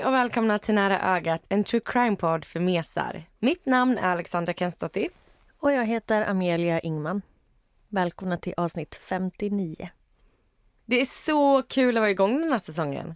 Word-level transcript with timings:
Hej 0.00 0.06
och 0.06 0.14
välkomna 0.14 0.58
till 0.58 0.74
Nära 0.74 1.16
ögat, 1.16 1.42
en 1.48 1.64
true 1.64 1.80
crime-podd 1.84 2.44
för 2.44 2.60
mesar. 2.60 3.22
Mitt 3.38 3.66
namn 3.66 3.98
är 3.98 4.08
Alexandra 4.08 4.52
Kensdottir. 4.52 5.08
Och 5.58 5.72
jag 5.72 5.86
heter 5.86 6.22
Amelia 6.22 6.80
Ingman. 6.80 7.22
Välkomna 7.88 8.36
till 8.36 8.54
avsnitt 8.56 8.94
59. 8.94 9.90
Det 10.84 11.00
är 11.00 11.04
så 11.04 11.62
kul 11.62 11.96
att 11.96 12.00
vara 12.00 12.10
igång 12.10 12.40
den 12.40 12.52
här 12.52 12.58
säsongen. 12.58 13.14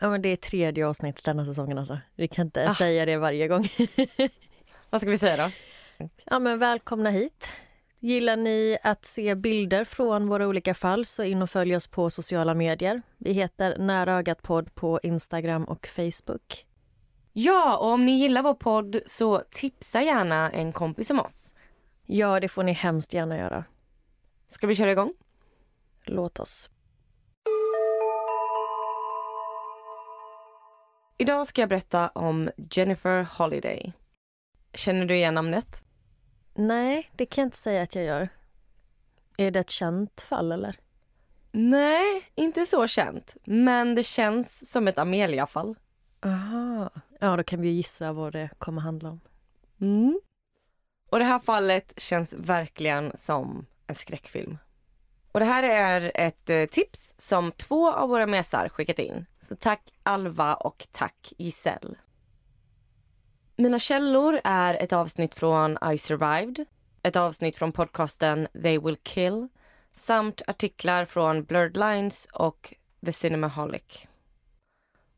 Ja, 0.00 0.10
men 0.10 0.22
det 0.22 0.28
är 0.28 0.36
tredje 0.36 0.86
avsnittet 0.86 1.24
denna 1.24 1.44
säsongen 1.44 1.78
alltså. 1.78 1.98
Vi 2.14 2.28
kan 2.28 2.46
inte 2.46 2.68
ah. 2.68 2.74
säga 2.74 3.06
det 3.06 3.16
varje 3.16 3.48
gång. 3.48 3.68
Vad 4.90 5.00
ska 5.00 5.10
vi 5.10 5.18
säga 5.18 5.36
då? 5.36 5.50
Ja, 6.24 6.38
men 6.38 6.58
välkomna 6.58 7.10
hit. 7.10 7.48
Gillar 8.04 8.36
ni 8.36 8.78
att 8.82 9.04
se 9.04 9.34
bilder 9.34 9.84
från 9.84 10.28
våra 10.28 10.48
olika 10.48 10.74
fall 10.74 11.04
så 11.04 11.22
in 11.22 11.42
och 11.42 11.50
följ 11.50 11.76
oss 11.76 11.86
på 11.86 12.10
sociala 12.10 12.54
medier. 12.54 13.02
Vi 13.18 13.32
heter 13.32 13.78
Nära 13.78 14.12
ögat 14.12 14.42
podd 14.42 14.74
på 14.74 15.00
Instagram 15.02 15.64
och 15.64 15.86
Facebook. 15.86 16.66
Ja, 17.32 17.76
och 17.76 17.88
om 17.88 18.06
ni 18.06 18.12
gillar 18.12 18.42
vår 18.42 18.54
podd 18.54 19.00
så 19.06 19.42
tipsa 19.50 20.02
gärna 20.02 20.50
en 20.50 20.72
kompis 20.72 21.10
om 21.10 21.20
oss. 21.20 21.54
Ja, 22.06 22.40
det 22.40 22.48
får 22.48 22.62
ni 22.62 22.72
hemskt 22.72 23.14
gärna 23.14 23.38
göra. 23.38 23.64
Ska 24.48 24.66
vi 24.66 24.74
köra 24.74 24.92
igång? 24.92 25.14
Låt 26.04 26.40
oss. 26.40 26.70
Idag 31.18 31.46
ska 31.46 31.62
jag 31.62 31.68
berätta 31.68 32.08
om 32.08 32.50
Jennifer 32.70 33.26
Holiday. 33.38 33.92
Känner 34.74 35.06
du 35.06 35.16
igen 35.16 35.34
namnet? 35.34 35.83
Nej, 36.54 37.10
det 37.12 37.26
kan 37.26 37.42
jag 37.42 37.46
inte 37.46 37.56
säga 37.56 37.82
att 37.82 37.94
jag 37.94 38.04
gör. 38.04 38.28
Är 39.38 39.50
det 39.50 39.60
ett 39.60 39.70
känt 39.70 40.20
fall 40.20 40.52
eller? 40.52 40.76
Nej, 41.52 42.30
inte 42.34 42.66
så 42.66 42.86
känt. 42.86 43.36
Men 43.44 43.94
det 43.94 44.02
känns 44.02 44.70
som 44.70 44.88
ett 44.88 44.98
Amelia-fall. 44.98 45.76
Aha. 46.24 46.90
Ja, 47.20 47.36
då 47.36 47.42
kan 47.42 47.60
vi 47.60 47.68
gissa 47.68 48.12
vad 48.12 48.32
det 48.32 48.50
kommer 48.58 48.80
handla 48.80 49.10
om. 49.10 49.20
Mm. 49.80 50.20
Och 51.10 51.18
det 51.18 51.24
här 51.24 51.38
fallet 51.38 51.94
känns 51.96 52.34
verkligen 52.34 53.12
som 53.14 53.66
en 53.86 53.94
skräckfilm. 53.94 54.58
Och 55.32 55.40
det 55.40 55.46
här 55.46 55.62
är 55.62 56.12
ett 56.14 56.50
eh, 56.50 56.64
tips 56.64 57.14
som 57.18 57.52
två 57.52 57.92
av 57.92 58.08
våra 58.08 58.26
mesar 58.26 58.68
skickat 58.68 58.98
in. 58.98 59.26
Så 59.40 59.56
tack 59.56 59.92
Alva 60.02 60.54
och 60.54 60.86
tack 60.92 61.32
Giselle. 61.38 61.94
Mina 63.56 63.78
källor 63.78 64.40
är 64.44 64.74
ett 64.74 64.92
avsnitt 64.92 65.34
från 65.34 65.78
I 65.92 65.98
survived, 65.98 66.66
ett 67.02 67.16
avsnitt 67.16 67.56
från 67.56 67.72
podcasten 67.72 68.48
They 68.62 68.78
will 68.78 68.96
kill 68.96 69.48
samt 69.92 70.42
artiklar 70.46 71.04
från 71.04 71.44
Blurred 71.44 71.76
Lines 71.76 72.28
och 72.32 72.74
The 73.06 73.12
Cinemaholic. 73.12 74.06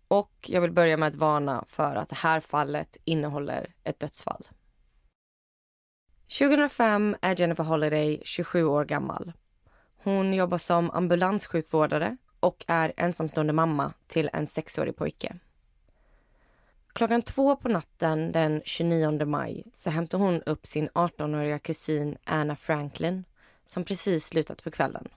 Och 0.09 0.33
jag 0.49 0.61
vill 0.61 0.73
börja 0.73 0.97
med 0.97 1.09
att 1.09 1.15
varna 1.15 1.65
för 1.69 1.97
att 1.97 2.09
det 2.09 2.17
här 2.17 2.41
fallet 2.41 2.97
innehåller 3.05 3.75
ett 3.85 4.01
dödsfall. 4.01 4.49
2005 6.39 7.17
är 7.23 7.41
Jennifer 7.41 7.65
Holiday 7.65 8.23
27 8.25 8.65
år 8.65 8.85
gammal. 8.85 9.33
Hon 9.97 10.35
jobbar 10.35 10.59
som 10.59 10.91
ambulanssjukvårdare 10.91 12.17
och 12.41 12.65
är 12.69 12.93
ensamstående 12.97 13.53
mamma 13.53 13.93
till 14.07 14.31
en 14.33 14.47
sexårig 14.47 14.97
pojke. 14.97 15.39
Klockan 16.97 17.23
två 17.23 17.57
på 17.57 17.69
natten 17.69 18.33
den 18.33 18.63
29 18.65 19.27
maj 19.27 19.65
så 19.73 19.91
hämtar 19.91 20.19
hon 20.19 20.43
upp 20.43 20.67
sin 20.67 20.89
18-åriga 20.89 21.59
kusin 21.59 22.17
Anna 22.25 22.57
Franklin 22.57 23.25
som 23.67 23.85
precis 23.85 24.27
slutat 24.27 24.63
för 24.63 24.71
kvällen. 24.71 25.09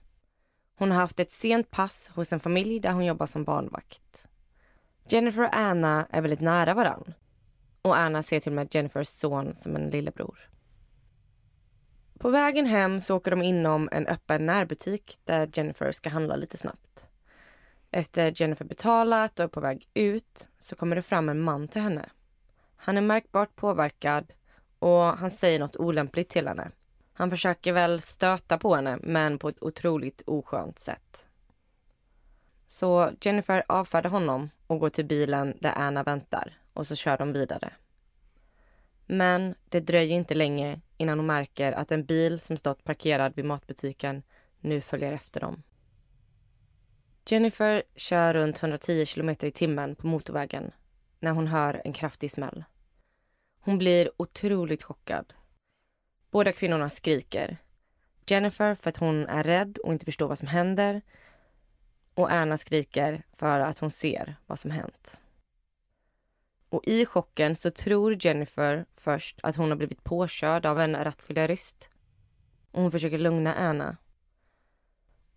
Hon 0.78 0.90
har 0.90 1.00
haft 1.00 1.20
ett 1.20 1.30
sent 1.30 1.70
pass 1.70 2.10
hos 2.14 2.32
en 2.32 2.40
familj 2.40 2.80
där 2.80 2.92
hon 2.92 3.04
jobbar 3.04 3.26
som 3.26 3.44
barnvakt. 3.44 4.26
Jennifer 5.08 5.42
och 5.42 5.56
Anna 5.56 6.06
är 6.10 6.20
väldigt 6.20 6.40
nära 6.40 6.74
varann 6.74 7.14
och 7.82 7.98
Anna 7.98 8.22
ser 8.22 8.40
till 8.40 8.52
och 8.52 8.56
med 8.56 8.74
Jennifers 8.74 9.08
son 9.08 9.54
som 9.54 9.76
en 9.76 9.90
lillebror. 9.90 10.50
På 12.18 12.30
vägen 12.30 12.66
hem 12.66 13.00
så 13.00 13.16
åker 13.16 13.30
de 13.30 13.42
inom 13.42 13.88
en 13.92 14.06
öppen 14.06 14.46
närbutik 14.46 15.18
där 15.24 15.50
Jennifer 15.52 15.92
ska 15.92 16.10
handla 16.10 16.36
lite 16.36 16.56
snabbt. 16.56 17.09
Efter 17.90 18.32
Jennifer 18.36 18.64
betalat 18.64 19.38
och 19.38 19.44
är 19.44 19.48
på 19.48 19.60
väg 19.60 19.88
ut 19.94 20.48
så 20.58 20.76
kommer 20.76 20.96
det 20.96 21.02
fram 21.02 21.28
en 21.28 21.40
man 21.40 21.68
till 21.68 21.82
henne. 21.82 22.08
Han 22.76 22.96
är 22.96 23.00
märkbart 23.00 23.56
påverkad 23.56 24.32
och 24.78 25.02
han 25.02 25.30
säger 25.30 25.60
något 25.60 25.76
olämpligt 25.76 26.28
till 26.28 26.48
henne. 26.48 26.70
Han 27.12 27.30
försöker 27.30 27.72
väl 27.72 28.00
stöta 28.00 28.58
på 28.58 28.74
henne, 28.74 28.98
men 29.02 29.38
på 29.38 29.48
ett 29.48 29.62
otroligt 29.62 30.22
oskönt 30.26 30.78
sätt. 30.78 31.28
Så 32.66 33.10
Jennifer 33.20 33.64
avfärdar 33.68 34.10
honom 34.10 34.50
och 34.66 34.78
går 34.80 34.90
till 34.90 35.06
bilen 35.06 35.56
där 35.60 35.72
Anna 35.76 36.02
väntar 36.02 36.58
och 36.72 36.86
så 36.86 36.94
kör 36.96 37.18
de 37.18 37.32
vidare. 37.32 37.72
Men 39.06 39.54
det 39.68 39.80
dröjer 39.80 40.16
inte 40.16 40.34
länge 40.34 40.80
innan 40.96 41.18
hon 41.18 41.26
märker 41.26 41.72
att 41.72 41.92
en 41.92 42.04
bil 42.04 42.40
som 42.40 42.56
stått 42.56 42.84
parkerad 42.84 43.36
vid 43.36 43.44
matbutiken 43.44 44.22
nu 44.60 44.80
följer 44.80 45.12
efter 45.12 45.40
dem. 45.40 45.62
Jennifer 47.26 47.82
kör 47.96 48.34
runt 48.34 48.62
110 48.62 49.06
km 49.06 49.30
i 49.30 49.50
timmen 49.50 49.94
på 49.94 50.06
motorvägen 50.06 50.70
när 51.20 51.30
hon 51.30 51.46
hör 51.46 51.82
en 51.84 51.92
kraftig 51.92 52.30
smäll. 52.30 52.64
Hon 53.60 53.78
blir 53.78 54.10
otroligt 54.16 54.82
chockad. 54.82 55.32
Båda 56.30 56.52
kvinnorna 56.52 56.88
skriker. 56.88 57.56
Jennifer 58.26 58.74
för 58.74 58.90
att 58.90 58.96
hon 58.96 59.26
är 59.26 59.44
rädd 59.44 59.78
och 59.78 59.92
inte 59.92 60.04
förstår 60.04 60.28
vad 60.28 60.38
som 60.38 60.48
händer 60.48 61.02
och 62.14 62.32
Anna 62.32 62.56
skriker 62.56 63.22
för 63.32 63.60
att 63.60 63.78
hon 63.78 63.90
ser 63.90 64.36
vad 64.46 64.58
som 64.58 64.70
hänt. 64.70 65.20
Och 66.68 66.82
i 66.86 67.06
chocken 67.06 67.56
så 67.56 67.70
tror 67.70 68.26
Jennifer 68.26 68.86
först 68.94 69.40
att 69.42 69.56
hon 69.56 69.70
har 69.70 69.76
blivit 69.76 70.04
påkörd 70.04 70.66
av 70.66 70.80
en 70.80 71.04
rattfyllerist. 71.04 71.90
Hon 72.72 72.90
försöker 72.90 73.18
lugna 73.18 73.54
Anna 73.54 73.96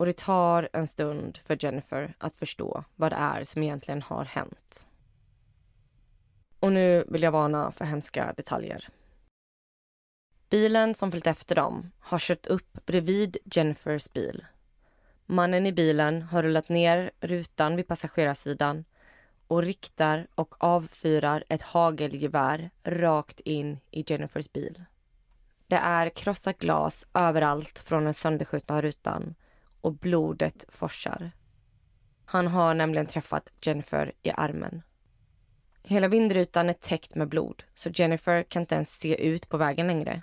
och 0.03 0.07
det 0.07 0.17
tar 0.17 0.69
en 0.73 0.87
stund 0.87 1.37
för 1.37 1.65
Jennifer 1.65 2.13
att 2.17 2.35
förstå 2.35 2.83
vad 2.95 3.11
det 3.11 3.15
är 3.15 3.43
som 3.43 3.63
egentligen 3.63 4.01
har 4.01 4.25
hänt. 4.25 4.87
Och 6.59 6.71
nu 6.71 7.05
vill 7.07 7.23
jag 7.23 7.31
varna 7.31 7.71
för 7.71 7.85
hemska 7.85 8.33
detaljer. 8.37 8.89
Bilen 10.49 10.95
som 10.95 11.11
följt 11.11 11.27
efter 11.27 11.55
dem 11.55 11.91
har 11.99 12.19
kört 12.19 12.47
upp 12.47 12.85
bredvid 12.85 13.37
Jennifers 13.45 14.13
bil. 14.13 14.45
Mannen 15.25 15.65
i 15.65 15.71
bilen 15.71 16.21
har 16.21 16.43
rullat 16.43 16.69
ner 16.69 17.11
rutan 17.19 17.75
vid 17.75 17.87
passagerarsidan 17.87 18.85
och 19.47 19.63
riktar 19.63 20.27
och 20.35 20.55
avfyrar 20.57 21.43
ett 21.49 21.61
hagelgevär 21.61 22.69
rakt 22.83 23.39
in 23.39 23.79
i 23.91 24.03
Jennifers 24.07 24.51
bil. 24.51 24.83
Det 25.67 25.75
är 25.75 26.09
krossat 26.09 26.57
glas 26.57 27.07
överallt 27.13 27.79
från 27.79 28.03
den 28.03 28.13
sönderskjutna 28.13 28.81
rutan 28.81 29.35
och 29.83 29.93
blodet 29.93 30.65
forsar. 30.69 31.31
Han 32.25 32.47
har 32.47 32.73
nämligen 32.73 33.05
träffat 33.05 33.49
Jennifer 33.61 34.11
i 34.23 34.31
armen. 34.31 34.81
Hela 35.83 36.07
vindrutan 36.07 36.69
är 36.69 36.73
täckt 36.73 37.15
med 37.15 37.29
blod 37.29 37.63
så 37.73 37.89
Jennifer 37.89 38.43
kan 38.43 38.61
inte 38.61 38.75
ens 38.75 38.99
se 38.99 39.15
ut 39.27 39.49
på 39.49 39.57
vägen 39.57 39.87
längre. 39.87 40.21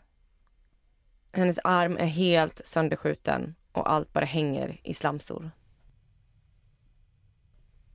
Hennes 1.32 1.58
arm 1.64 1.96
är 1.96 2.06
helt 2.06 2.66
sönderskjuten 2.66 3.54
och 3.72 3.92
allt 3.92 4.12
bara 4.12 4.24
hänger 4.24 4.80
i 4.84 4.94
slamsor. 4.94 5.50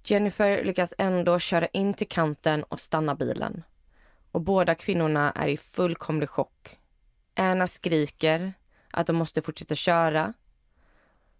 Jennifer 0.03 0.63
lyckas 0.63 0.93
ändå 0.97 1.39
köra 1.39 1.67
in 1.67 1.93
till 1.93 2.07
kanten 2.07 2.63
och 2.63 2.79
stanna 2.79 3.15
bilen. 3.15 3.63
Och 4.31 4.41
båda 4.41 4.75
kvinnorna 4.75 5.31
är 5.31 5.47
i 5.47 5.57
fullkomlig 5.57 6.29
chock. 6.29 6.79
Anna 7.35 7.67
skriker 7.67 8.53
att 8.91 9.07
de 9.07 9.15
måste 9.15 9.41
fortsätta 9.41 9.75
köra 9.75 10.33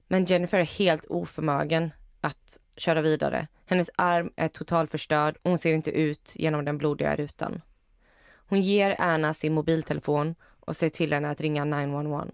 men 0.08 0.26
Jennifer 0.26 0.60
är 0.60 0.80
helt 0.80 1.06
oförmögen 1.06 1.92
att 2.22 2.60
köra 2.78 3.02
vidare. 3.02 3.48
Hennes 3.66 3.90
arm 3.96 4.32
är 4.36 4.48
totalförstörd 4.48 5.38
och 5.42 5.50
hon 5.50 5.58
ser 5.58 5.74
inte 5.74 5.92
ut 5.92 6.34
genom 6.36 6.66
den 6.66 6.78
blodiga 6.78 7.16
rutan. 7.16 7.62
Hon 8.48 8.62
ger 8.62 8.96
Anna 9.00 9.34
sin 9.34 9.54
mobiltelefon 9.54 10.36
och 10.60 10.76
säger 10.76 10.92
till 10.92 11.14
henne 11.14 11.30
att 11.30 11.42
ringa 11.42 11.66
911. 11.66 12.28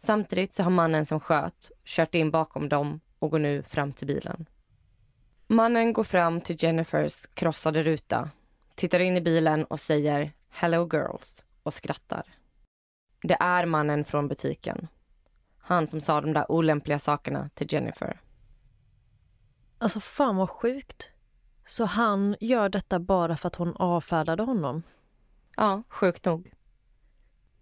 Samtidigt 0.00 0.54
så 0.54 0.62
har 0.62 0.70
mannen 0.70 1.06
som 1.06 1.20
sköt 1.20 1.70
kört 1.84 2.14
in 2.14 2.30
bakom 2.30 2.68
dem 2.68 3.00
och 3.18 3.30
går 3.30 3.38
nu 3.38 3.62
fram 3.62 3.92
till 3.92 4.06
bilen. 4.06 4.46
Mannen 5.46 5.92
går 5.92 6.04
fram 6.04 6.40
till 6.40 6.56
Jennifers 6.58 7.26
krossade 7.34 7.82
ruta, 7.82 8.30
tittar 8.74 9.00
in 9.00 9.16
i 9.16 9.20
bilen 9.20 9.64
och 9.64 9.80
säger 9.80 10.32
“Hello 10.48 10.88
girls” 10.92 11.44
och 11.62 11.74
skrattar. 11.74 12.22
Det 13.22 13.36
är 13.40 13.66
mannen 13.66 14.04
från 14.04 14.28
butiken. 14.28 14.88
Han 15.68 15.86
som 15.86 16.00
sa 16.00 16.20
de 16.20 16.32
där 16.32 16.50
olämpliga 16.52 16.98
sakerna 16.98 17.50
till 17.54 17.72
Jennifer. 17.72 18.20
Alltså 19.78 20.00
fan 20.00 20.36
vad 20.36 20.50
sjukt. 20.50 21.10
Så 21.64 21.84
han 21.84 22.36
gör 22.40 22.68
detta 22.68 22.98
bara 22.98 23.36
för 23.36 23.46
att 23.46 23.56
hon 23.56 23.76
avfärdade 23.76 24.42
honom? 24.42 24.82
Ja, 25.56 25.82
sjukt 25.88 26.24
nog. 26.24 26.52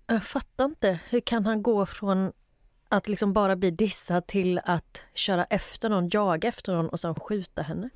Jag 0.07 0.23
fattar 0.23 0.65
inte. 0.65 1.01
Hur 1.09 1.21
kan 1.21 1.47
han 1.47 1.63
gå 1.63 1.87
från 1.87 2.33
att 2.89 3.09
liksom 3.09 3.33
bara 3.33 3.57
bli 3.57 3.71
dissad 3.71 4.27
till 4.27 4.61
att 4.65 5.03
köra 5.15 5.45
efter 5.45 5.89
någon, 5.89 6.09
jaga 6.13 6.49
efter 6.49 6.75
någon 6.75 6.89
och 6.89 7.01
sen 7.01 7.15
skjuta 7.15 7.63
henne? 7.63 7.91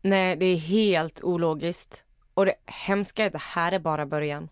Nej, 0.00 0.36
det 0.36 0.46
är 0.46 0.56
helt 0.56 1.22
ologiskt. 1.22 2.04
Och 2.34 2.46
det 2.46 2.54
hemska 2.66 3.22
är 3.22 3.26
att 3.26 3.32
det 3.32 3.42
här 3.42 3.72
är 3.72 3.78
bara 3.78 4.06
början. 4.06 4.48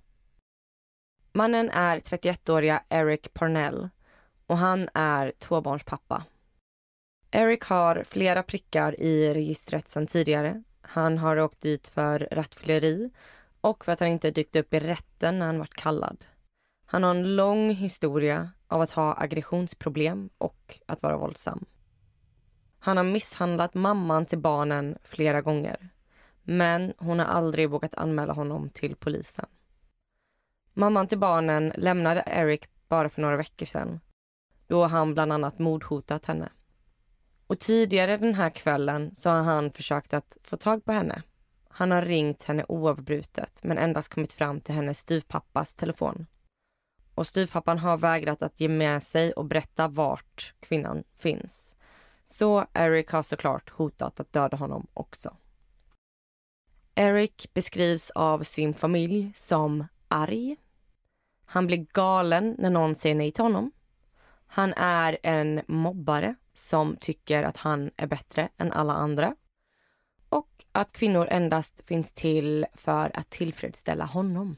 Mannen 1.32 1.70
är 1.70 1.98
31-åriga 1.98 2.82
Eric 2.88 3.34
Parnell 3.34 3.88
och 4.50 4.58
han 4.58 4.88
är 4.94 5.32
tvåbarnspappa. 5.38 6.24
Eric 7.30 7.62
har 7.62 8.04
flera 8.06 8.42
prickar 8.42 9.00
i 9.00 9.34
registret 9.34 9.88
sedan 9.88 10.06
tidigare. 10.06 10.62
Han 10.80 11.18
har 11.18 11.36
åkt 11.36 11.60
dit 11.60 11.88
för 11.88 12.28
rattfylleri 12.30 13.10
och 13.60 13.84
för 13.84 13.92
att 13.92 14.00
han 14.00 14.08
inte 14.08 14.30
dykt 14.30 14.56
upp 14.56 14.74
i 14.74 14.80
rätten 14.80 15.38
när 15.38 15.46
han 15.46 15.58
varit 15.58 15.74
kallad. 15.74 16.24
Han 16.86 17.02
har 17.02 17.10
en 17.10 17.36
lång 17.36 17.70
historia 17.70 18.50
av 18.68 18.80
att 18.80 18.90
ha 18.90 19.14
aggressionsproblem 19.18 20.30
och 20.38 20.80
att 20.86 21.02
vara 21.02 21.16
våldsam. 21.16 21.64
Han 22.78 22.96
har 22.96 23.04
misshandlat 23.04 23.74
mamman 23.74 24.26
till 24.26 24.38
barnen 24.38 24.98
flera 25.04 25.40
gånger 25.40 25.88
men 26.42 26.92
hon 26.98 27.18
har 27.18 27.26
aldrig 27.26 27.70
vågat 27.70 27.94
anmäla 27.94 28.32
honom 28.32 28.70
till 28.70 28.96
polisen. 28.96 29.46
Mamman 30.74 31.06
till 31.06 31.18
barnen 31.18 31.72
lämnade 31.76 32.24
Eric 32.26 32.68
bara 32.88 33.08
för 33.08 33.22
några 33.22 33.36
veckor 33.36 33.66
sedan 33.66 34.00
då 34.70 34.86
han 34.86 35.14
bland 35.14 35.32
annat 35.32 35.58
mordhotat 35.58 36.26
henne. 36.26 36.48
Och 37.46 37.58
tidigare 37.58 38.16
den 38.16 38.34
här 38.34 38.50
kvällen 38.50 39.14
så 39.14 39.30
har 39.30 39.42
han 39.42 39.70
försökt 39.70 40.14
att 40.14 40.36
få 40.42 40.56
tag 40.56 40.84
på 40.84 40.92
henne. 40.92 41.22
Han 41.68 41.90
har 41.90 42.02
ringt 42.02 42.42
henne 42.42 42.64
oavbrutet 42.68 43.60
men 43.62 43.78
endast 43.78 44.14
kommit 44.14 44.32
fram 44.32 44.60
till 44.60 44.74
hennes 44.74 44.98
styvpappas 44.98 45.74
telefon. 45.74 46.26
Och 47.14 47.26
styvpappan 47.26 47.78
har 47.78 47.96
vägrat 47.96 48.42
att 48.42 48.60
ge 48.60 48.68
med 48.68 49.02
sig 49.02 49.32
och 49.32 49.44
berätta 49.44 49.88
vart 49.88 50.54
kvinnan 50.60 51.04
finns. 51.14 51.76
Så 52.24 52.66
Eric 52.74 53.10
har 53.10 53.22
såklart 53.22 53.70
hotat 53.70 54.20
att 54.20 54.32
döda 54.32 54.56
honom 54.56 54.86
också. 54.94 55.36
Eric 56.94 57.54
beskrivs 57.54 58.10
av 58.10 58.42
sin 58.42 58.74
familj 58.74 59.32
som 59.34 59.86
arg. 60.08 60.56
Han 61.44 61.66
blir 61.66 61.86
galen 61.92 62.56
när 62.58 62.70
någon 62.70 62.94
säger 62.94 63.14
nej 63.14 63.32
till 63.32 63.44
honom. 63.44 63.72
Han 64.52 64.72
är 64.76 65.18
en 65.22 65.62
mobbare 65.68 66.34
som 66.54 66.96
tycker 66.96 67.42
att 67.42 67.56
han 67.56 67.90
är 67.96 68.06
bättre 68.06 68.48
än 68.56 68.72
alla 68.72 68.92
andra 68.92 69.36
och 70.28 70.64
att 70.72 70.92
kvinnor 70.92 71.26
endast 71.30 71.86
finns 71.86 72.12
till 72.12 72.66
för 72.74 73.18
att 73.18 73.30
tillfredsställa 73.30 74.04
honom. 74.04 74.56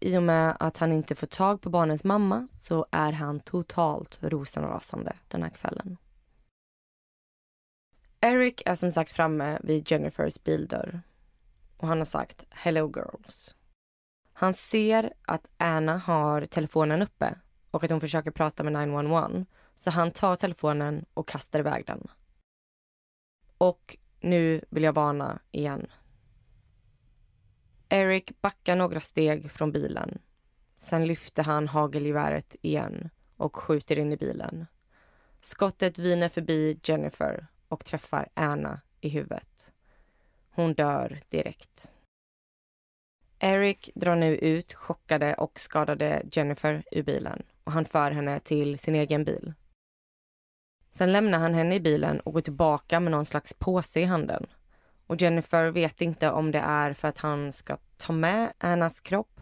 I 0.00 0.18
och 0.18 0.22
med 0.22 0.56
att 0.60 0.78
han 0.78 0.92
inte 0.92 1.14
får 1.14 1.26
tag 1.26 1.60
på 1.60 1.70
barnens 1.70 2.04
mamma 2.04 2.48
så 2.52 2.86
är 2.90 3.12
han 3.12 3.40
totalt 3.40 4.18
rosenrasande 4.22 5.16
den 5.28 5.42
här 5.42 5.50
kvällen. 5.50 5.96
Eric 8.20 8.62
är 8.66 8.74
som 8.74 8.92
sagt 8.92 9.12
framme 9.12 9.58
vid 9.62 9.90
Jennifers 9.90 10.42
bildörr 10.44 11.02
och 11.76 11.88
han 11.88 11.98
har 11.98 12.04
sagt 12.04 12.44
“Hello 12.50 12.92
girls”. 12.96 13.54
Han 14.32 14.54
ser 14.54 15.12
att 15.22 15.50
Anna 15.56 15.98
har 15.98 16.44
telefonen 16.44 17.02
uppe 17.02 17.38
och 17.74 17.84
att 17.84 17.90
hon 17.90 18.00
försöker 18.00 18.30
prata 18.30 18.62
med 18.62 18.72
911 18.72 19.46
så 19.74 19.90
han 19.90 20.10
tar 20.10 20.36
telefonen 20.36 21.04
och 21.14 21.28
kastar 21.28 21.58
iväg 21.58 21.86
den. 21.86 22.08
Och 23.58 23.96
nu 24.20 24.64
vill 24.70 24.82
jag 24.82 24.92
varna 24.92 25.40
igen. 25.50 25.86
Eric 27.88 28.40
backar 28.40 28.76
några 28.76 29.00
steg 29.00 29.50
från 29.52 29.72
bilen. 29.72 30.18
Sen 30.76 31.06
lyfter 31.06 31.42
han 31.42 31.68
hagelgeväret 31.68 32.56
igen 32.62 33.10
och 33.36 33.56
skjuter 33.56 33.98
in 33.98 34.12
i 34.12 34.16
bilen. 34.16 34.66
Skottet 35.40 35.98
viner 35.98 36.28
förbi 36.28 36.80
Jennifer 36.82 37.46
och 37.68 37.84
träffar 37.84 38.28
Anna 38.34 38.80
i 39.00 39.08
huvudet. 39.08 39.72
Hon 40.50 40.74
dör 40.74 41.20
direkt. 41.28 41.92
Eric 43.38 43.90
drar 43.94 44.16
nu 44.16 44.36
ut 44.36 44.74
chockade 44.74 45.34
och 45.34 45.60
skadade 45.60 46.22
Jennifer 46.32 46.84
ur 46.90 47.02
bilen 47.02 47.42
och 47.64 47.72
han 47.72 47.84
för 47.84 48.10
henne 48.10 48.40
till 48.40 48.78
sin 48.78 48.94
egen 48.94 49.24
bil. 49.24 49.54
Sen 50.90 51.12
lämnar 51.12 51.38
han 51.38 51.54
henne 51.54 51.74
i 51.74 51.80
bilen 51.80 52.20
och 52.20 52.32
går 52.32 52.40
tillbaka 52.40 53.00
med 53.00 53.10
någon 53.10 53.24
slags 53.24 53.52
påse 53.52 54.00
i 54.00 54.04
handen. 54.04 54.46
Och 55.06 55.16
Jennifer 55.22 55.70
vet 55.70 56.00
inte 56.00 56.30
om 56.30 56.50
det 56.50 56.58
är 56.58 56.92
för 56.92 57.08
att 57.08 57.18
han 57.18 57.52
ska 57.52 57.76
ta 57.96 58.12
med 58.12 58.52
Annas 58.58 59.00
kropp 59.00 59.40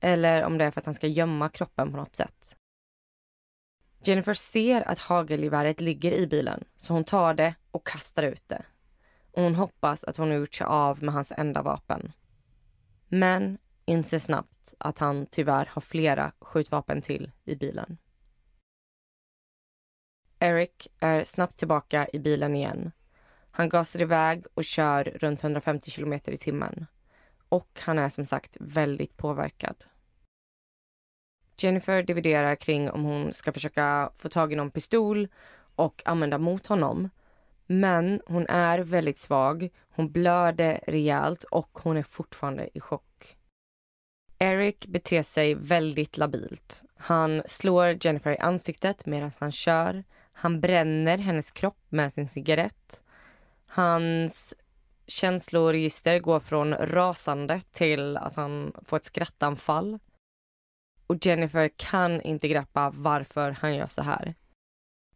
eller 0.00 0.44
om 0.44 0.58
det 0.58 0.64
är 0.64 0.70
för 0.70 0.80
att 0.80 0.84
han 0.84 0.94
ska 0.94 1.06
gömma 1.06 1.48
kroppen 1.48 1.90
på 1.90 1.96
något 1.96 2.16
sätt. 2.16 2.56
Jennifer 4.02 4.34
ser 4.34 4.88
att 4.88 4.98
hagelgeväret 4.98 5.80
ligger 5.80 6.12
i 6.12 6.26
bilen 6.26 6.64
så 6.76 6.92
hon 6.92 7.04
tar 7.04 7.34
det 7.34 7.54
och 7.70 7.86
kastar 7.86 8.22
ut 8.22 8.48
det. 8.48 8.62
Och 9.32 9.42
hon 9.42 9.54
hoppas 9.54 10.04
att 10.04 10.16
hon 10.16 10.28
har 10.28 10.36
gjort 10.36 10.54
sig 10.54 10.66
av 10.66 11.02
med 11.02 11.14
hans 11.14 11.32
enda 11.36 11.62
vapen. 11.62 12.12
Men 13.08 13.58
inser 13.88 14.18
snabbt 14.18 14.74
att 14.78 14.98
han 14.98 15.26
tyvärr 15.26 15.68
har 15.72 15.82
flera 15.82 16.32
skjutvapen 16.40 17.02
till 17.02 17.30
i 17.44 17.54
bilen. 17.54 17.98
Eric 20.38 20.88
är 21.00 21.24
snabbt 21.24 21.56
tillbaka 21.56 22.08
i 22.12 22.18
bilen 22.18 22.56
igen. 22.56 22.92
Han 23.50 23.68
gasar 23.68 24.02
iväg 24.02 24.44
och 24.54 24.64
kör 24.64 25.04
runt 25.04 25.42
150 25.42 25.90
kilometer 25.90 26.32
i 26.32 26.36
timmen. 26.36 26.86
Och 27.48 27.80
han 27.80 27.98
är 27.98 28.08
som 28.08 28.24
sagt 28.24 28.56
väldigt 28.60 29.16
påverkad. 29.16 29.84
Jennifer 31.56 32.02
dividerar 32.02 32.54
kring 32.54 32.90
om 32.90 33.04
hon 33.04 33.32
ska 33.32 33.52
försöka 33.52 34.10
få 34.14 34.28
tag 34.28 34.52
i 34.52 34.56
någon 34.56 34.70
pistol 34.70 35.28
och 35.76 36.02
använda 36.04 36.38
mot 36.38 36.66
honom. 36.66 37.10
Men 37.66 38.20
hon 38.26 38.46
är 38.46 38.78
väldigt 38.78 39.18
svag, 39.18 39.68
hon 39.88 40.12
blöder 40.12 40.80
rejält 40.86 41.44
och 41.44 41.78
hon 41.82 41.96
är 41.96 42.02
fortfarande 42.02 42.68
i 42.74 42.80
chock. 42.80 43.07
Eric 44.38 44.86
beter 44.86 45.22
sig 45.22 45.54
väldigt 45.54 46.16
labilt. 46.16 46.82
Han 46.96 47.42
slår 47.46 47.96
Jennifer 48.00 48.32
i 48.32 48.38
ansiktet 48.38 49.06
medan 49.06 49.30
han 49.40 49.52
kör. 49.52 50.04
Han 50.32 50.60
bränner 50.60 51.18
hennes 51.18 51.50
kropp 51.50 51.84
med 51.88 52.12
sin 52.12 52.28
cigarett. 52.28 53.02
Hans 53.66 54.54
känsloregister 55.06 56.18
går 56.18 56.40
från 56.40 56.74
rasande 56.74 57.60
till 57.70 58.16
att 58.16 58.36
han 58.36 58.72
får 58.84 58.96
ett 58.96 59.04
skrattanfall. 59.04 59.98
Och 61.06 61.26
Jennifer 61.26 61.70
kan 61.76 62.22
inte 62.22 62.48
greppa 62.48 62.90
varför 62.94 63.50
han 63.50 63.74
gör 63.74 63.86
så 63.86 64.02
här. 64.02 64.34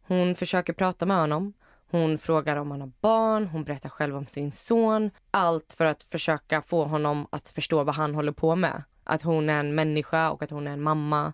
Hon 0.01 0.35
försöker 0.35 0.73
prata 0.73 1.05
med 1.05 1.17
honom. 1.17 1.53
Hon 1.91 2.17
frågar 2.17 2.57
om 2.57 2.71
han 2.71 2.81
har 2.81 2.91
barn, 3.01 3.47
hon 3.47 3.63
berättar 3.63 3.89
själv 3.89 4.15
om 4.15 4.27
sin 4.27 4.51
son. 4.51 5.11
Allt 5.31 5.73
för 5.73 5.85
att 5.85 6.03
försöka 6.03 6.61
få 6.61 6.85
honom 6.85 7.27
att 7.29 7.49
förstå 7.49 7.83
vad 7.83 7.95
han 7.95 8.15
håller 8.15 8.31
på 8.31 8.55
med. 8.55 8.83
Att 9.03 9.21
hon 9.21 9.49
är 9.49 9.59
en 9.59 9.75
människa 9.75 10.29
och 10.29 10.41
att 10.41 10.51
hon 10.51 10.67
är 10.67 10.71
en 10.71 10.81
mamma. 10.81 11.33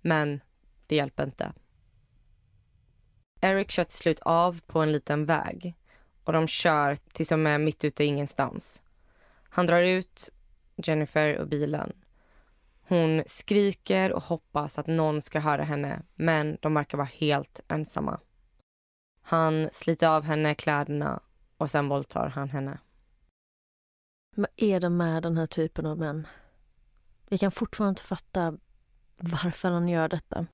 Men 0.00 0.40
det 0.88 0.96
hjälper 0.96 1.24
inte. 1.24 1.52
Eric 3.40 3.70
kör 3.70 3.84
till 3.84 3.98
slut 3.98 4.20
av 4.20 4.60
på 4.66 4.80
en 4.80 4.92
liten 4.92 5.24
väg 5.24 5.74
och 6.24 6.32
de 6.32 6.46
kör 6.46 6.96
tills 6.96 7.28
de 7.28 7.46
är 7.46 7.58
mitt 7.58 7.84
ute 7.84 8.04
i 8.04 8.06
ingenstans. 8.06 8.82
Han 9.48 9.66
drar 9.66 9.82
ut 9.82 10.30
Jennifer 10.76 11.28
ur 11.28 11.44
bilen. 11.44 11.92
Hon 12.88 13.22
skriker 13.26 14.12
och 14.12 14.22
hoppas 14.22 14.78
att 14.78 14.86
någon 14.86 15.20
ska 15.20 15.40
höra 15.40 15.62
henne 15.62 16.02
men 16.14 16.58
de 16.60 16.74
verkar 16.74 16.98
vara 16.98 17.08
helt 17.12 17.60
ensamma. 17.68 18.20
Han 19.22 19.68
sliter 19.72 20.08
av 20.08 20.22
henne 20.22 20.54
kläderna 20.54 21.20
och 21.56 21.70
sen 21.70 21.88
våldtar 21.88 22.28
han 22.28 22.50
henne. 22.50 22.78
Vad 24.36 24.50
är 24.56 24.80
det 24.80 24.88
med 24.88 25.22
den 25.22 25.36
här 25.36 25.46
typen 25.46 25.86
av 25.86 25.98
män? 25.98 26.26
Vi 27.32 27.38
kan 27.38 27.52
fortfarande 27.52 27.88
inte 27.88 28.02
fatta 28.02 28.58
varför 29.16 29.70
han 29.70 29.88
gör 29.88 30.08
detta. 30.08 30.46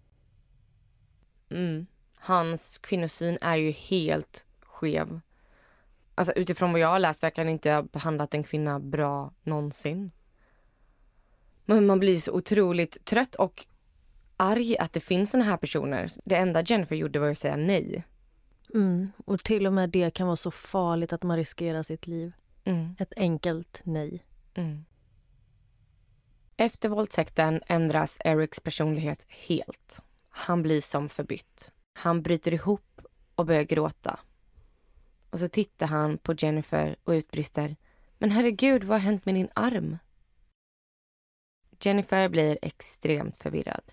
Mm. 1.51 1.87
Hans 2.15 2.79
kvinnosyn 2.79 3.39
är 3.41 3.57
ju 3.57 3.71
helt 3.71 4.47
skev. 4.63 5.21
Alltså 6.15 6.33
utifrån 6.33 6.73
vad 6.73 6.81
jag 6.81 6.89
har 6.89 6.99
läst 6.99 7.23
verkar 7.23 7.45
han 7.45 7.53
inte 7.53 7.71
ha 7.71 7.83
behandlat 7.83 8.35
en 8.35 8.45
kvinna 8.45 8.81
bra 8.81 9.33
någonsin. 9.43 10.11
Men 11.65 11.87
man 11.87 11.99
blir 11.99 12.19
så 12.19 12.33
otroligt 12.33 13.05
trött 13.05 13.35
och 13.35 13.67
arg 14.37 14.77
att 14.79 14.93
det 14.93 15.01
finns 15.01 15.31
såna 15.31 15.45
här 15.45 15.57
personer. 15.57 16.13
Det 16.25 16.37
enda 16.37 16.63
Jennifer 16.63 16.97
gjorde 16.97 17.19
var 17.19 17.31
att 17.31 17.39
säga 17.39 17.57
nej. 17.57 18.05
Mm. 18.75 19.13
Och 19.27 19.41
till 19.41 19.67
och 19.67 19.73
med 19.73 19.91
det 19.91 20.15
kan 20.15 20.27
vara 20.27 20.37
så 20.37 20.51
farligt 20.51 21.13
att 21.13 21.23
man 21.23 21.37
riskerar 21.37 21.83
sitt 21.83 22.07
liv. 22.07 22.33
Mm. 22.65 22.97
Ett 22.99 23.13
enkelt 23.17 23.81
nej. 23.85 24.25
Mm. 24.55 24.85
Efter 26.61 26.89
våldtäkten 26.89 27.63
ändras 27.67 28.19
Erics 28.25 28.61
personlighet 28.61 29.27
helt. 29.29 30.03
Han 30.29 30.63
blir 30.63 30.81
som 30.81 31.09
förbytt. 31.09 31.73
Han 31.93 32.23
bryter 32.23 32.55
ihop 32.55 33.01
och 33.35 33.47
börjar 33.47 33.63
gråta. 33.63 34.21
Och 35.31 35.39
så 35.39 35.49
tittar 35.49 35.87
han 35.87 36.19
på 36.19 36.35
Jennifer 36.39 36.97
och 37.05 37.13
utbrister. 37.13 37.77
Men 38.19 38.31
herregud, 38.31 38.85
vad 38.85 39.01
har 39.01 39.05
hänt 39.05 39.27
med 39.27 39.35
din 39.35 39.49
arm? 39.55 39.99
Jennifer 41.81 42.29
blir 42.29 42.59
extremt 42.63 43.37
förvirrad. 43.37 43.93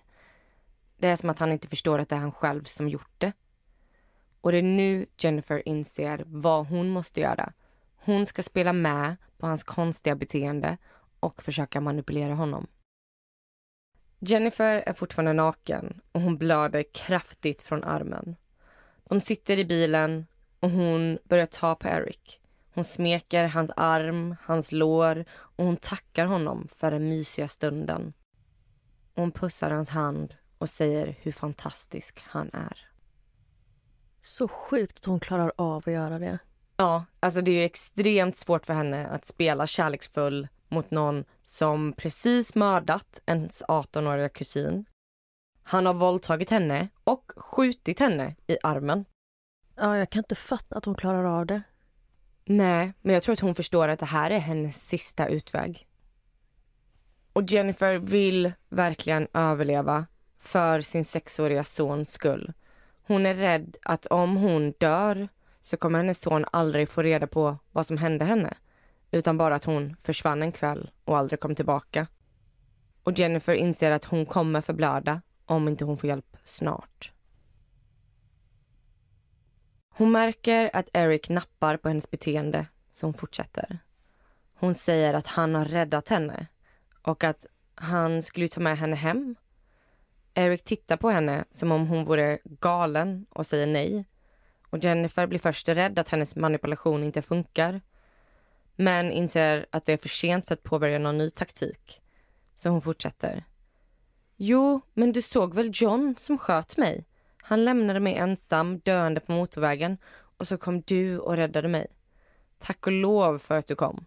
Det 0.98 1.08
är 1.08 1.16
som 1.16 1.30
att 1.30 1.40
han 1.40 1.52
inte 1.52 1.68
förstår 1.68 2.00
att 2.00 2.10
det 2.10 2.16
är 2.16 2.20
han 2.20 2.32
själv 2.32 2.64
som 2.64 2.90
gjort 2.90 3.14
det. 3.18 3.32
Och 4.42 4.52
det 4.52 4.58
är 4.58 4.64
nu 4.64 5.06
Jennifer 5.18 5.68
inser 5.68 6.24
vad 6.28 6.68
hon 6.68 6.90
måste 6.90 7.22
göra. 7.22 7.54
Hon 7.96 8.26
ska 8.26 8.44
spela 8.44 8.74
med 8.74 9.16
på 9.38 9.48
hans 9.48 9.64
konstiga 9.64 10.16
beteende 10.16 10.78
och 11.20 11.44
försöka 11.44 11.82
manipulera 11.82 12.34
honom. 12.34 12.68
Jennifer 14.20 14.84
är 14.86 14.94
fortfarande 14.94 15.34
naken 15.34 16.02
och 16.12 16.22
hon 16.22 16.38
blöder 16.38 16.84
kraftigt 16.94 17.62
från 17.62 17.84
armen. 17.84 18.36
De 19.04 19.22
sitter 19.22 19.58
i 19.58 19.66
bilen 19.66 20.26
och 20.60 20.70
hon 20.70 21.20
börjar 21.24 21.46
ta 21.46 21.76
på 21.76 21.88
Eric. 21.88 22.42
Hon 22.74 22.84
smeker 22.84 23.48
hans 23.48 23.72
arm, 23.76 24.36
hans 24.42 24.72
lår 24.72 25.26
och 25.32 25.66
hon 25.66 25.78
tackar 25.78 26.26
honom 26.26 26.68
för 26.72 26.92
den 26.92 27.10
mysiga 27.10 27.48
stunden. 27.48 28.14
hon 29.16 29.32
pussar 29.32 29.72
hans 29.72 29.90
hand 29.90 30.36
och 30.58 30.70
säger 30.70 31.16
hur 31.22 31.32
fantastisk 31.32 32.24
han 32.28 32.50
är. 32.54 32.90
Så 34.20 34.48
sjukt 34.48 34.98
att 34.98 35.06
hon 35.06 35.20
klarar 35.20 35.52
av 35.56 35.78
att 35.78 35.94
göra 35.94 36.20
det. 36.20 36.40
Ja, 36.78 37.06
alltså 37.20 37.42
det 37.42 37.52
är 37.52 37.66
extremt 37.66 38.36
svårt 38.36 38.66
för 38.66 38.74
henne 38.74 39.08
att 39.08 39.26
spela 39.26 39.68
kärleksfull 39.68 40.48
mot 40.70 40.92
någon 40.92 41.26
som 41.44 41.94
precis 41.94 42.56
mördat 42.56 43.20
ens 43.26 43.64
18-åriga 43.64 44.30
kusin. 44.30 44.86
Han 45.64 45.86
har 45.86 45.94
våldtagit 45.94 46.50
henne 46.50 46.88
och 47.04 47.32
skjutit 47.36 48.00
henne 48.00 48.36
i 48.48 48.58
armen. 48.64 49.06
Ja, 49.76 49.98
jag 49.98 50.10
kan 50.10 50.20
inte 50.20 50.36
fatta 50.36 50.78
att 50.78 50.86
hon 50.86 50.96
klarar 50.96 51.24
av 51.40 51.46
det. 51.46 51.62
Nej, 52.46 52.94
men 53.02 53.14
jag 53.14 53.24
tror 53.24 53.34
att 53.34 53.40
hon 53.40 53.56
förstår 53.56 53.88
att 53.88 54.00
det 54.00 54.06
här 54.06 54.32
är 54.32 54.40
hennes 54.40 54.88
sista 54.88 55.28
utväg. 55.28 55.88
Och 57.34 57.44
Jennifer 57.44 57.96
vill 57.98 58.52
verkligen 58.70 59.28
överleva 59.34 60.06
för 60.40 60.82
sin 60.82 61.06
sexåriga 61.06 61.64
sons 61.64 62.12
skull. 62.12 62.54
Hon 63.08 63.26
är 63.26 63.34
rädd 63.34 63.78
att 63.82 64.06
om 64.06 64.38
hon 64.38 64.72
dör 64.72 65.28
så 65.62 65.78
kommer 65.78 66.00
hennes 66.00 66.22
son 66.22 66.46
aldrig 66.52 66.90
få 66.90 67.02
reda 67.02 67.28
på 67.28 67.58
vad 67.72 67.86
som 67.86 67.98
hände 67.98 68.26
henne 68.26 68.58
utan 69.16 69.38
bara 69.38 69.56
att 69.56 69.64
hon 69.64 69.96
försvann 70.00 70.42
en 70.42 70.52
kväll 70.52 70.92
och 71.06 71.18
aldrig 71.18 71.40
kom 71.40 71.56
tillbaka. 71.56 72.08
Och 73.04 73.20
Jennifer 73.20 73.54
inser 73.54 73.92
att 73.92 74.06
hon 74.06 74.26
kommer 74.26 74.62
förblöda 74.62 75.22
om 75.46 75.68
inte 75.68 75.86
hon 75.86 75.98
får 75.98 76.08
hjälp 76.08 76.38
snart. 76.44 77.12
Hon 79.90 80.12
märker 80.12 80.70
att 80.74 80.90
Eric 80.94 81.30
nappar 81.30 81.78
på 81.78 81.88
hennes 81.88 82.12
beteende 82.12 82.68
så 82.92 83.06
hon 83.06 83.14
fortsätter. 83.14 83.80
Hon 84.54 84.76
säger 84.76 85.14
att 85.14 85.28
han 85.28 85.56
har 85.56 85.66
räddat 85.66 86.08
henne 86.08 86.48
och 87.02 87.24
att 87.24 87.46
han 87.76 88.22
skulle 88.22 88.48
ta 88.48 88.62
med 88.62 88.78
henne 88.78 88.96
hem. 88.96 89.36
Eric 90.34 90.64
tittar 90.64 90.98
på 90.98 91.10
henne 91.10 91.46
som 91.52 91.72
om 91.72 91.88
hon 91.88 92.06
vore 92.06 92.40
galen 92.44 93.26
och 93.30 93.46
säger 93.46 93.68
nej. 93.68 94.06
Och 94.70 94.78
Jennifer 94.84 95.28
blir 95.28 95.40
först 95.40 95.70
rädd 95.70 96.00
att 96.00 96.10
hennes 96.10 96.36
manipulation 96.36 97.04
inte 97.04 97.22
funkar 97.22 97.82
men 98.76 99.12
inser 99.12 99.66
att 99.70 99.86
det 99.86 99.94
är 99.94 99.98
för 99.98 100.10
sent 100.10 100.46
för 100.46 100.54
att 100.54 100.64
påbörja 100.64 101.00
någon 101.00 101.18
ny 101.18 101.30
taktik. 101.30 102.02
Så 102.56 102.70
hon 102.70 102.82
fortsätter. 102.82 103.44
Jo, 104.38 104.82
men 104.94 105.12
du 105.12 105.22
såg 105.22 105.56
väl 105.56 105.72
John 105.74 106.16
som 106.18 106.38
sköt 106.38 106.78
mig? 106.78 107.06
Han 107.42 107.66
lämnade 107.66 108.00
mig 108.00 108.16
ensam, 108.16 108.80
döende 108.80 109.20
på 109.20 109.32
motorvägen 109.32 109.98
och 110.38 110.48
så 110.48 110.58
kom 110.58 110.82
du 110.82 111.20
och 111.20 111.36
räddade 111.36 111.68
mig. 111.68 111.88
Tack 112.60 112.88
och 112.88 112.94
lov 112.94 113.40
för 113.40 113.58
att 113.58 113.68
du 113.68 113.76
kom. 113.76 114.06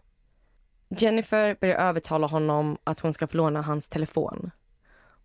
Jennifer 0.89 1.57
börjar 1.61 1.77
övertala 1.77 2.27
honom 2.27 2.79
att 2.85 3.01
hon 3.01 3.15
ska 3.15 3.27
få 3.27 3.37
låna 3.37 3.63
hans 3.63 3.89
telefon. 3.89 4.51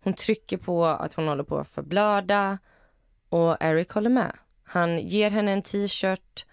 Hon 0.00 0.14
trycker 0.14 0.56
på 0.56 0.86
att 0.86 1.14
hon 1.14 1.28
håller 1.28 1.44
på 1.44 1.58
att 1.58 1.68
förblöda 1.68 2.58
och 3.28 3.56
Eric 3.60 3.90
håller 3.90 4.10
med. 4.10 4.36
Han 4.64 4.98
ger 4.98 5.30
henne 5.30 5.52
en 5.52 5.62
t-shirt 5.62 6.46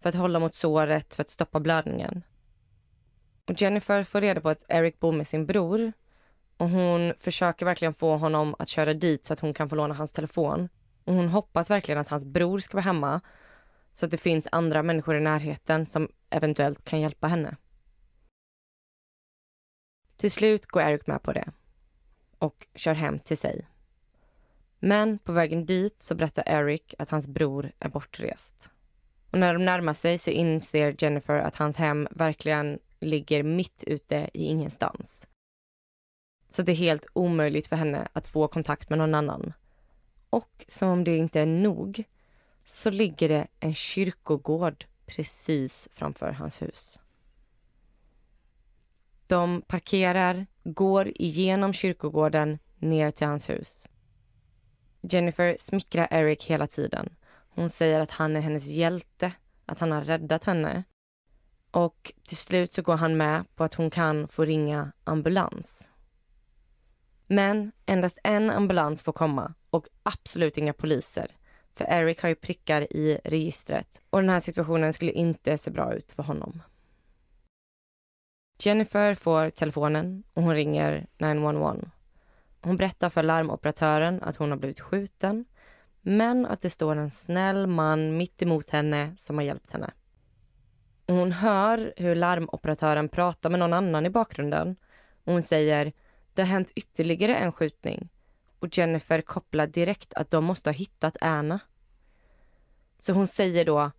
för 0.00 0.08
att 0.08 0.14
hålla 0.14 0.38
mot 0.38 0.54
såret 0.54 1.14
för 1.14 1.22
att 1.22 1.30
stoppa 1.30 1.60
blödningen. 1.60 2.22
Och 3.50 3.62
Jennifer 3.62 4.02
får 4.02 4.20
reda 4.20 4.40
på 4.40 4.48
att 4.48 4.64
Eric 4.68 5.00
bor 5.00 5.12
med 5.12 5.26
sin 5.26 5.46
bror 5.46 5.92
och 6.56 6.68
hon 6.68 7.14
försöker 7.16 7.66
verkligen 7.66 7.94
få 7.94 8.16
honom 8.16 8.54
att 8.58 8.68
köra 8.68 8.94
dit 8.94 9.24
så 9.24 9.32
att 9.32 9.40
hon 9.40 9.54
kan 9.54 9.68
få 9.68 9.76
låna 9.76 9.94
hans 9.94 10.12
telefon. 10.12 10.68
Och 11.04 11.14
hon 11.14 11.28
hoppas 11.28 11.70
verkligen 11.70 12.00
att 12.00 12.08
hans 12.08 12.24
bror 12.24 12.58
ska 12.58 12.76
vara 12.76 12.84
hemma 12.84 13.20
så 13.92 14.06
att 14.06 14.10
det 14.10 14.18
finns 14.18 14.48
andra 14.52 14.82
människor 14.82 15.16
i 15.16 15.20
närheten 15.20 15.86
som 15.86 16.08
eventuellt 16.30 16.84
kan 16.84 17.00
hjälpa 17.00 17.26
henne. 17.26 17.56
Till 20.16 20.30
slut 20.30 20.66
går 20.66 20.82
Eric 20.82 21.06
med 21.06 21.22
på 21.22 21.32
det 21.32 21.52
och 22.38 22.66
kör 22.74 22.94
hem 22.94 23.18
till 23.18 23.38
sig. 23.38 23.68
Men 24.78 25.18
på 25.18 25.32
vägen 25.32 25.66
dit 25.66 26.02
så 26.02 26.14
berättar 26.14 26.44
Eric 26.46 26.94
att 26.98 27.10
hans 27.10 27.28
bror 27.28 27.72
är 27.78 27.88
bortrest. 27.88 28.70
Och 29.30 29.38
när 29.38 29.54
de 29.54 29.64
närmar 29.64 29.92
sig 29.92 30.18
så 30.18 30.30
inser 30.30 30.96
Jennifer 30.98 31.36
att 31.36 31.56
hans 31.56 31.76
hem 31.76 32.08
verkligen 32.10 32.78
ligger 33.00 33.42
mitt 33.42 33.84
ute 33.86 34.30
i 34.34 34.44
ingenstans. 34.44 35.28
Så 36.48 36.62
det 36.62 36.72
är 36.72 36.76
helt 36.76 37.06
omöjligt 37.12 37.66
för 37.66 37.76
henne 37.76 38.08
att 38.12 38.26
få 38.26 38.48
kontakt 38.48 38.90
med 38.90 38.98
någon 38.98 39.14
annan. 39.14 39.52
Och 40.30 40.64
som 40.68 40.88
om 40.88 41.04
det 41.04 41.16
inte 41.16 41.40
är 41.40 41.46
nog 41.46 42.04
så 42.64 42.90
ligger 42.90 43.28
det 43.28 43.46
en 43.60 43.74
kyrkogård 43.74 44.86
precis 45.06 45.88
framför 45.92 46.32
hans 46.32 46.62
hus. 46.62 47.00
De 49.26 49.62
parkerar, 49.62 50.46
går 50.64 51.08
igenom 51.14 51.72
kyrkogården 51.72 52.58
ner 52.78 53.10
till 53.10 53.26
hans 53.26 53.50
hus. 53.50 53.88
Jennifer 55.00 55.56
smickrar 55.58 56.08
Eric 56.10 56.44
hela 56.44 56.66
tiden. 56.66 57.16
Hon 57.54 57.70
säger 57.70 58.00
att 58.00 58.10
han 58.10 58.36
är 58.36 58.40
hennes 58.40 58.66
hjälte, 58.66 59.32
att 59.66 59.78
han 59.78 59.92
har 59.92 60.02
räddat 60.02 60.44
henne. 60.44 60.84
Och 61.70 62.12
till 62.22 62.36
slut 62.36 62.72
så 62.72 62.82
går 62.82 62.96
han 62.96 63.16
med 63.16 63.44
på 63.56 63.64
att 63.64 63.74
hon 63.74 63.90
kan 63.90 64.28
få 64.28 64.44
ringa 64.44 64.92
ambulans. 65.04 65.90
Men 67.26 67.72
endast 67.86 68.18
en 68.24 68.50
ambulans 68.50 69.02
får 69.02 69.12
komma 69.12 69.54
och 69.70 69.86
absolut 70.02 70.58
inga 70.58 70.72
poliser. 70.72 71.30
För 71.72 71.84
Eric 71.84 72.22
har 72.22 72.28
ju 72.28 72.34
prickar 72.34 72.92
i 72.92 73.20
registret 73.24 74.02
och 74.10 74.20
den 74.20 74.30
här 74.30 74.40
situationen 74.40 74.92
skulle 74.92 75.12
inte 75.12 75.58
se 75.58 75.70
bra 75.70 75.94
ut 75.94 76.12
för 76.12 76.22
honom. 76.22 76.62
Jennifer 78.58 79.14
får 79.14 79.50
telefonen 79.50 80.22
och 80.34 80.42
hon 80.42 80.54
ringer 80.54 81.06
911. 81.18 81.90
Hon 82.62 82.76
berättar 82.76 83.10
för 83.10 83.22
larmoperatören 83.22 84.22
att 84.22 84.36
hon 84.36 84.50
har 84.50 84.58
blivit 84.58 84.80
skjuten 84.80 85.44
men 86.00 86.46
att 86.46 86.60
det 86.60 86.70
står 86.70 86.96
en 86.96 87.10
snäll 87.10 87.66
man 87.66 88.16
mitt 88.16 88.42
emot 88.42 88.70
henne 88.70 89.14
som 89.16 89.38
har 89.38 89.44
hjälpt 89.44 89.70
henne. 89.70 89.90
Och 91.10 91.16
hon 91.16 91.32
hör 91.32 91.92
hur 91.96 92.14
larmoperatören 92.14 93.08
pratar 93.08 93.50
med 93.50 93.58
någon 93.58 93.72
annan 93.72 94.06
i 94.06 94.10
bakgrunden. 94.10 94.76
Och 95.24 95.32
hon 95.32 95.42
säger 95.42 95.92
det 96.34 96.42
har 96.42 96.46
hänt 96.46 96.72
ytterligare 96.74 97.36
en 97.36 97.52
skjutning. 97.52 98.08
Och 98.58 98.78
Jennifer 98.78 99.20
kopplar 99.20 99.66
direkt 99.66 100.14
att 100.14 100.30
de 100.30 100.44
måste 100.44 100.70
ha 100.70 100.74
hittat 100.74 101.16
Anna. 101.20 101.60
Så 102.98 103.12
hon 103.12 103.26
säger 103.26 103.64
då 103.64 103.90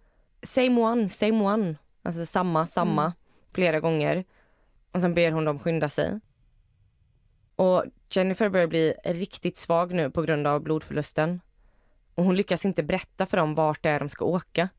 same 0.42 0.82
one, 0.82 1.10
same 1.10 1.44
one. 1.44 1.76
Alltså 2.04 2.26
samma, 2.26 2.66
samma. 2.66 3.04
Mm. 3.04 3.14
Flera 3.54 3.80
gånger. 3.80 4.26
Och 4.92 5.02
sen 5.02 5.14
ber 5.14 5.32
hon 5.32 5.46
dem 5.46 5.60
skynda 5.60 5.90
sig. 5.90 6.20
Och 7.56 7.86
Jennifer 8.10 8.50
börjar 8.50 8.68
bli 8.68 8.94
riktigt 9.06 9.58
svag 9.58 9.94
nu 9.94 10.12
på 10.12 10.22
grund 10.22 10.48
av 10.48 10.62
blodförlusten. 10.62 11.42
Och 12.16 12.24
hon 12.24 12.36
lyckas 12.36 12.66
inte 12.66 12.84
berätta 12.84 13.26
för 13.26 13.38
dem 13.38 13.54
vart 13.54 13.84
det 13.84 13.90
är 13.90 14.00
de 14.00 14.10
ska 14.10 14.26
åka. 14.26 14.70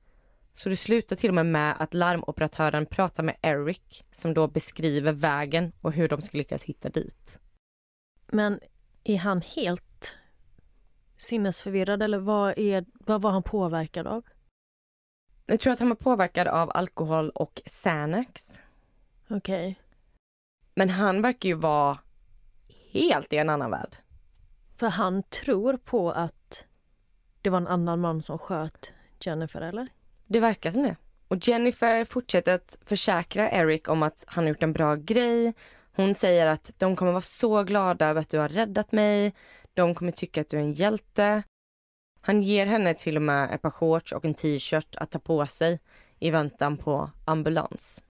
Så 0.52 0.68
det 0.68 0.76
slutar 0.76 1.16
till 1.16 1.30
och 1.30 1.34
med 1.34 1.46
med 1.46 1.76
att 1.78 1.94
larmoperatören 1.94 2.86
pratar 2.86 3.22
med 3.22 3.36
Eric 3.42 4.04
som 4.10 4.34
då 4.34 4.48
beskriver 4.48 5.12
vägen 5.12 5.72
och 5.80 5.92
hur 5.92 6.08
de 6.08 6.22
ska 6.22 6.38
lyckas 6.38 6.64
hitta 6.64 6.88
dit. 6.88 7.38
Men 8.26 8.60
är 9.04 9.16
han 9.16 9.42
helt 9.42 10.16
sinnesförvirrad 11.16 12.02
eller 12.02 12.18
vad, 12.18 12.58
är, 12.58 12.84
vad 12.92 13.22
var 13.22 13.30
han 13.30 13.42
påverkad 13.42 14.06
av? 14.06 14.22
Jag 15.46 15.60
tror 15.60 15.72
att 15.72 15.78
han 15.78 15.88
var 15.88 15.96
påverkad 15.96 16.48
av 16.48 16.70
alkohol 16.74 17.30
och 17.30 17.62
Xanax. 17.64 18.60
Okej. 19.28 19.36
Okay. 19.36 19.74
Men 20.74 20.90
han 20.90 21.22
verkar 21.22 21.48
ju 21.48 21.54
vara 21.54 21.98
helt 22.92 23.32
i 23.32 23.36
en 23.36 23.50
annan 23.50 23.70
värld. 23.70 23.96
För 24.76 24.88
han 24.88 25.22
tror 25.22 25.76
på 25.76 26.12
att 26.12 26.66
det 27.42 27.50
var 27.50 27.58
en 27.58 27.66
annan 27.66 28.00
man 28.00 28.22
som 28.22 28.38
sköt 28.38 28.92
Jennifer, 29.20 29.60
eller? 29.60 29.88
Det 30.32 30.40
verkar 30.40 30.70
som 30.70 30.82
det. 30.82 30.96
Och 31.28 31.48
Jennifer 31.48 32.04
fortsätter 32.04 32.54
att 32.54 32.78
försäkra 32.82 33.50
Eric 33.50 33.88
om 33.88 34.02
att 34.02 34.24
han 34.26 34.44
har 34.44 34.48
gjort 34.48 34.62
en 34.62 34.72
bra 34.72 34.94
grej. 34.94 35.54
Hon 35.96 36.14
säger 36.14 36.46
att 36.46 36.70
de 36.78 36.96
kommer 36.96 37.12
vara 37.12 37.20
så 37.20 37.62
glada 37.62 38.06
över 38.06 38.20
att 38.20 38.28
du 38.28 38.38
har 38.38 38.48
räddat 38.48 38.92
mig. 38.92 39.34
De 39.74 39.94
kommer 39.94 40.12
tycka 40.12 40.40
att 40.40 40.48
du 40.48 40.56
är 40.56 40.60
en 40.60 40.72
hjälte. 40.72 41.42
Han 42.20 42.42
ger 42.42 42.66
henne 42.66 42.94
till 42.94 43.16
och 43.16 43.22
med 43.22 43.50
ett 43.54 43.62
par 43.62 43.70
shorts 43.70 44.12
och 44.12 44.24
en 44.24 44.34
t-shirt 44.34 44.96
att 44.96 45.10
ta 45.10 45.18
på 45.18 45.46
sig 45.46 45.80
i 46.18 46.30
väntan 46.30 46.76
på 46.76 47.10
ambulans. 47.24 48.02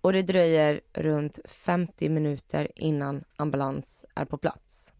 Och 0.00 0.12
det 0.12 0.22
dröjer 0.22 0.80
runt 0.92 1.38
50 1.44 2.08
minuter 2.08 2.70
innan 2.74 3.24
ambulans 3.36 4.06
är 4.14 4.24
på 4.24 4.38
plats. 4.38 4.92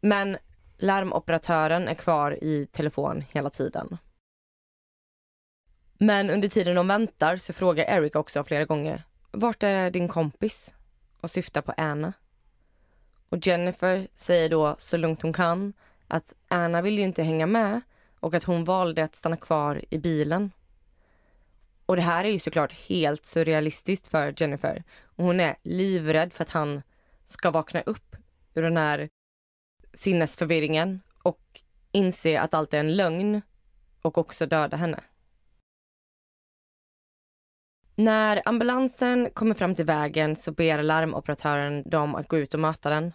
Men 0.00 0.36
larmoperatören 0.76 1.88
är 1.88 1.94
kvar 1.94 2.44
i 2.44 2.66
telefon 2.66 3.24
hela 3.30 3.50
tiden. 3.50 3.98
Men 5.98 6.30
under 6.30 6.48
tiden 6.48 6.74
de 6.74 6.88
väntar 6.88 7.36
så 7.36 7.52
frågar 7.52 7.84
Eric 7.84 8.16
också 8.16 8.44
flera 8.44 8.64
gånger 8.64 9.04
vart 9.36 9.62
är 9.62 9.90
din 9.90 10.08
kompis? 10.08 10.74
Och 11.20 11.30
syftar 11.30 11.62
på 11.62 11.74
Anna. 11.76 12.12
Och 13.28 13.46
Jennifer 13.46 14.08
säger 14.14 14.48
då 14.48 14.76
så 14.78 14.96
lugnt 14.96 15.22
hon 15.22 15.32
kan 15.32 15.72
att 16.08 16.34
Anna 16.48 16.82
vill 16.82 16.98
ju 16.98 17.04
inte 17.04 17.22
hänga 17.22 17.46
med 17.46 17.80
och 18.20 18.34
att 18.34 18.44
hon 18.44 18.64
valde 18.64 19.04
att 19.04 19.14
stanna 19.14 19.36
kvar 19.36 19.84
i 19.90 19.98
bilen. 19.98 20.52
Och 21.86 21.96
det 21.96 22.02
här 22.02 22.24
är 22.24 22.28
ju 22.28 22.38
såklart 22.38 22.72
helt 22.72 23.24
surrealistiskt 23.24 24.06
för 24.06 24.34
Jennifer. 24.36 24.84
Och 25.04 25.24
hon 25.24 25.40
är 25.40 25.56
livrädd 25.62 26.32
för 26.32 26.42
att 26.42 26.50
han 26.50 26.82
ska 27.24 27.50
vakna 27.50 27.80
upp 27.80 28.16
ur 28.54 28.62
den 28.62 28.76
här 28.76 29.08
sinnesförvirringen 29.92 31.00
och 31.22 31.60
inse 31.92 32.40
att 32.40 32.54
allt 32.54 32.74
är 32.74 32.80
en 32.80 32.96
lögn 32.96 33.42
och 34.02 34.18
också 34.18 34.46
döda 34.46 34.76
henne. 34.76 35.00
När 37.96 38.42
ambulansen 38.44 39.30
kommer 39.34 39.54
fram 39.54 39.74
till 39.74 39.84
vägen 39.84 40.36
så 40.36 40.52
ber 40.52 40.82
larmoperatören 40.82 41.90
dem 41.90 42.14
att 42.14 42.28
gå 42.28 42.38
ut 42.38 42.54
och 42.54 42.60
möta 42.60 42.90
den. 42.90 43.12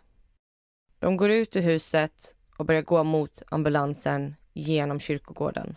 De 0.99 1.17
går 1.17 1.29
ut 1.29 1.55
ur 1.55 1.61
huset 1.61 2.35
och 2.57 2.65
börjar 2.65 2.81
gå 2.81 3.03
mot 3.03 3.41
ambulansen 3.51 4.35
genom 4.53 4.99
kyrkogården. 4.99 5.75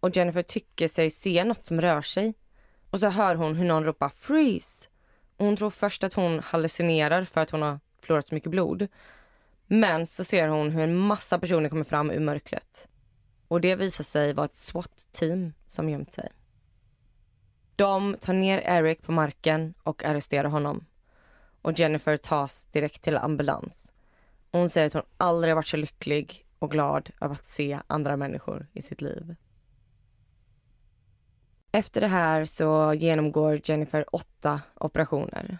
Och 0.00 0.16
Jennifer 0.16 0.42
tycker 0.42 0.88
sig 0.88 1.10
se 1.10 1.44
något 1.44 1.66
som 1.66 1.80
rör 1.80 2.02
sig. 2.02 2.34
Och 2.90 3.00
så 3.00 3.08
hör 3.08 3.34
hon 3.34 3.54
hur 3.54 3.64
någon 3.64 3.84
ropar 3.84 4.08
“freeze”. 4.08 4.88
Och 5.36 5.46
hon 5.46 5.56
tror 5.56 5.70
först 5.70 6.04
att 6.04 6.14
hon 6.14 6.40
hallucinerar 6.40 7.24
för 7.24 7.40
att 7.40 7.50
hon 7.50 7.62
har 7.62 7.80
förlorat 8.00 8.26
så 8.26 8.34
mycket 8.34 8.50
blod. 8.50 8.88
Men 9.66 10.06
så 10.06 10.24
ser 10.24 10.48
hon 10.48 10.70
hur 10.70 10.82
en 10.82 10.96
massa 10.96 11.38
personer 11.38 11.68
kommer 11.68 11.84
fram 11.84 12.10
ur 12.10 12.20
mörkret. 12.20 12.88
Och 13.48 13.60
det 13.60 13.76
visar 13.76 14.04
sig 14.04 14.32
vara 14.32 14.46
ett 14.46 14.54
SWAT-team 14.54 15.52
som 15.66 15.88
gömt 15.90 16.12
sig. 16.12 16.32
De 17.76 18.16
tar 18.20 18.32
ner 18.32 18.58
Eric 18.58 19.02
på 19.02 19.12
marken 19.12 19.74
och 19.82 20.04
arresterar 20.04 20.48
honom. 20.48 20.84
Och 21.62 21.78
Jennifer 21.78 22.16
tas 22.16 22.66
direkt 22.66 23.02
till 23.02 23.16
ambulans. 23.16 23.92
hon 24.52 24.68
säger 24.68 24.86
att 24.86 24.92
hon 24.92 25.02
aldrig 25.16 25.54
varit 25.54 25.66
så 25.66 25.76
lycklig 25.76 26.46
och 26.58 26.70
glad 26.70 27.10
över 27.20 27.34
att 27.34 27.44
se 27.44 27.78
andra 27.86 28.16
människor 28.16 28.66
i 28.72 28.82
sitt 28.82 29.00
liv. 29.00 29.34
Efter 31.72 32.00
det 32.00 32.06
här 32.06 32.44
så 32.44 32.94
genomgår 32.94 33.60
Jennifer 33.64 34.14
åtta 34.14 34.60
operationer. 34.74 35.58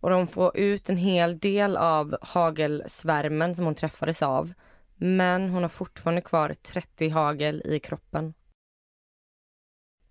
Och 0.00 0.10
de 0.10 0.26
får 0.26 0.56
ut 0.56 0.88
en 0.88 0.96
hel 0.96 1.38
del 1.38 1.76
av 1.76 2.16
hagelsvärmen 2.22 3.54
som 3.54 3.64
hon 3.64 3.74
träffades 3.74 4.22
av. 4.22 4.52
Men 4.96 5.50
hon 5.50 5.62
har 5.62 5.68
fortfarande 5.68 6.20
kvar 6.20 6.54
30 6.62 7.08
hagel 7.08 7.62
i 7.64 7.78
kroppen. 7.78 8.34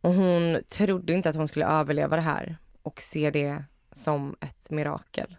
Och 0.08 0.14
hon 0.14 0.64
trodde 0.70 1.14
inte 1.14 1.30
att 1.30 1.36
hon 1.36 1.48
skulle 1.48 1.66
överleva 1.66 2.16
det 2.16 2.22
här 2.22 2.58
och 2.82 3.02
ser 3.02 3.32
det 3.32 3.64
som 3.92 4.36
ett 4.42 4.72
mirakel. 4.72 5.38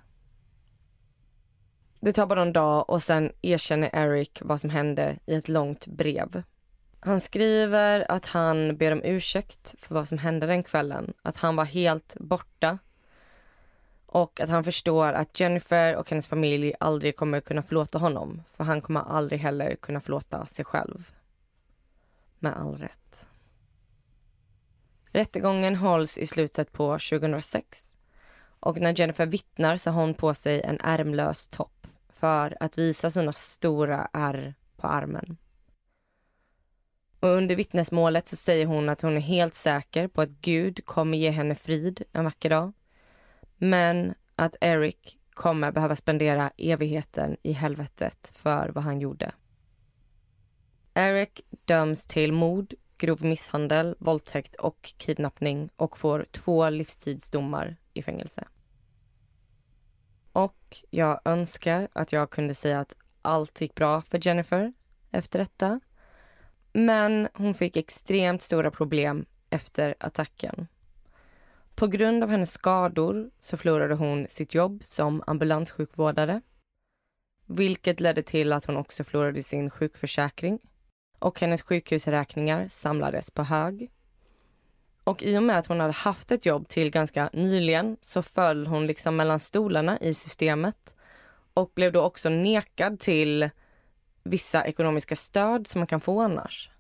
Det 2.00 2.12
tar 2.12 2.26
bara 2.26 2.42
en 2.42 2.52
dag 2.52 2.90
och 2.90 3.02
sen 3.02 3.32
erkänner 3.42 3.90
Eric 3.92 4.38
vad 4.44 4.60
som 4.60 4.70
hände 4.70 5.18
i 5.26 5.34
ett 5.34 5.48
långt 5.48 5.86
brev. 5.86 6.42
Han 7.00 7.20
skriver 7.20 8.10
att 8.10 8.26
han 8.26 8.76
ber 8.76 8.92
om 8.92 9.02
ursäkt 9.04 9.74
för 9.78 9.94
vad 9.94 10.08
som 10.08 10.18
hände 10.18 10.46
den 10.46 10.62
kvällen. 10.62 11.12
Att 11.22 11.36
han 11.36 11.56
var 11.56 11.64
helt 11.64 12.16
borta. 12.20 12.78
Och 14.06 14.40
att 14.40 14.50
han 14.50 14.64
förstår 14.64 15.12
att 15.12 15.40
Jennifer 15.40 15.96
och 15.96 16.10
hennes 16.10 16.28
familj 16.28 16.74
aldrig 16.80 17.16
kommer 17.16 17.40
kunna 17.40 17.62
förlåta 17.62 17.98
honom. 17.98 18.42
För 18.50 18.64
han 18.64 18.80
kommer 18.80 19.00
aldrig 19.00 19.40
heller 19.40 19.76
kunna 19.76 20.00
förlåta 20.00 20.46
sig 20.46 20.64
själv. 20.64 21.12
Med 22.38 22.56
all 22.56 22.76
rätt. 22.76 23.28
Rättegången 25.18 25.76
hålls 25.76 26.18
i 26.18 26.26
slutet 26.26 26.72
på 26.72 26.98
2006 26.98 27.96
och 28.60 28.80
när 28.80 29.00
Jennifer 29.00 29.26
vittnar 29.26 29.76
så 29.76 29.90
har 29.90 30.00
hon 30.00 30.14
på 30.14 30.34
sig 30.34 30.62
en 30.62 30.80
ärmlös 30.80 31.48
topp 31.48 31.86
för 32.08 32.56
att 32.60 32.78
visa 32.78 33.10
sina 33.10 33.32
stora 33.32 34.08
ärr 34.12 34.54
på 34.76 34.86
armen. 34.86 35.36
Och 37.20 37.28
under 37.28 37.56
vittnesmålet 37.56 38.26
så 38.26 38.36
säger 38.36 38.66
hon 38.66 38.88
att 38.88 39.00
hon 39.00 39.16
är 39.16 39.20
helt 39.20 39.54
säker 39.54 40.08
på 40.08 40.22
att 40.22 40.28
Gud 40.28 40.86
kommer 40.86 41.18
ge 41.18 41.30
henne 41.30 41.54
frid 41.54 42.02
en 42.12 42.24
vacker 42.24 42.50
dag. 42.50 42.72
Men 43.56 44.14
att 44.36 44.56
Eric 44.60 45.18
kommer 45.30 45.72
behöva 45.72 45.96
spendera 45.96 46.50
evigheten 46.56 47.36
i 47.42 47.52
helvetet 47.52 48.32
för 48.34 48.68
vad 48.68 48.84
han 48.84 49.00
gjorde. 49.00 49.32
Eric 50.94 51.40
döms 51.64 52.06
till 52.06 52.32
mord, 52.32 52.74
grov 52.98 53.24
misshandel, 53.24 53.96
våldtäkt 53.98 54.56
och 54.56 54.94
kidnappning 54.96 55.70
och 55.76 55.98
får 55.98 56.26
två 56.30 56.70
livstidsdomar 56.70 57.76
i 57.94 58.02
fängelse. 58.02 58.48
Och 60.32 60.76
jag 60.90 61.20
önskar 61.24 61.88
att 61.92 62.12
jag 62.12 62.30
kunde 62.30 62.54
säga 62.54 62.80
att 62.80 62.96
allt 63.22 63.60
gick 63.60 63.74
bra 63.74 64.02
för 64.02 64.26
Jennifer 64.26 64.72
efter 65.10 65.38
detta. 65.38 65.80
Men 66.72 67.28
hon 67.34 67.54
fick 67.54 67.76
extremt 67.76 68.42
stora 68.42 68.70
problem 68.70 69.26
efter 69.50 69.94
attacken. 70.00 70.66
På 71.74 71.86
grund 71.86 72.24
av 72.24 72.30
hennes 72.30 72.52
skador 72.52 73.30
så 73.38 73.56
förlorade 73.56 73.94
hon 73.94 74.26
sitt 74.28 74.54
jobb 74.54 74.84
som 74.84 75.22
ambulanssjukvårdare 75.26 76.40
vilket 77.50 78.00
ledde 78.00 78.22
till 78.22 78.52
att 78.52 78.64
hon 78.64 78.76
också 78.76 79.04
förlorade 79.04 79.42
sin 79.42 79.70
sjukförsäkring 79.70 80.58
och 81.18 81.40
hennes 81.40 81.62
sjukhusräkningar 81.62 82.68
samlades 82.68 83.30
på 83.30 83.42
hög. 83.42 83.90
Och 85.04 85.22
i 85.22 85.38
och 85.38 85.42
med 85.42 85.58
att 85.58 85.66
hon 85.66 85.80
hade 85.80 85.92
haft 85.92 86.30
ett 86.30 86.46
jobb 86.46 86.68
till 86.68 86.90
ganska 86.90 87.30
nyligen 87.32 87.96
så 88.00 88.22
föll 88.22 88.66
hon 88.66 88.86
liksom 88.86 89.16
mellan 89.16 89.40
stolarna 89.40 89.98
i 90.00 90.14
systemet 90.14 90.94
och 91.54 91.72
blev 91.74 91.92
då 91.92 92.02
också 92.02 92.28
nekad 92.28 92.98
till 92.98 93.50
vissa 94.22 94.64
ekonomiska 94.64 95.16
stöd 95.16 95.66
som 95.66 95.80
man 95.80 95.86
kan 95.86 96.00
få 96.00 96.20
annars. 96.20 96.70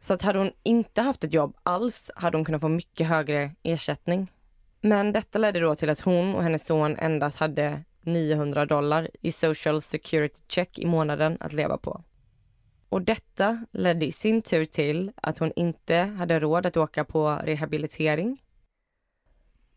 Så 0.00 0.14
att 0.14 0.22
hade 0.22 0.38
hon 0.38 0.52
inte 0.62 1.02
haft 1.02 1.24
ett 1.24 1.34
jobb 1.34 1.56
alls 1.62 2.10
hade 2.14 2.36
hon 2.36 2.44
kunnat 2.44 2.60
få 2.60 2.68
mycket 2.68 3.06
högre 3.06 3.54
ersättning. 3.62 4.32
Men 4.80 5.12
detta 5.12 5.38
ledde 5.38 5.60
då 5.60 5.74
till 5.74 5.90
att 5.90 6.00
hon 6.00 6.34
och 6.34 6.42
hennes 6.42 6.66
son 6.66 6.96
endast 6.96 7.38
hade 7.38 7.82
900 8.02 8.66
dollar 8.66 9.10
i 9.20 9.32
social 9.32 9.82
security 9.82 10.42
check 10.48 10.78
i 10.78 10.86
månaden 10.86 11.36
att 11.40 11.52
leva 11.52 11.78
på. 11.78 12.02
Och 12.90 13.02
detta 13.02 13.66
ledde 13.70 14.06
i 14.06 14.12
sin 14.12 14.42
tur 14.42 14.64
till 14.64 15.12
att 15.16 15.38
hon 15.38 15.52
inte 15.56 15.94
hade 15.96 16.40
råd 16.40 16.66
att 16.66 16.76
åka 16.76 17.04
på 17.04 17.40
rehabilitering 17.44 18.42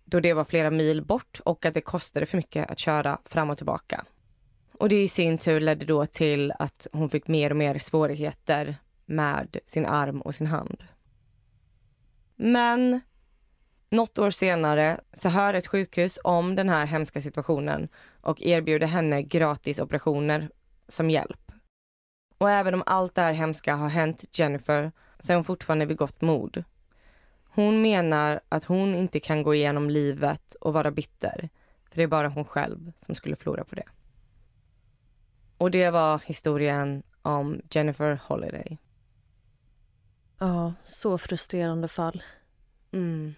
då 0.05 0.19
det 0.19 0.33
var 0.33 0.43
flera 0.43 0.71
mil 0.71 1.05
bort 1.05 1.39
och 1.45 1.65
att 1.65 1.73
det 1.73 1.81
kostade 1.81 2.25
för 2.25 2.37
mycket 2.37 2.69
att 2.69 2.79
köra 2.79 3.17
fram 3.25 3.49
och 3.49 3.57
tillbaka. 3.57 4.05
Och 4.73 4.89
det 4.89 5.03
i 5.03 5.07
sin 5.07 5.37
tur 5.37 5.59
ledde 5.59 5.85
då 5.85 6.05
till 6.05 6.53
att 6.59 6.87
hon 6.91 7.09
fick 7.09 7.27
mer 7.27 7.49
och 7.49 7.57
mer 7.57 7.77
svårigheter 7.77 8.75
med 9.05 9.57
sin 9.65 9.85
arm 9.85 10.21
och 10.21 10.35
sin 10.35 10.47
hand. 10.47 10.83
Men 12.35 13.01
något 13.89 14.19
år 14.19 14.29
senare 14.29 15.01
så 15.13 15.29
hör 15.29 15.53
ett 15.53 15.67
sjukhus 15.67 16.19
om 16.23 16.55
den 16.55 16.69
här 16.69 16.85
hemska 16.85 17.21
situationen 17.21 17.87
och 18.21 18.41
erbjuder 18.41 18.87
henne 18.87 19.21
gratis 19.21 19.79
operationer 19.79 20.49
som 20.87 21.09
hjälp. 21.09 21.42
Och 22.43 22.51
även 22.51 22.73
om 22.73 22.83
allt 22.85 23.15
det 23.15 23.21
här 23.21 23.33
hemska 23.33 23.75
har 23.75 23.89
hänt 23.89 24.25
Jennifer 24.31 24.91
så 25.19 25.31
är 25.31 25.35
hon 25.35 25.43
fortfarande 25.43 25.85
vid 25.85 25.97
gott 25.97 26.21
mod. 26.21 26.63
Hon 27.43 27.81
menar 27.81 28.39
att 28.49 28.63
hon 28.63 28.95
inte 28.95 29.19
kan 29.19 29.43
gå 29.43 29.55
igenom 29.55 29.89
livet 29.89 30.55
och 30.61 30.73
vara 30.73 30.91
bitter. 30.91 31.49
För 31.89 31.95
det 31.97 32.03
är 32.03 32.07
bara 32.07 32.27
hon 32.27 32.45
själv 32.45 32.91
som 32.97 33.15
skulle 33.15 33.35
förlora 33.35 33.63
på 33.63 33.75
det. 33.75 33.83
Och 35.57 35.71
det 35.71 35.89
var 35.89 36.21
historien 36.25 37.03
om 37.21 37.61
Jennifer 37.69 38.19
Holiday. 38.27 38.77
Ja, 40.39 40.73
så 40.83 41.17
frustrerande 41.17 41.87
fall. 41.87 42.23
Mm. 42.91 43.33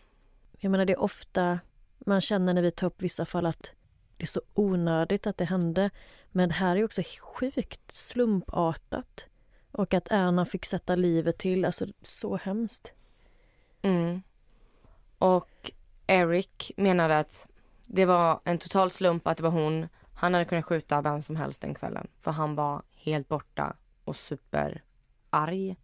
Jag 0.60 0.72
menar, 0.72 0.86
det 0.86 0.94
är 0.94 1.02
ofta 1.02 1.60
Man 2.06 2.22
känner 2.22 2.54
när 2.54 2.62
vi 2.62 2.72
tar 2.72 2.88
upp 2.88 3.02
vissa 3.02 3.26
fall 3.26 3.46
att 3.46 3.72
det 4.18 4.24
är 4.24 4.28
så 4.28 4.42
onödigt 4.54 5.28
att 5.28 5.38
det 5.38 5.46
hände. 5.46 5.90
Men 6.32 6.50
det 6.50 6.56
här 6.56 6.76
är 6.76 6.84
också 6.84 7.02
sjukt 7.22 7.92
slumpartat. 7.92 9.28
Och 9.72 9.94
att 9.94 10.12
Erna 10.12 10.46
fick 10.46 10.66
sätta 10.66 10.96
livet 10.96 11.38
till, 11.38 11.66
alltså 11.66 11.86
så 12.02 12.38
hemskt. 12.38 12.94
Mm. 13.82 14.22
Och 15.18 15.72
Eric 16.08 16.72
menade 16.78 17.20
att 17.20 17.48
det 17.86 18.06
var 18.06 18.40
en 18.44 18.58
total 18.58 18.92
slump 18.92 19.28
att 19.28 19.38
det 19.38 19.44
var 19.44 19.50
hon. 19.50 19.88
Han 20.14 20.34
hade 20.34 20.46
kunnat 20.46 20.66
skjuta 20.66 21.02
vem 21.02 21.22
som 21.22 21.36
helst 21.36 21.62
den 21.62 21.74
kvällen 21.74 22.08
för 22.20 22.32
han 22.32 22.56
var 22.56 22.82
helt 22.92 23.28
borta 23.28 23.76
och 24.04 24.16
superarg. 24.16 25.76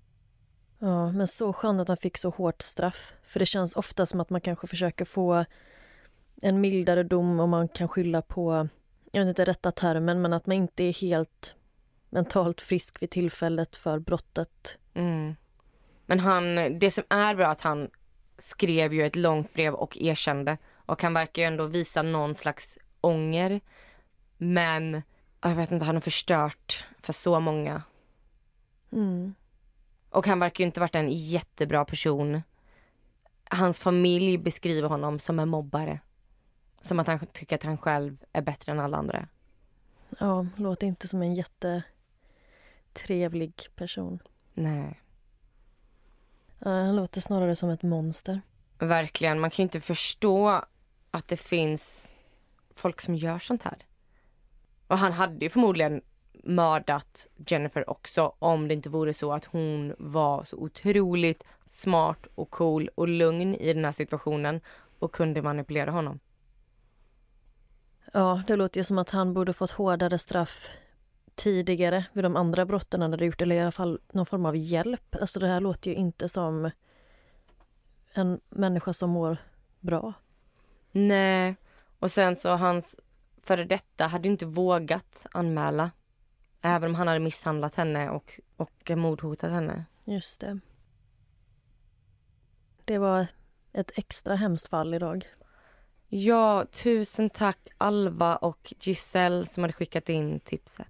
Ja, 0.80 1.12
men 1.12 1.28
så 1.28 1.54
skönt 1.54 1.82
att 1.82 1.88
han 1.88 1.98
fick 1.98 2.18
så 2.18 2.30
hårt 2.30 2.62
straff. 2.62 3.14
För 3.24 3.40
det 3.40 3.46
känns 3.46 3.76
ofta 3.76 4.06
som 4.06 4.20
att 4.20 4.30
man 4.30 4.42
kanske 4.42 4.68
försöker 4.68 5.06
få 5.06 5.46
en 6.42 6.62
mildare 6.62 7.04
dom 7.04 7.40
och 7.40 7.50
man 7.50 7.68
kan 7.68 7.88
skylla 7.88 8.22
på, 8.22 8.68
jag 9.12 9.22
vet 9.22 9.30
inte 9.30 9.46
rätta 9.46 9.72
termen, 9.72 10.22
men 10.22 10.34
att 10.34 10.46
man 10.46 10.58
inte 10.58 10.84
är 10.84 11.02
helt 11.02 11.56
mentalt 12.10 12.62
frisk 12.62 13.02
vid 13.02 13.10
tillfället 13.10 13.78
för 13.78 14.00
brottet. 14.00 14.78
Mm. 14.94 15.36
Men 16.06 16.20
han, 16.20 16.56
det 16.80 16.92
som 16.92 17.04
är 17.10 17.36
bra 17.36 17.48
att 17.48 17.62
han 17.62 17.90
skrev 18.38 18.94
ju 18.94 19.06
ett 19.06 19.16
långt 19.16 19.54
brev 19.54 19.74
och 19.74 19.98
erkände 19.98 20.58
och 20.74 21.04
han 21.04 21.14
verkar 21.14 21.42
ju 21.42 21.48
ändå 21.48 21.66
visa 21.66 22.02
någon 22.02 22.36
slags 22.36 22.78
ånger. 23.02 23.62
Men 24.38 25.02
jag 25.42 25.56
vet 25.56 25.72
inte, 25.72 25.86
han 25.86 25.96
har 25.96 26.02
förstört 26.02 26.86
för 27.00 27.14
så 27.14 27.40
många. 27.40 27.84
Mm. 28.92 29.36
Och 30.10 30.28
han 30.28 30.40
verkar 30.40 30.64
ju 30.64 30.66
inte 30.66 30.80
varit 30.80 30.96
en 30.96 31.10
jättebra 31.10 31.86
person. 31.86 32.42
Hans 33.44 33.84
familj 33.84 34.38
beskriver 34.38 34.90
honom 34.90 35.20
som 35.20 35.40
en 35.40 35.50
mobbare. 35.50 36.00
Som 36.82 37.00
att 37.00 37.08
han 37.08 37.20
tycker 37.20 37.56
att 37.56 37.64
han 37.64 37.78
själv 37.78 38.18
är 38.34 38.42
bättre 38.42 38.72
än 38.72 38.80
alla 38.80 38.98
andra. 38.98 39.28
Ja, 40.20 40.46
låter 40.56 40.88
inte 40.88 41.08
som 41.08 41.22
en 41.22 41.36
jättetrevlig 41.36 43.54
person. 43.76 44.20
Nej. 44.54 45.02
Ja, 46.60 46.70
han 46.70 46.96
låter 46.96 47.22
snarare 47.22 47.56
som 47.56 47.70
ett 47.70 47.84
monster. 47.84 48.42
Verkligen. 48.80 49.40
Man 49.40 49.50
kan 49.50 49.64
ju 49.64 49.66
inte 49.66 49.82
förstå 49.82 50.66
att 51.12 51.28
det 51.28 51.38
finns 51.38 52.16
folk 52.74 53.02
som 53.02 53.16
gör 53.16 53.40
sånt 53.40 53.64
här. 53.64 53.86
Och 54.88 54.98
han 54.98 55.12
hade 55.12 55.46
ju 55.46 55.50
förmodligen 55.50 56.02
mördat 56.44 57.28
Jennifer 57.48 57.90
också 57.90 58.34
om 58.40 58.68
det 58.68 58.74
inte 58.74 58.90
vore 58.90 59.14
så 59.14 59.34
att 59.34 59.46
hon 59.46 59.96
var 60.00 60.44
så 60.44 60.58
otroligt 60.58 61.44
smart 61.68 62.28
och 62.36 62.50
cool 62.50 62.90
och 62.96 63.08
lugn 63.08 63.56
i 63.56 63.74
den 63.74 63.86
här 63.86 63.92
situationen 63.92 64.62
och 65.00 65.12
kunde 65.12 65.42
manipulera 65.42 65.92
honom. 65.92 66.20
Ja, 68.12 68.42
det 68.48 68.56
låter 68.56 68.80
ju 68.80 68.84
som 68.84 68.98
att 68.98 69.10
han 69.10 69.34
borde 69.34 69.54
fått 69.54 69.72
hårdare 69.72 70.18
straff 70.18 70.70
tidigare 71.36 72.06
vid 72.14 72.24
de 72.24 72.36
andra 72.36 72.66
brotten 72.66 73.02
han 73.02 73.12
hade 73.12 73.26
gjort, 73.26 73.42
eller 73.42 73.56
i 73.56 73.60
alla 73.60 73.72
fall 73.72 74.00
någon 74.12 74.26
form 74.26 74.46
av 74.46 74.56
hjälp. 74.56 75.16
Alltså 75.22 75.40
det 75.40 75.48
här 75.48 75.60
låter 75.60 75.92
ju 75.92 75.98
inte 75.98 76.30
som 76.30 76.72
en 78.14 78.40
människa 78.50 78.94
som 78.94 79.10
mår 79.10 79.38
bra. 79.80 80.14
Nej, 80.92 81.56
och 82.00 82.12
sen 82.12 82.36
så 82.36 82.50
hans 82.50 83.00
före 83.42 83.66
detta 83.66 84.08
hade 84.08 84.28
inte 84.28 84.46
vågat 84.46 85.26
anmäla. 85.32 85.92
Även 86.62 86.90
om 86.90 86.96
han 86.96 87.08
hade 87.08 87.20
misshandlat 87.20 87.76
henne 87.76 88.10
och, 88.10 88.40
och 88.58 88.92
mordhotat 88.96 89.52
henne. 89.52 89.86
Just 90.04 90.42
det. 90.42 90.60
Det 92.86 92.98
var 92.98 93.28
ett 93.74 93.92
extra 93.96 94.36
hemskt 94.36 94.68
fall 94.68 94.94
idag. 94.94 95.28
Ja, 96.14 96.66
tusen 96.84 97.30
tack 97.30 97.58
Alva 97.78 98.36
och 98.36 98.74
Giselle 98.80 99.46
som 99.46 99.64
hade 99.64 99.74
skickat 99.74 100.10
in 100.10 100.40
tipset. 100.40 100.88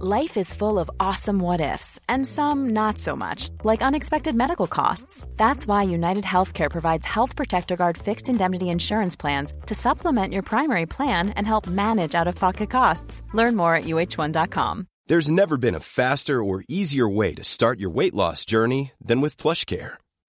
Life 0.00 0.40
is 0.40 0.54
full 0.54 0.78
of 0.78 0.90
awesome 0.98 1.38
what 1.38 1.60
ifs 1.60 2.00
and 2.08 2.26
some 2.26 2.72
not 2.72 2.98
so 2.98 3.16
much, 3.16 3.50
like 3.62 3.84
unexpected 3.88 4.34
medical 4.34 4.66
costs. 4.66 5.28
That's 5.36 5.66
why 5.66 5.94
United 5.94 6.24
Healthcare 6.24 6.70
provides 6.70 7.06
Health 7.06 7.36
Protector 7.36 7.76
Guard 7.76 7.98
fixed 7.98 8.28
indemnity 8.28 8.68
insurance 8.68 9.16
plans 9.20 9.52
to 9.66 9.74
supplement 9.74 10.32
your 10.32 10.42
primary 10.42 10.86
plan 10.86 11.28
and 11.36 11.46
help 11.46 11.66
manage 11.68 12.20
out 12.20 12.28
of 12.28 12.34
pocket 12.34 12.70
costs. 12.70 13.22
Learn 13.34 13.54
more 13.56 13.76
at 13.76 13.84
uh1.com. 13.84 14.86
There's 15.06 15.30
never 15.30 15.56
been 15.56 15.76
a 15.76 15.80
faster 15.80 16.42
or 16.42 16.64
easier 16.68 17.08
way 17.08 17.34
to 17.34 17.44
start 17.44 17.78
your 17.78 17.90
weight 17.90 18.14
loss 18.14 18.44
journey 18.44 18.90
than 19.00 19.20
with 19.20 19.36
PlushCare. 19.36 20.01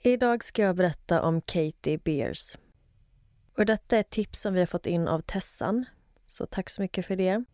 Idag 0.00 0.44
ska 0.44 0.62
jag 0.62 0.76
berätta 0.76 1.22
om 1.22 1.40
Katie 1.40 1.98
Beers. 1.98 2.56
Och 3.56 3.66
detta 3.66 3.96
är 3.96 4.00
ett 4.00 4.10
tips 4.10 4.40
som 4.40 4.54
vi 4.54 4.60
har 4.60 4.66
fått 4.66 4.86
in 4.86 5.08
av 5.08 5.20
Tessan, 5.20 5.84
så 6.26 6.46
tack 6.46 6.70
så 6.70 6.82
mycket 6.82 7.06
för 7.06 7.16
det. 7.16 7.44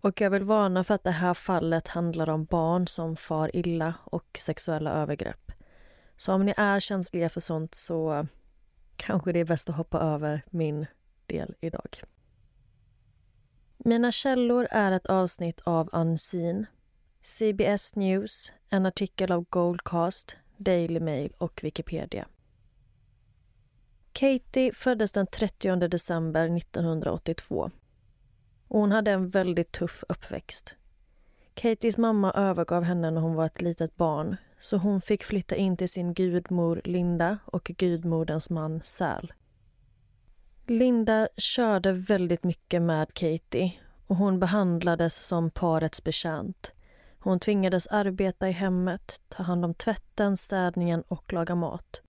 Och 0.00 0.20
jag 0.20 0.30
vill 0.30 0.44
varna 0.44 0.84
för 0.84 0.94
att 0.94 1.04
det 1.04 1.10
här 1.10 1.34
fallet 1.34 1.88
handlar 1.88 2.28
om 2.28 2.44
barn 2.44 2.86
som 2.86 3.16
far 3.16 3.56
illa 3.56 3.94
och 4.04 4.38
sexuella 4.38 4.90
övergrepp. 4.90 5.52
Så 6.16 6.32
om 6.32 6.46
ni 6.46 6.54
är 6.56 6.80
känsliga 6.80 7.28
för 7.28 7.40
sånt 7.40 7.74
så 7.74 8.26
kanske 8.96 9.32
det 9.32 9.38
är 9.38 9.44
bäst 9.44 9.70
att 9.70 9.76
hoppa 9.76 10.00
över 10.00 10.42
min 10.50 10.86
del 11.26 11.54
idag. 11.60 12.02
Mina 13.76 14.12
källor 14.12 14.68
är 14.70 14.92
ett 14.92 15.06
avsnitt 15.06 15.60
av 15.60 15.90
Unseen, 15.92 16.66
CBS 17.20 17.96
News, 17.96 18.52
en 18.70 18.86
artikel 18.86 19.32
av 19.32 19.44
Goldcast, 19.48 20.36
Daily 20.56 21.00
Mail 21.00 21.32
och 21.38 21.60
Wikipedia. 21.62 22.26
Katie 24.12 24.72
föddes 24.72 25.12
den 25.12 25.26
30 25.26 25.76
december 25.76 26.56
1982. 26.56 27.70
Hon 28.68 28.92
hade 28.92 29.10
en 29.10 29.28
väldigt 29.28 29.72
tuff 29.72 30.04
uppväxt. 30.08 30.74
Katies 31.54 31.98
mamma 31.98 32.32
övergav 32.32 32.82
henne 32.82 33.10
när 33.10 33.20
hon 33.20 33.34
var 33.34 33.46
ett 33.46 33.62
litet 33.62 33.96
barn 33.96 34.36
så 34.60 34.76
hon 34.76 35.00
fick 35.00 35.24
flytta 35.24 35.56
in 35.56 35.76
till 35.76 35.88
sin 35.88 36.14
gudmor 36.14 36.80
Linda 36.84 37.38
och 37.44 37.64
gudmoderns 37.64 38.50
man 38.50 38.80
Sal. 38.84 39.32
Linda 40.66 41.28
körde 41.36 41.92
väldigt 41.92 42.44
mycket 42.44 42.82
med 42.82 43.14
Katie 43.14 43.72
och 44.06 44.16
hon 44.16 44.40
behandlades 44.40 45.26
som 45.26 45.50
parets 45.50 46.04
betjänt. 46.04 46.72
Hon 47.26 47.40
tvingades 47.40 47.86
arbeta 47.86 48.48
i 48.48 48.52
hemmet, 48.52 49.20
ta 49.28 49.42
hand 49.42 49.64
om 49.64 49.74
tvätten, 49.74 50.36
städningen 50.36 51.02
och 51.02 51.32
laga 51.32 51.54
mat. 51.54 52.02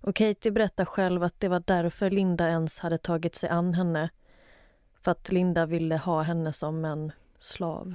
Och 0.00 0.16
Katie 0.16 0.52
berättar 0.52 0.84
själv 0.84 1.22
att 1.22 1.40
det 1.40 1.48
var 1.48 1.62
därför 1.66 2.10
Linda 2.10 2.48
ens 2.48 2.78
hade 2.78 2.98
tagit 2.98 3.34
sig 3.34 3.48
an 3.48 3.74
henne. 3.74 4.10
För 5.00 5.10
att 5.10 5.32
Linda 5.32 5.66
ville 5.66 5.96
ha 5.96 6.22
henne 6.22 6.52
som 6.52 6.84
en 6.84 7.12
slav. 7.38 7.94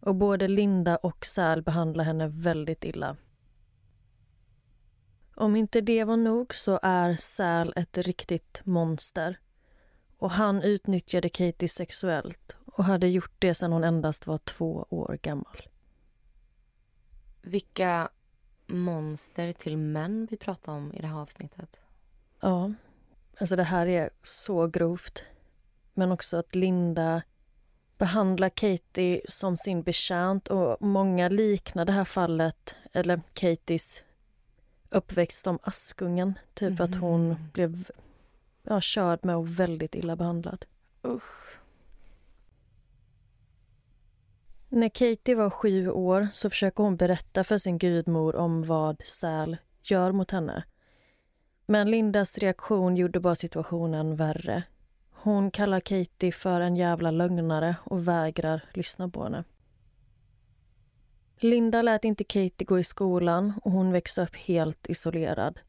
Och 0.00 0.14
både 0.14 0.48
Linda 0.48 0.96
och 0.96 1.26
Säl 1.26 1.62
behandlar 1.62 2.04
henne 2.04 2.28
väldigt 2.28 2.84
illa. 2.84 3.16
Om 5.34 5.56
inte 5.56 5.80
det 5.80 6.04
var 6.04 6.16
nog 6.16 6.54
så 6.54 6.80
är 6.82 7.16
Säl 7.16 7.72
ett 7.76 7.98
riktigt 7.98 8.62
monster. 8.64 9.38
Och 10.18 10.30
han 10.30 10.62
utnyttjade 10.62 11.28
Katie 11.28 11.68
sexuellt 11.68 12.56
och 12.76 12.84
hade 12.84 13.08
gjort 13.08 13.32
det 13.38 13.54
sedan 13.54 13.72
hon 13.72 13.84
endast 13.84 14.26
var 14.26 14.38
två 14.38 14.86
år 14.90 15.18
gammal. 15.22 15.68
Vilka 17.42 18.08
monster 18.66 19.52
till 19.52 19.76
män 19.76 20.28
vi 20.30 20.36
pratar 20.36 20.72
om 20.72 20.92
i 20.92 21.00
det 21.00 21.06
här 21.06 21.20
avsnittet. 21.20 21.80
Ja, 22.40 22.72
alltså 23.38 23.56
det 23.56 23.62
här 23.62 23.86
är 23.86 24.10
så 24.22 24.66
grovt. 24.66 25.24
Men 25.94 26.12
också 26.12 26.36
att 26.36 26.54
Linda 26.54 27.22
behandlar 27.98 28.48
Katie 28.48 29.20
som 29.28 29.56
sin 29.56 29.82
betjänt 29.82 30.48
och 30.48 30.82
många 30.82 31.28
liknar 31.28 31.84
det 31.84 31.92
här 31.92 32.04
fallet, 32.04 32.76
eller 32.92 33.20
Katies 33.32 34.02
uppväxt 34.90 35.42
som 35.42 35.58
Askungen. 35.62 36.38
Typ 36.54 36.80
mm. 36.80 36.84
att 36.84 36.94
hon 36.94 37.28
mhm. 37.28 37.48
blev 37.52 37.90
ja, 38.62 38.80
körd 38.80 39.24
med 39.24 39.36
och 39.36 39.60
väldigt 39.60 39.94
illa 39.94 40.16
behandlad. 40.16 40.64
Usch. 41.06 41.58
När 44.74 44.88
Katie 44.88 45.34
var 45.34 45.50
sju 45.50 45.90
år 45.90 46.28
så 46.32 46.50
försöker 46.50 46.82
hon 46.82 46.96
berätta 46.96 47.44
för 47.44 47.58
sin 47.58 47.78
gudmor 47.78 48.36
om 48.36 48.62
vad 48.62 49.02
Sal 49.04 49.56
gör 49.82 50.12
mot 50.12 50.30
henne. 50.30 50.64
Men 51.66 51.90
Lindas 51.90 52.38
reaktion 52.38 52.96
gjorde 52.96 53.20
bara 53.20 53.34
situationen 53.34 54.16
värre. 54.16 54.62
Hon 55.12 55.50
kallar 55.50 55.80
Katie 55.80 56.32
för 56.32 56.60
en 56.60 56.76
jävla 56.76 57.10
lögnare 57.10 57.76
och 57.84 58.08
vägrar 58.08 58.64
lyssna 58.72 59.08
på 59.08 59.22
henne. 59.22 59.44
Linda 61.36 61.82
lät 61.82 62.04
inte 62.04 62.24
Katie 62.24 62.66
gå 62.66 62.78
i 62.78 62.84
skolan 62.84 63.52
och 63.62 63.72
hon 63.72 63.92
växte 63.92 64.22
upp 64.22 64.36
helt 64.36 64.86
isolerad. 64.88 65.60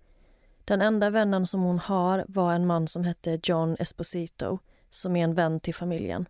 Den 0.65 0.81
enda 0.81 1.09
vännen 1.09 1.45
som 1.45 1.61
hon 1.61 1.79
har 1.79 2.25
var 2.27 2.53
en 2.53 2.67
man 2.67 2.87
som 2.87 3.03
hette 3.03 3.39
John 3.43 3.75
Esposito 3.79 4.59
som 4.89 5.15
är 5.15 5.23
en 5.23 5.33
vän 5.33 5.59
till 5.59 5.75
familjen. 5.75 6.25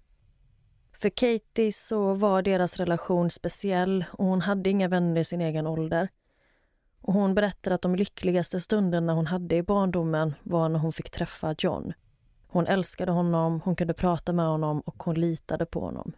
För 0.95 1.09
Katie 1.09 1.71
så 1.71 2.13
var 2.13 2.41
deras 2.41 2.77
relation 2.77 3.29
speciell 3.29 4.05
och 4.11 4.25
hon 4.25 4.41
hade 4.41 4.69
inga 4.69 4.87
vänner 4.87 5.21
i 5.21 5.25
sin 5.25 5.41
egen 5.41 5.67
ålder. 5.67 6.09
Och 7.01 7.13
hon 7.13 7.35
berättade 7.35 7.75
att 7.75 7.81
de 7.81 7.95
lyckligaste 7.95 8.59
stunderna 8.59 9.13
hon 9.13 9.27
hade 9.27 9.55
i 9.55 9.63
barndomen 9.63 10.35
var 10.43 10.69
när 10.69 10.79
hon 10.79 10.93
fick 10.93 11.09
träffa 11.09 11.55
John. 11.57 11.93
Hon 12.47 12.67
älskade 12.67 13.11
honom, 13.11 13.61
hon 13.65 13.75
kunde 13.75 13.93
prata 13.93 14.33
med 14.33 14.45
honom 14.45 14.79
och 14.79 15.03
hon 15.03 15.15
litade 15.15 15.65
på 15.65 15.79
honom. 15.79 16.13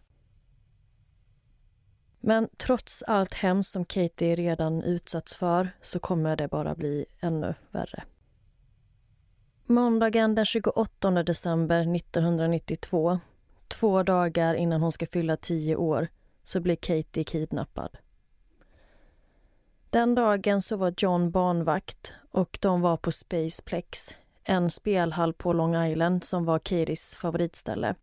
Men 2.20 2.48
trots 2.56 3.02
allt 3.02 3.34
hemskt 3.34 3.72
som 3.72 3.84
Katie 3.84 4.34
redan 4.34 4.82
utsatts 4.82 5.34
för 5.34 5.70
så 5.82 5.98
kommer 5.98 6.36
det 6.36 6.48
bara 6.48 6.74
bli 6.74 7.06
ännu 7.20 7.54
värre. 7.70 8.04
Måndagen 9.66 10.34
den 10.34 10.44
28 10.44 11.10
december 11.10 11.96
1992, 11.96 13.20
två 13.68 14.02
dagar 14.02 14.54
innan 14.54 14.80
hon 14.82 14.92
ska 14.92 15.06
fylla 15.06 15.36
tio 15.36 15.76
år, 15.76 16.08
så 16.44 16.60
blir 16.60 16.76
Katie 16.76 17.24
kidnappad. 17.24 17.96
Den 19.90 20.14
dagen 20.14 20.62
så 20.62 20.76
var 20.76 20.94
John 20.96 21.30
barnvakt 21.30 22.12
och 22.30 22.58
de 22.60 22.80
var 22.80 22.96
på 22.96 23.12
Spaceplex, 23.12 24.16
en 24.44 24.70
spelhall 24.70 25.32
på 25.32 25.52
Long 25.52 25.84
Island 25.84 26.24
som 26.24 26.44
var 26.44 26.58
Katies 26.58 27.14
favoritställe. 27.14 27.94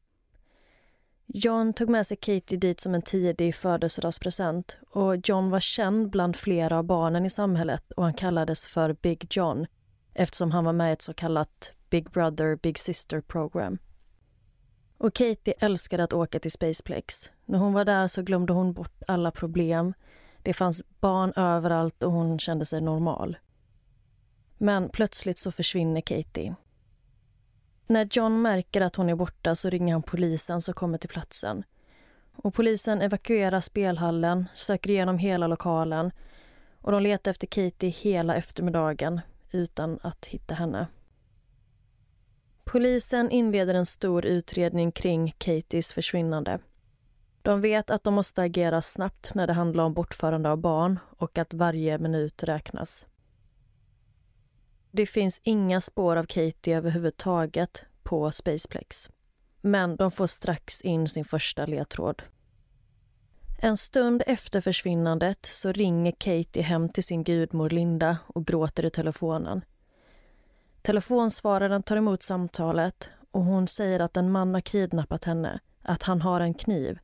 John 1.28 1.74
tog 1.74 1.90
med 1.90 2.08
sig 2.08 2.18
Katie 2.18 2.58
dit 2.58 2.80
som 2.80 2.96
en 2.96 3.02
tidig 3.02 3.56
födelsedagspresent 3.56 4.78
och 4.90 5.18
John 5.30 5.50
var 5.50 5.60
känd 5.60 6.10
bland 6.10 6.36
flera 6.36 6.78
av 6.78 6.84
barnen 6.84 7.26
i 7.26 7.30
samhället 7.30 7.92
och 7.92 8.04
han 8.04 8.14
kallades 8.14 8.68
för 8.68 8.94
Big 8.94 9.28
John 9.30 9.66
eftersom 10.14 10.52
han 10.52 10.66
var 10.66 10.74
med 10.74 10.90
i 10.90 10.94
ett 10.94 11.02
så 11.02 11.14
kallat 11.14 11.74
Big 11.90 12.10
Brother 12.10 12.56
Big 12.56 12.80
Sister 12.80 13.22
program. 13.22 13.78
Och 14.98 15.14
Katie 15.14 15.54
älskade 15.60 16.04
att 16.04 16.14
åka 16.14 16.40
till 16.40 16.52
Spaceplex. 16.52 17.32
När 17.46 17.60
hon 17.60 17.74
var 17.74 17.86
där 17.86 18.08
så 18.08 18.22
glömde 18.22 18.54
hon 18.54 18.74
bort 18.74 19.02
alla 19.08 19.32
problem. 19.32 19.94
Det 20.44 20.54
fanns 20.54 20.84
barn 21.00 21.34
överallt 21.36 22.04
och 22.04 22.12
hon 22.12 22.40
kände 22.40 22.66
sig 22.66 22.82
normal. 22.82 23.38
Men 24.58 24.90
plötsligt 24.90 25.38
så 25.38 25.52
försvinner 25.52 26.02
Katie. 26.02 26.56
När 27.88 28.08
John 28.12 28.42
märker 28.42 28.82
att 28.82 28.96
hon 28.96 29.10
är 29.10 29.16
borta 29.16 29.56
så 29.56 29.70
ringer 29.70 29.94
han 29.94 30.04
polisen 30.04 30.62
som 30.62 30.74
kommer 30.74 30.98
till 30.98 31.10
platsen. 31.10 31.64
Och 32.36 32.54
polisen 32.54 33.02
evakuerar 33.02 33.62
spelhallen, 33.62 34.46
söker 34.54 34.90
igenom 34.90 35.18
hela 35.18 35.48
lokalen 35.48 36.12
och 36.82 36.92
de 36.92 37.02
letar 37.02 37.32
efter 37.32 37.48
Katie 37.48 37.90
hela 37.90 38.36
eftermiddagen 38.36 39.22
utan 39.52 40.00
att 40.02 40.26
hitta 40.26 40.56
henne. 40.56 40.88
Polisen 42.66 43.32
inleder 43.32 43.74
en 43.74 43.86
stor 43.86 44.26
utredning 44.26 44.92
kring 44.92 45.34
Katies 45.38 45.94
försvinnande. 45.94 46.60
De 47.42 47.62
vet 47.62 47.90
att 47.90 48.04
de 48.04 48.14
måste 48.14 48.42
agera 48.42 48.82
snabbt 48.82 49.32
när 49.36 49.48
det 49.48 49.54
handlar 49.54 49.84
om 49.84 49.94
bortförande 49.94 50.50
av 50.50 50.58
barn 50.58 51.00
och 51.18 51.38
att 51.38 51.54
varje 51.54 51.98
minut 51.98 52.44
räknas. 52.44 53.06
Det 54.92 55.06
finns 55.06 55.42
inga 55.44 55.82
spår 55.82 56.16
av 56.16 56.24
Katie 56.24 56.78
överhuvudtaget 56.78 57.86
på 58.04 58.32
Spaceplex. 58.32 59.10
Men 59.62 59.96
de 59.96 60.12
får 60.12 60.28
strax 60.28 60.82
in 60.82 61.08
sin 61.08 61.26
första 61.26 61.66
ledtråd. 61.66 62.24
En 63.58 63.78
stund 63.78 64.24
efter 64.28 64.62
försvinnandet 64.62 65.46
så 65.46 65.72
ringer 65.72 66.12
Katie 66.12 66.64
hem 66.64 66.90
till 66.90 67.04
sin 67.04 67.24
gudmor 67.24 67.70
Linda 67.70 68.18
och 68.28 68.46
gråter 68.46 68.86
i 68.86 68.90
telefonen. 68.90 69.62
Telefonsvararen 70.86 71.84
tar 71.84 71.98
emot 71.98 72.24
samtalet 72.24 73.10
och 73.32 73.44
hon 73.44 73.68
säger 73.68 74.00
att 74.00 74.18
en 74.18 74.32
man 74.32 74.54
har 74.54 74.62
kidnappat 74.62 75.24
henne, 75.24 75.60
att 75.82 76.04
han 76.04 76.22
har 76.22 76.42
en 76.42 76.54
kniv. 76.54 77.00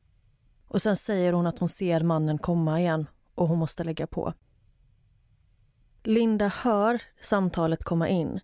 Och 0.68 0.82
sen 0.82 0.96
säger 0.96 1.32
hon 1.32 1.46
att 1.46 1.58
hon 1.58 1.68
ser 1.68 2.02
mannen 2.02 2.38
komma 2.38 2.80
igen 2.80 3.06
och 3.34 3.48
hon 3.48 3.58
måste 3.58 3.84
lägga 3.84 4.06
på. 4.06 4.34
Linda 6.02 6.48
hör 6.48 7.02
samtalet 7.20 7.84
komma 7.84 8.08
in. 8.08 8.40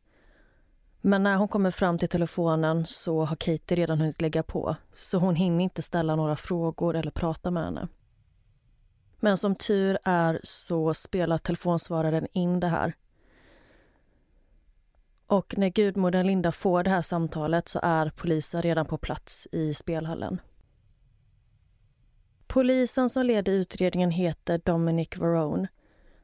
Men 1.01 1.23
när 1.23 1.37
hon 1.37 1.49
kommer 1.49 1.71
fram 1.71 1.99
till 1.99 2.09
telefonen 2.09 2.87
så 2.87 3.25
har 3.25 3.37
Katie 3.37 3.77
redan 3.77 3.99
hunnit 3.99 4.21
lägga 4.21 4.43
på 4.43 4.77
så 4.95 5.19
hon 5.19 5.35
hinner 5.35 5.65
inte 5.65 5.83
ställa 5.83 6.17
några 6.17 6.37
frågor 6.37 6.97
eller 6.97 7.11
prata 7.11 7.51
med 7.51 7.65
henne. 7.65 7.89
Men 9.21 9.37
som 9.37 9.55
tur 9.55 9.99
är 10.05 10.41
så 10.43 10.95
spelar 10.95 11.39
telefonsvararen 11.39 12.27
in 12.33 12.61
det 12.61 12.69
här. 12.69 12.95
Och 15.29 15.55
när 15.59 15.69
gudmodern 15.69 16.27
Linda 16.27 16.53
får 16.53 16.83
det 16.83 16.91
här 16.91 17.03
samtalet 17.03 17.69
så 17.69 17.81
är 17.83 18.13
polisen 18.17 18.63
redan 18.63 18.87
på 18.87 18.99
plats 18.99 19.49
i 19.53 19.75
spelhallen. 19.75 20.41
Polisen 22.47 23.09
som 23.09 23.27
leder 23.27 23.53
utredningen 23.53 24.11
heter 24.11 24.61
Dominic 24.65 25.17
Varone 25.17 25.69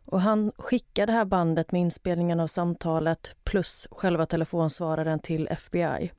och 0.05 0.21
han 0.21 0.53
skickar 0.59 1.07
det 1.07 1.13
här 1.13 1.25
bandet 1.25 1.73
med 1.73 1.81
inspelningen 1.81 2.41
av 2.41 2.47
samtalet 2.47 3.37
plus 3.45 3.89
själva 3.91 4.27
telefonsvararen 4.27 5.19
till 5.19 5.49
FBI. 5.51 6.13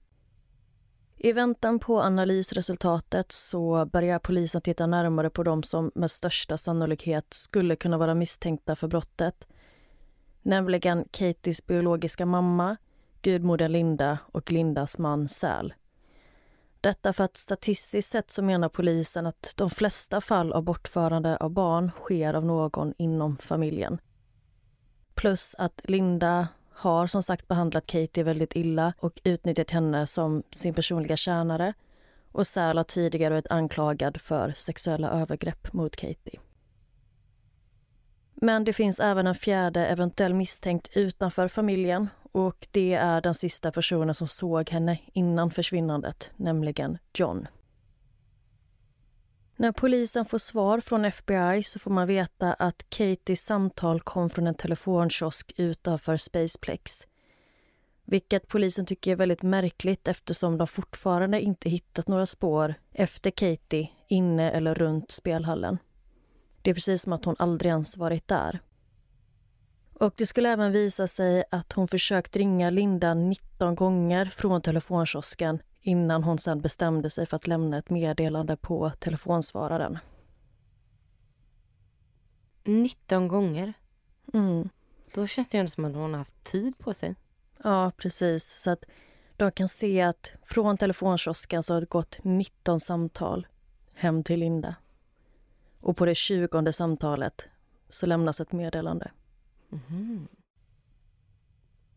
I 1.18 1.32
väntan 1.32 1.80
på 1.80 2.02
analysresultatet 2.02 3.32
så 3.32 3.86
börjar 3.86 4.20
polisen 4.20 4.62
titta 4.62 4.88
närmare 4.88 5.30
på 5.30 5.44
de 5.44 5.64
som 5.64 5.92
med 5.96 6.12
största 6.12 6.58
sannolikhet 6.58 7.26
skulle 7.30 7.76
kunna 7.76 7.98
vara 7.98 8.16
misstänkta 8.16 8.76
för 8.76 8.88
brottet. 8.88 9.48
Nämligen 10.46 11.06
Katies 11.12 11.66
biologiska 11.66 12.26
mamma, 12.26 12.78
gudmodern 13.22 13.72
Linda 13.72 14.18
och 14.32 14.52
Lindas 14.52 14.98
man 14.98 15.30
Säl. 15.30 15.74
Detta 16.82 17.14
för 17.14 17.24
att 17.24 17.38
statistiskt 17.38 18.12
sett 18.12 18.32
så 18.32 18.44
menar 18.44 18.70
polisen 18.70 19.26
att 19.26 19.54
de 19.56 19.70
flesta 19.70 20.22
fall 20.22 20.54
av 20.54 20.64
bortförande 20.64 21.38
av 21.38 21.50
barn 21.50 21.92
sker 21.92 22.34
av 22.34 22.46
någon 22.46 22.94
inom 22.98 23.38
familjen. 23.38 23.98
Plus 25.14 25.56
att 25.58 25.82
Linda 25.84 26.48
har 26.72 27.08
som 27.08 27.24
sagt 27.24 27.48
behandlat 27.48 27.88
Katie 27.88 28.24
väldigt 28.24 28.56
illa 28.56 28.94
och 29.00 29.22
utnyttjat 29.24 29.72
henne 29.72 30.08
som 30.08 30.44
sin 30.52 30.74
personliga 30.74 31.18
tjänare. 31.18 31.74
Och 32.32 32.48
Säl 32.48 32.78
har 32.78 32.84
tidigare 32.84 33.34
varit 33.34 33.52
anklagad 33.52 34.22
för 34.22 34.54
sexuella 34.56 35.10
övergrepp 35.10 35.74
mot 35.74 35.96
Katie. 35.96 36.40
Men 38.36 38.64
det 38.64 38.74
finns 38.74 39.00
även 39.00 39.28
en 39.28 39.36
fjärde 39.36 39.88
eventuell 39.88 40.34
misstänkt 40.34 40.98
utanför 40.98 41.48
familjen 41.48 42.10
och 42.32 42.68
det 42.72 42.94
är 42.94 43.22
den 43.22 43.34
sista 43.34 43.72
personen 43.72 44.16
som 44.16 44.28
såg 44.28 44.70
henne 44.70 45.00
innan 45.14 45.52
försvinnandet, 45.52 46.32
nämligen 46.36 46.98
John. 47.14 47.48
När 49.58 49.72
polisen 49.72 50.26
får 50.26 50.38
svar 50.38 50.80
från 50.80 51.06
FBI 51.06 51.64
så 51.64 51.80
får 51.80 51.92
man 51.92 52.08
veta 52.08 52.54
att 52.54 52.90
Katies 52.90 53.46
samtal 53.46 54.02
kom 54.02 54.30
från 54.30 54.48
en 54.48 54.56
telefonkiosk 54.56 55.52
utanför 55.58 56.18
Spaceplex. 56.18 57.08
Vilket 58.06 58.48
polisen 58.48 58.86
tycker 58.86 59.12
är 59.12 59.16
väldigt 59.16 59.42
märkligt 59.42 60.08
eftersom 60.08 60.58
de 60.58 60.68
fortfarande 60.68 61.42
inte 61.42 61.70
hittat 61.70 62.08
några 62.08 62.26
spår 62.26 62.76
efter 62.92 63.32
Katie 63.32 63.90
inne 64.08 64.52
eller 64.52 64.76
runt 64.76 65.12
spelhallen. 65.12 65.78
Det 66.66 66.72
är 66.72 66.76
precis 66.76 67.02
som 67.02 67.14
att 67.14 67.26
hon 67.26 67.36
aldrig 67.40 67.70
ens 67.70 67.98
varit 67.98 68.28
där. 68.28 68.60
Och 69.94 70.14
Det 70.18 70.26
skulle 70.26 70.50
även 70.50 70.72
visa 70.72 71.08
sig 71.08 71.44
att 71.52 71.74
hon 71.74 71.88
försökt 71.88 72.36
ringa 72.36 72.70
Linda 72.70 73.14
19 73.14 73.76
gånger 73.76 74.26
från 74.26 74.62
telefonkiosken 74.62 75.62
innan 75.82 76.24
hon 76.24 76.38
sen 76.38 76.62
bestämde 76.62 77.10
sig 77.10 77.26
för 77.26 77.36
att 77.36 77.48
lämna 77.48 77.78
ett 77.78 77.90
meddelande 77.90 78.58
på 78.58 78.92
telefonsvararen. 79.00 79.98
19 82.64 83.28
gånger? 83.28 83.74
Mm. 84.34 84.70
Då 85.14 85.28
känns 85.28 85.50
det 85.50 85.58
ju 85.58 85.68
som 85.68 85.86
att 85.86 85.94
hon 85.94 86.12
har 86.12 86.18
haft 86.18 86.44
tid 86.44 86.78
på 86.78 86.94
sig. 86.94 87.16
Ja, 87.64 87.92
precis. 87.98 88.44
Så 88.44 88.72
att 88.72 88.86
de 89.38 89.52
kan 89.52 89.70
se 89.70 90.02
att 90.02 90.32
från 90.44 90.78
telefonkiosken 90.78 91.64
så 91.64 91.74
har 91.74 91.82
det 91.82 91.90
gått 91.90 92.20
19 92.24 92.80
samtal 92.80 93.48
hem 93.94 94.24
till 94.24 94.40
Linda. 94.40 94.76
Och 95.86 95.98
på 95.98 96.06
det 96.06 96.16
tjugonde 96.16 96.74
samtalet 96.74 97.48
så 97.90 98.06
lämnas 98.06 98.42
ett 98.42 98.52
meddelande. 98.52 99.12
Mm-hmm. 99.70 99.90
Mm. 99.90 100.28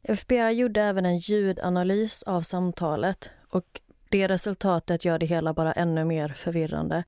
FBI 0.03 0.51
gjorde 0.51 0.83
även 0.83 1.07
en 1.07 1.19
ljudanalys 1.19 2.23
av 2.23 2.43
samtalet 2.43 3.31
och 3.51 3.81
det 4.09 4.29
resultatet 4.29 5.05
gör 5.05 5.19
det 5.19 5.27
hela 5.27 5.55
bara 5.55 5.73
ännu 5.73 6.05
mer 6.05 6.29
förvirrande. 6.29 7.05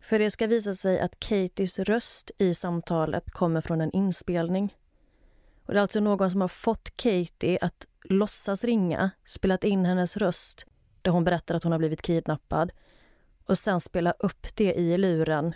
För 0.00 0.18
det 0.18 0.30
ska 0.30 0.46
visa 0.46 0.74
sig 0.74 1.00
att 1.00 1.20
Katies 1.20 1.78
röst 1.78 2.30
i 2.38 2.54
samtalet 2.54 3.30
kommer 3.30 3.60
från 3.60 3.80
en 3.80 3.90
inspelning. 3.90 4.76
Och 5.66 5.72
det 5.72 5.78
är 5.78 5.82
alltså 5.82 6.00
någon 6.00 6.30
som 6.30 6.40
har 6.40 6.48
fått 6.48 6.96
Katie 6.96 7.58
att 7.60 7.86
låtsas 8.04 8.64
ringa, 8.64 9.10
spelat 9.24 9.64
in 9.64 9.84
hennes 9.84 10.16
röst 10.16 10.66
där 11.02 11.10
hon 11.10 11.24
berättar 11.24 11.54
att 11.54 11.62
hon 11.62 11.72
har 11.72 11.78
blivit 11.78 12.02
kidnappad 12.02 12.72
och 13.52 13.58
sen 13.58 13.80
spela 13.80 14.14
upp 14.18 14.46
det 14.54 14.74
i 14.74 14.98
luren 14.98 15.54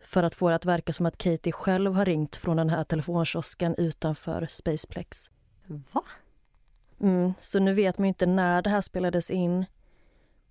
för 0.00 0.22
att 0.22 0.34
få 0.34 0.48
det 0.48 0.54
att 0.54 0.64
verka 0.64 0.92
som 0.92 1.06
att 1.06 1.18
Katie 1.18 1.52
själv 1.52 1.94
har 1.94 2.04
ringt 2.04 2.36
från 2.36 2.56
den 2.56 2.70
här 2.70 2.84
telefonkiosken 2.84 3.74
utanför 3.78 4.46
Spaceplex. 4.50 5.30
Va? 5.92 6.04
Mm, 7.00 7.34
så 7.38 7.58
nu 7.58 7.74
vet 7.74 7.98
man 7.98 8.08
inte 8.08 8.26
när 8.26 8.62
det 8.62 8.70
här 8.70 8.80
spelades 8.80 9.30
in, 9.30 9.66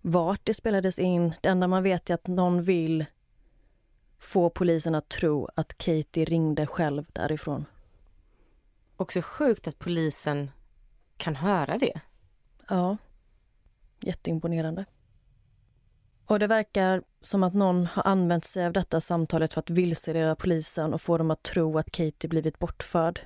vart 0.01 0.45
det 0.45 0.53
spelades 0.53 0.99
in. 0.99 1.33
Det 1.41 1.49
enda 1.49 1.67
man 1.67 1.83
vet 1.83 2.10
är 2.10 2.13
att 2.13 2.27
någon 2.27 2.63
vill 2.63 3.05
få 4.17 4.49
polisen 4.49 4.95
att 4.95 5.10
tro 5.10 5.49
att 5.55 5.77
Katie 5.77 6.25
ringde 6.25 6.67
själv 6.67 7.05
därifrån. 7.13 7.65
Också 8.95 9.21
sjukt 9.21 9.67
att 9.67 9.79
polisen 9.79 10.51
kan 11.17 11.36
höra 11.36 11.77
det. 11.77 12.01
Ja, 12.69 12.97
jätteimponerande. 13.99 14.86
Och 16.27 16.39
det 16.39 16.47
verkar 16.47 17.03
som 17.21 17.43
att 17.43 17.53
någon 17.53 17.85
har 17.85 18.07
använt 18.07 18.45
sig 18.45 18.65
av 18.65 18.73
detta 18.73 19.01
samtalet 19.01 19.53
för 19.53 19.59
att 19.59 19.69
vilseleda 19.69 20.35
polisen 20.35 20.93
och 20.93 21.01
få 21.01 21.17
dem 21.17 21.31
att 21.31 21.43
tro 21.43 21.77
att 21.77 21.91
Katie 21.91 22.29
blivit 22.29 22.59
bortförd. 22.59 23.19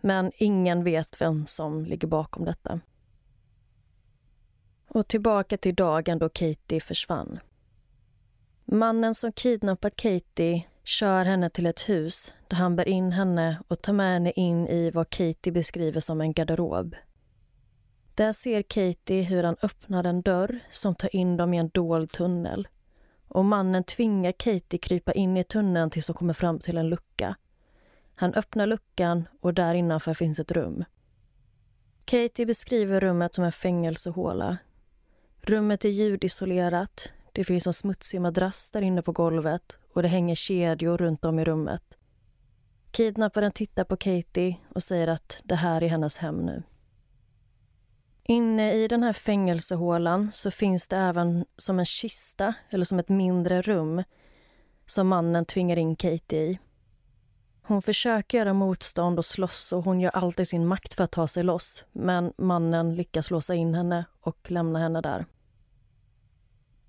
Men 0.00 0.32
ingen 0.34 0.84
vet 0.84 1.20
vem 1.20 1.46
som 1.46 1.84
ligger 1.84 2.08
bakom 2.08 2.44
detta. 2.44 2.80
Och 4.88 5.08
tillbaka 5.08 5.56
till 5.56 5.74
dagen 5.74 6.18
då 6.18 6.28
Katie 6.28 6.80
försvann. 6.80 7.38
Mannen 8.64 9.14
som 9.14 9.32
kidnappat 9.32 9.96
Katie 9.96 10.64
kör 10.84 11.24
henne 11.24 11.50
till 11.50 11.66
ett 11.66 11.88
hus 11.88 12.32
där 12.48 12.56
han 12.56 12.76
bär 12.76 12.88
in 12.88 13.12
henne 13.12 13.58
och 13.68 13.82
tar 13.82 13.92
med 13.92 14.12
henne 14.12 14.30
in 14.30 14.68
i 14.68 14.90
vad 14.90 15.10
Katie 15.10 15.52
beskriver 15.52 16.00
som 16.00 16.20
en 16.20 16.32
garderob. 16.32 16.96
Där 18.18 18.32
ser 18.32 18.62
Katie 18.62 19.22
hur 19.22 19.42
han 19.42 19.56
öppnar 19.62 20.04
en 20.04 20.22
dörr 20.22 20.60
som 20.70 20.94
tar 20.94 21.16
in 21.16 21.36
dem 21.36 21.54
i 21.54 21.58
en 21.58 21.68
dold 21.68 22.10
tunnel. 22.10 22.68
Och 23.28 23.44
mannen 23.44 23.84
tvingar 23.84 24.32
Katie 24.32 24.78
krypa 24.78 25.12
in 25.12 25.36
i 25.36 25.44
tunneln 25.44 25.90
tills 25.90 26.08
hon 26.08 26.14
kommer 26.14 26.34
fram 26.34 26.58
till 26.58 26.78
en 26.78 26.88
lucka. 26.88 27.36
Han 28.14 28.34
öppnar 28.34 28.66
luckan 28.66 29.28
och 29.40 29.54
där 29.54 29.74
innanför 29.74 30.14
finns 30.14 30.38
ett 30.38 30.52
rum. 30.52 30.84
Katie 32.04 32.46
beskriver 32.46 33.00
rummet 33.00 33.34
som 33.34 33.44
en 33.44 33.52
fängelsehåla. 33.52 34.58
Rummet 35.42 35.84
är 35.84 35.88
ljudisolerat, 35.88 37.12
det 37.32 37.44
finns 37.44 37.66
en 37.66 37.72
smutsig 37.72 38.20
madrass 38.20 38.70
där 38.70 38.82
inne 38.82 39.02
på 39.02 39.12
golvet 39.12 39.78
och 39.94 40.02
det 40.02 40.08
hänger 40.08 40.34
kedjor 40.34 40.98
runt 40.98 41.24
om 41.24 41.38
i 41.38 41.44
rummet. 41.44 41.98
Kidnapparen 42.90 43.52
tittar 43.52 43.84
på 43.84 43.96
Katie 43.96 44.56
och 44.74 44.82
säger 44.82 45.08
att 45.08 45.40
det 45.44 45.56
här 45.56 45.82
är 45.82 45.88
hennes 45.88 46.18
hem 46.18 46.36
nu. 46.36 46.62
Inne 48.30 48.74
i 48.74 48.88
den 48.88 49.02
här 49.02 49.12
fängelsehålan 49.12 50.30
så 50.32 50.50
finns 50.50 50.88
det 50.88 50.96
även 50.96 51.44
som 51.56 51.78
en 51.78 51.86
kista 51.86 52.54
eller 52.70 52.84
som 52.84 52.98
ett 52.98 53.08
mindre 53.08 53.62
rum 53.62 54.02
som 54.86 55.08
mannen 55.08 55.44
tvingar 55.44 55.76
in 55.76 55.96
Katie 55.96 56.42
i. 56.42 56.58
Hon 57.62 57.82
försöker 57.82 58.38
göra 58.38 58.52
motstånd 58.52 59.18
och 59.18 59.24
slåss 59.24 59.72
och 59.72 59.84
hon 59.84 60.00
gör 60.00 60.10
allt 60.10 60.40
i 60.40 60.46
sin 60.46 60.66
makt 60.66 60.94
för 60.94 61.04
att 61.04 61.10
ta 61.10 61.26
sig 61.26 61.42
loss 61.42 61.84
men 61.92 62.32
mannen 62.38 62.94
lyckas 62.94 63.30
låsa 63.30 63.54
in 63.54 63.74
henne 63.74 64.04
och 64.20 64.50
lämna 64.50 64.78
henne 64.78 65.00
där. 65.00 65.26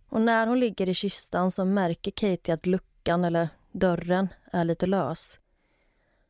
Och 0.09 0.21
när 0.21 0.47
hon 0.47 0.59
ligger 0.59 0.89
i 0.89 0.93
kistan 0.93 1.51
så 1.51 1.65
märker 1.65 2.11
Katie 2.11 2.53
att 2.53 2.65
luckan 2.65 3.23
eller 3.23 3.49
dörren 3.71 4.27
är 4.51 4.63
lite 4.63 4.85
lös. 4.85 5.39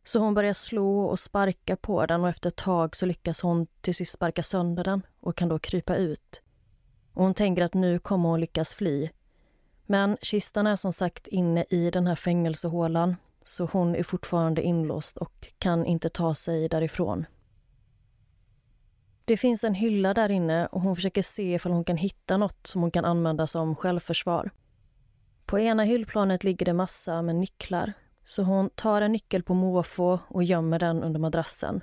Så 0.03 0.19
hon 0.19 0.33
börjar 0.33 0.53
slå 0.53 1.01
och 1.01 1.19
sparka 1.19 1.75
på 1.75 2.05
den 2.05 2.21
och 2.21 2.29
efter 2.29 2.49
ett 2.49 2.55
tag 2.55 2.95
så 2.95 3.05
lyckas 3.05 3.41
hon 3.41 3.67
till 3.81 3.95
sist 3.95 4.13
sparka 4.13 4.43
sönder 4.43 4.83
den 4.83 5.01
och 5.19 5.35
kan 5.35 5.49
då 5.49 5.59
krypa 5.59 5.95
ut. 5.95 6.41
Och 7.13 7.23
hon 7.23 7.33
tänker 7.33 7.61
att 7.61 7.73
nu 7.73 7.99
kommer 7.99 8.29
hon 8.29 8.39
lyckas 8.39 8.73
fly. 8.73 9.09
Men 9.85 10.17
kistan 10.21 10.67
är 10.67 10.75
som 10.75 10.93
sagt 10.93 11.27
inne 11.27 11.65
i 11.69 11.91
den 11.91 12.07
här 12.07 12.15
fängelsehålan 12.15 13.15
så 13.43 13.65
hon 13.65 13.95
är 13.95 14.03
fortfarande 14.03 14.61
inlåst 14.61 15.17
och 15.17 15.47
kan 15.57 15.85
inte 15.85 16.09
ta 16.09 16.35
sig 16.35 16.69
därifrån. 16.69 17.25
Det 19.25 19.37
finns 19.37 19.63
en 19.63 19.73
hylla 19.73 20.13
där 20.13 20.31
inne 20.31 20.67
och 20.67 20.81
hon 20.81 20.95
försöker 20.95 21.21
se 21.21 21.53
ifall 21.53 21.71
hon 21.71 21.83
kan 21.83 21.97
hitta 21.97 22.37
något 22.37 22.67
som 22.67 22.81
hon 22.81 22.91
kan 22.91 23.05
använda 23.05 23.47
som 23.47 23.75
självförsvar. 23.75 24.51
På 25.45 25.59
ena 25.59 25.83
hyllplanet 25.83 26.43
ligger 26.43 26.65
det 26.65 26.73
massa 26.73 27.21
med 27.21 27.35
nycklar 27.35 27.93
så 28.29 28.43
hon 28.43 28.69
tar 28.69 29.01
en 29.01 29.11
nyckel 29.11 29.43
på 29.43 29.53
måfå 29.53 30.19
och 30.27 30.43
gömmer 30.43 30.79
den 30.79 31.03
under 31.03 31.19
madrassen. 31.19 31.81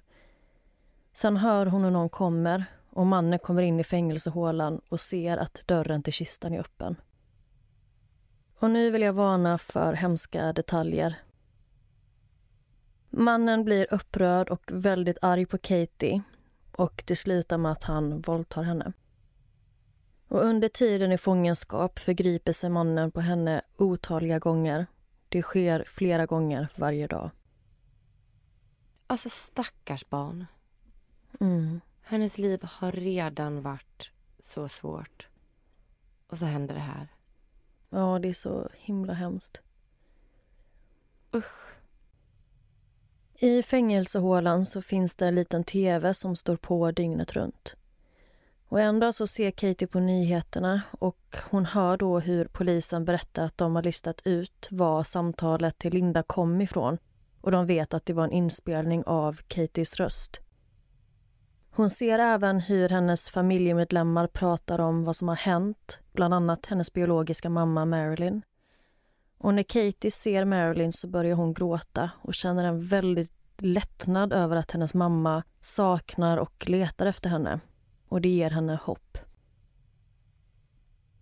Sen 1.15 1.37
hör 1.37 1.67
hon 1.67 1.85
hur 1.85 1.91
någon 1.91 2.09
kommer 2.09 2.65
och 2.91 3.07
mannen 3.07 3.39
kommer 3.39 3.63
in 3.63 3.81
i 3.81 3.85
fängelsehålan 3.85 4.81
och 4.89 5.01
ser 5.01 5.37
att 5.37 5.63
dörren 5.67 6.03
till 6.03 6.13
kistan 6.13 6.53
är 6.53 6.61
öppen. 6.61 6.97
Och 8.59 8.71
nu 8.71 8.91
vill 8.91 9.03
jag 9.03 9.13
varna 9.13 9.59
för 9.59 9.93
hemska 9.93 10.53
detaljer. 10.53 11.15
Mannen 13.11 13.65
blir 13.65 13.95
upprörd 13.95 14.49
och 14.49 14.71
väldigt 14.73 15.19
arg 15.23 15.47
på 15.47 15.59
Katie 15.59 16.23
och 16.77 17.03
det 17.07 17.17
slutar 17.17 17.59
med 17.59 17.73
att 17.73 17.83
han 17.83 18.21
våldtar 18.21 18.63
henne. 18.63 18.93
Och 20.29 20.45
under 20.45 20.69
tiden 20.69 21.13
i 21.13 21.19
fångenskap 21.19 21.99
förgriper 21.99 22.53
sig 22.53 22.71
mannen 22.71 23.11
på 23.11 23.21
henne 23.21 23.63
otaliga 23.77 24.39
gånger. 24.39 24.87
Det 25.29 25.43
sker 25.43 25.85
flera 25.87 26.27
gånger 26.27 26.69
varje 26.77 27.07
dag. 27.07 27.31
Alltså 29.07 29.31
stackars 29.31 30.09
barn. 30.09 30.47
Mm. 31.41 31.81
Hennes 32.03 32.39
liv 32.39 32.61
har 32.63 32.93
redan 32.93 33.63
varit 33.63 34.11
så 34.39 34.69
svårt. 34.69 35.29
Och 36.27 36.39
så 36.39 36.47
händer 36.47 36.75
det 36.75 36.81
här. 36.81 37.09
Ja, 37.91 38.19
det 38.19 38.29
är 38.29 38.33
så 38.33 38.69
himla 38.75 39.13
hemskt. 39.13 39.61
Usch. 41.35 41.77
I 43.35 43.63
fängelsehålan 43.63 44.67
så 44.67 44.83
finns 44.83 45.15
det 45.15 45.27
en 45.27 45.35
liten 45.35 45.65
tv 45.65 46.15
som 46.15 46.37
står 46.37 46.57
på 46.57 46.91
dygnet 46.91 47.33
runt. 47.33 47.77
Och 48.69 48.81
en 48.81 49.01
dag 49.01 49.15
så 49.15 49.27
ser 49.27 49.51
Katie 49.51 49.89
på 49.89 50.01
nyheterna 50.01 50.83
och 50.91 51.37
hon 51.51 51.65
hör 51.65 51.97
då 51.97 52.21
hur 52.21 52.45
polisen 52.45 53.05
berättar 53.05 53.45
att 53.45 53.59
de 53.59 53.75
har 53.75 53.83
listat 53.83 54.21
ut 54.25 54.69
var 54.71 55.03
samtalet 55.03 55.79
till 55.79 55.95
Linda 55.95 56.23
kom 56.23 56.61
ifrån 56.61 56.99
och 57.41 57.51
de 57.51 57.67
vet 57.67 57.95
att 57.95 58.07
det 58.07 58.13
var 58.13 58.25
en 58.25 58.33
inspelning 58.33 59.05
av 59.05 59.41
Katies 59.49 59.97
röst. 59.97 60.41
Hon 61.71 61.91
ser 61.91 62.19
även 62.19 62.61
hur 62.61 62.89
hennes 62.89 63.31
familjemedlemmar 63.31 64.27
pratar 64.27 64.81
om 64.81 65.05
vad 65.05 65.17
som 65.17 65.29
har 65.29 65.37
hänt, 65.37 66.01
bland 66.13 66.35
annat 66.35 66.67
hennes 66.67 66.93
biologiska 66.93 67.51
mamma 67.51 67.85
Marilyn. 67.85 68.43
Och 69.39 69.55
när 69.55 69.63
Katie 69.63 70.11
ser 70.11 70.45
Marilyn 70.45 70.93
så 70.93 71.09
börjar 71.09 71.35
hon 71.35 71.55
gråta 71.55 72.11
och 72.23 72.35
känner 72.35 72.65
en 72.65 72.87
väldigt 72.87 73.33
lättnad 73.59 74.33
över 74.33 74.57
att 74.57 74.71
hennes 74.71 74.95
mamma 74.95 75.43
saknar 75.61 76.39
och 76.39 76.69
letar 76.69 77.07
efter 77.07 77.31
henne. 77.31 77.61
Och 78.09 78.21
det 78.21 78.29
ger 78.29 78.51
henne 78.51 78.79
hopp. 78.83 79.19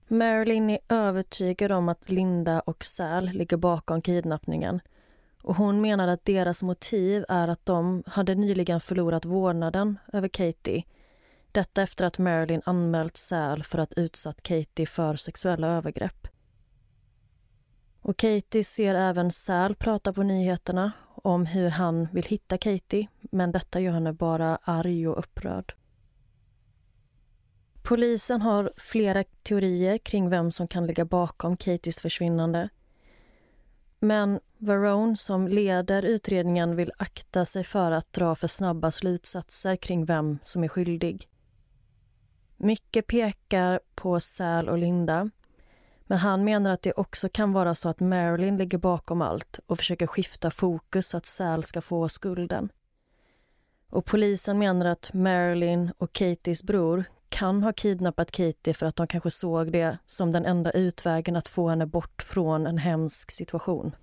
Marilyn 0.08 0.70
är 0.70 0.78
övertygad 0.88 1.72
om 1.72 1.88
att 1.88 2.10
Linda 2.10 2.60
och 2.60 2.84
Sal 2.84 3.28
ligger 3.28 3.56
bakom 3.56 4.02
kidnappningen 4.02 4.80
och 5.44 5.56
hon 5.56 5.80
menar 5.80 6.08
att 6.08 6.24
deras 6.24 6.62
motiv 6.62 7.24
är 7.28 7.48
att 7.48 7.66
de 7.66 8.02
hade 8.06 8.34
nyligen 8.34 8.80
förlorat 8.80 9.24
vårdnaden 9.24 9.98
över 10.12 10.28
Katie. 10.28 10.84
Detta 11.52 11.82
efter 11.82 12.04
att 12.04 12.18
Marilyn 12.18 12.62
anmält 12.64 13.16
Sal 13.16 13.62
för 13.62 13.78
att 13.78 13.92
utsatt 13.92 14.42
Katie 14.42 14.86
för 14.86 15.16
sexuella 15.16 15.68
övergrepp. 15.68 16.28
Och 18.00 18.16
Katie 18.16 18.64
ser 18.64 18.94
även 18.94 19.30
Sal 19.30 19.74
prata 19.74 20.12
på 20.12 20.22
nyheterna 20.22 20.92
om 21.06 21.46
hur 21.46 21.70
han 21.70 22.08
vill 22.12 22.24
hitta 22.24 22.58
Katie 22.58 23.08
men 23.20 23.52
detta 23.52 23.80
gör 23.80 23.92
henne 23.92 24.12
bara 24.12 24.58
arg 24.62 25.08
och 25.08 25.18
upprörd. 25.18 25.74
Polisen 27.88 28.42
har 28.42 28.72
flera 28.76 29.24
teorier 29.42 29.98
kring 29.98 30.30
vem 30.30 30.50
som 30.50 30.68
kan 30.68 30.86
ligga 30.86 31.04
bakom 31.04 31.56
Katies 31.56 32.00
försvinnande. 32.00 32.68
Men 33.98 34.40
Varone, 34.58 35.16
som 35.16 35.48
leder 35.48 36.02
utredningen, 36.02 36.76
vill 36.76 36.92
akta 36.96 37.44
sig 37.44 37.64
för 37.64 37.90
att 37.90 38.12
dra 38.12 38.34
för 38.34 38.48
snabba 38.48 38.90
slutsatser 38.90 39.76
kring 39.76 40.04
vem 40.04 40.38
som 40.42 40.64
är 40.64 40.68
skyldig. 40.68 41.28
Mycket 42.56 43.06
pekar 43.06 43.80
på 43.94 44.20
Sal 44.20 44.68
och 44.68 44.78
Linda 44.78 45.30
men 46.06 46.18
han 46.18 46.44
menar 46.44 46.70
att 46.70 46.82
det 46.82 46.92
också 46.92 47.28
kan 47.28 47.52
vara 47.52 47.74
så 47.74 47.88
att 47.88 48.00
Marilyn 48.00 48.56
ligger 48.56 48.78
bakom 48.78 49.22
allt 49.22 49.60
och 49.66 49.78
försöker 49.78 50.06
skifta 50.06 50.50
fokus 50.50 51.08
så 51.08 51.16
att 51.16 51.26
Sal 51.26 51.62
ska 51.62 51.80
få 51.80 52.08
skulden. 52.08 52.68
Och 53.90 54.04
polisen 54.04 54.58
menar 54.58 54.86
att 54.86 55.10
Marilyn 55.12 55.92
och 55.98 56.12
Katies 56.12 56.62
bror 56.62 57.04
kan 57.28 57.62
ha 57.62 57.72
kidnappat 57.72 58.30
Katie 58.30 58.74
för 58.74 58.86
att 58.86 58.96
de 58.96 59.06
kanske 59.06 59.30
såg 59.30 59.72
det 59.72 59.98
som 60.06 60.32
den 60.32 60.46
enda 60.46 60.70
utvägen 60.70 61.36
att 61.36 61.48
få 61.48 61.68
henne 61.68 61.86
bort 61.86 62.22
från 62.22 62.66
en 62.66 62.78
hemsk 62.78 63.30
situation. 63.30 63.96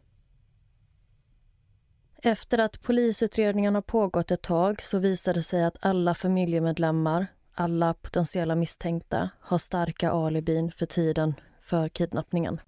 Efter 2.24 2.58
att 2.58 2.82
polisutredningen 2.82 3.76
har 3.76 3.82
pågått 3.82 4.32
ett 4.32 4.42
tag 4.42 4.82
så 4.82 5.00
visade 5.00 5.40
det 5.40 5.44
sig 5.44 5.64
att 5.64 5.78
alla 5.80 6.14
familjemedlemmar, 6.14 7.28
alla 7.54 7.94
potentiella 7.94 8.56
misstänkta, 8.56 9.30
har 9.40 9.58
starka 9.58 10.12
alibin 10.12 10.72
för 10.72 10.86
tiden 10.86 11.34
för 11.62 11.90
kidnappningen. 11.90 12.60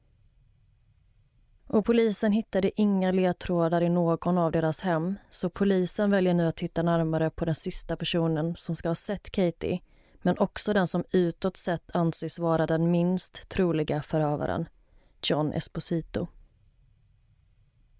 Och 1.67 1.85
polisen 1.85 2.31
hittade 2.31 2.81
inga 2.81 3.11
ledtrådar 3.11 3.81
i 3.81 3.89
någon 3.89 4.37
av 4.37 4.51
deras 4.51 4.81
hem 4.81 5.15
så 5.29 5.49
polisen 5.49 6.11
väljer 6.11 6.33
nu 6.33 6.47
att 6.47 6.55
titta 6.55 6.83
närmare 6.83 7.29
på 7.29 7.45
den 7.45 7.55
sista 7.55 7.95
personen 7.95 8.55
som 8.55 8.75
ska 8.75 8.89
ha 8.89 8.95
sett 8.95 9.29
Katie 9.29 9.79
men 10.23 10.37
också 10.37 10.73
den 10.73 10.87
som 10.87 11.03
utåt 11.11 11.57
sett 11.57 11.95
anses 11.95 12.39
vara 12.39 12.65
den 12.65 12.91
minst 12.91 13.49
troliga 13.49 14.03
förövaren, 14.03 14.69
John 15.21 15.53
Esposito. 15.53 16.27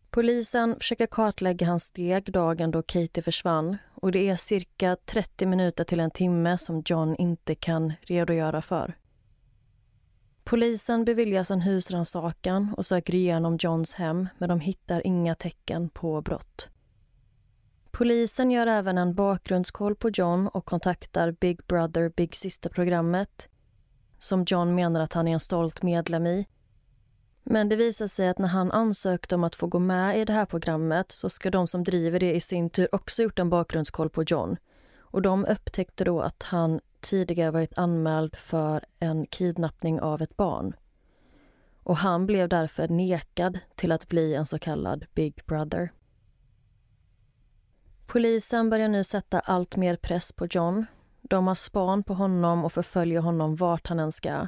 Polisen 0.10 0.76
försöker 0.80 1.08
kartlägga 1.08 1.68
hans 1.68 1.84
steg 1.84 2.32
dagen 2.32 2.72
då 2.72 2.82
Katie 2.82 3.24
försvann 3.24 3.78
och 3.96 4.12
det 4.12 4.30
är 4.30 4.36
cirka 4.36 4.98
30 5.06 5.46
minuter 5.46 5.84
till 5.84 6.00
en 6.00 6.12
timme 6.12 6.58
som 6.58 6.84
John 6.86 7.16
inte 7.16 7.56
kan 7.56 7.94
redogöra 8.02 8.62
för. 8.62 8.98
Polisen 10.44 11.06
beviljas 11.06 11.52
en 11.52 11.62
husrannsakan 11.62 12.74
och 12.78 12.86
söker 12.86 13.16
igenom 13.16 13.58
Johns 13.62 13.94
hem 13.94 14.30
men 14.38 14.50
de 14.50 14.60
hittar 14.60 15.08
inga 15.08 15.36
tecken 15.36 15.90
på 15.90 16.22
brott. 16.22 16.70
Polisen 17.98 18.52
gör 18.52 18.68
även 18.68 18.98
en 18.98 19.14
bakgrundskoll 19.14 19.96
på 19.96 20.10
John 20.10 20.48
och 20.48 20.66
kontaktar 20.66 21.32
Big 21.32 21.66
Brother 21.68 22.10
Big 22.10 22.36
Sister-programmet 22.36 23.50
som 24.20 24.46
John 24.48 24.76
menar 24.76 25.00
att 25.00 25.14
han 25.14 25.28
är 25.28 25.34
en 25.34 25.40
stolt 25.40 25.84
medlem 25.84 26.28
i. 26.28 26.48
Men 27.44 27.70
det 27.70 27.76
visar 27.76 28.08
sig 28.08 28.30
att 28.30 28.38
när 28.38 28.48
han 28.48 28.72
ansökte 28.72 29.36
om 29.36 29.44
att 29.44 29.56
få 29.56 29.68
gå 29.68 29.80
med 29.80 30.20
i 30.20 30.26
det 30.26 30.34
här 30.34 30.46
programmet 30.46 31.12
så 31.12 31.30
ska 31.30 31.52
de 31.52 31.68
som 31.68 31.84
driver 31.84 32.20
det 32.20 32.36
i 32.36 32.40
sin 32.40 32.70
tur 32.70 32.96
också 32.96 33.24
gjort 33.24 33.40
en 33.40 33.50
bakgrundskoll 33.50 34.10
på 34.10 34.24
John. 34.24 34.58
Och 34.98 35.22
de 35.22 35.46
upptäckte 35.46 36.04
då 36.04 36.22
att 36.22 36.44
han 36.44 36.80
tidigare 37.00 37.52
varit 37.52 37.78
anmäld 37.78 38.36
för 38.36 38.86
en 39.00 39.26
kidnappning 39.26 40.02
av 40.02 40.22
ett 40.22 40.38
barn. 40.38 40.74
Och 41.84 41.98
han 41.98 42.26
blev 42.26 42.50
därför 42.50 42.88
nekad 42.88 43.60
till 43.76 43.92
att 43.92 44.08
bli 44.08 44.34
en 44.34 44.46
så 44.46 44.60
kallad 44.60 45.06
Big 45.14 45.42
Brother. 45.46 45.92
Polisen 48.14 48.70
börjar 48.70 48.88
nu 48.88 49.04
sätta 49.04 49.40
allt 49.40 49.76
mer 49.76 49.96
press 49.96 50.32
på 50.32 50.48
John. 50.50 50.86
De 51.22 51.48
har 51.48 51.56
span 51.56 52.04
på 52.04 52.14
honom 52.14 52.66
och 52.66 52.74
förföljer 52.74 53.20
honom 53.20 53.56
vart 53.56 53.88
han 53.88 54.00
än 54.00 54.12
ska. 54.12 54.48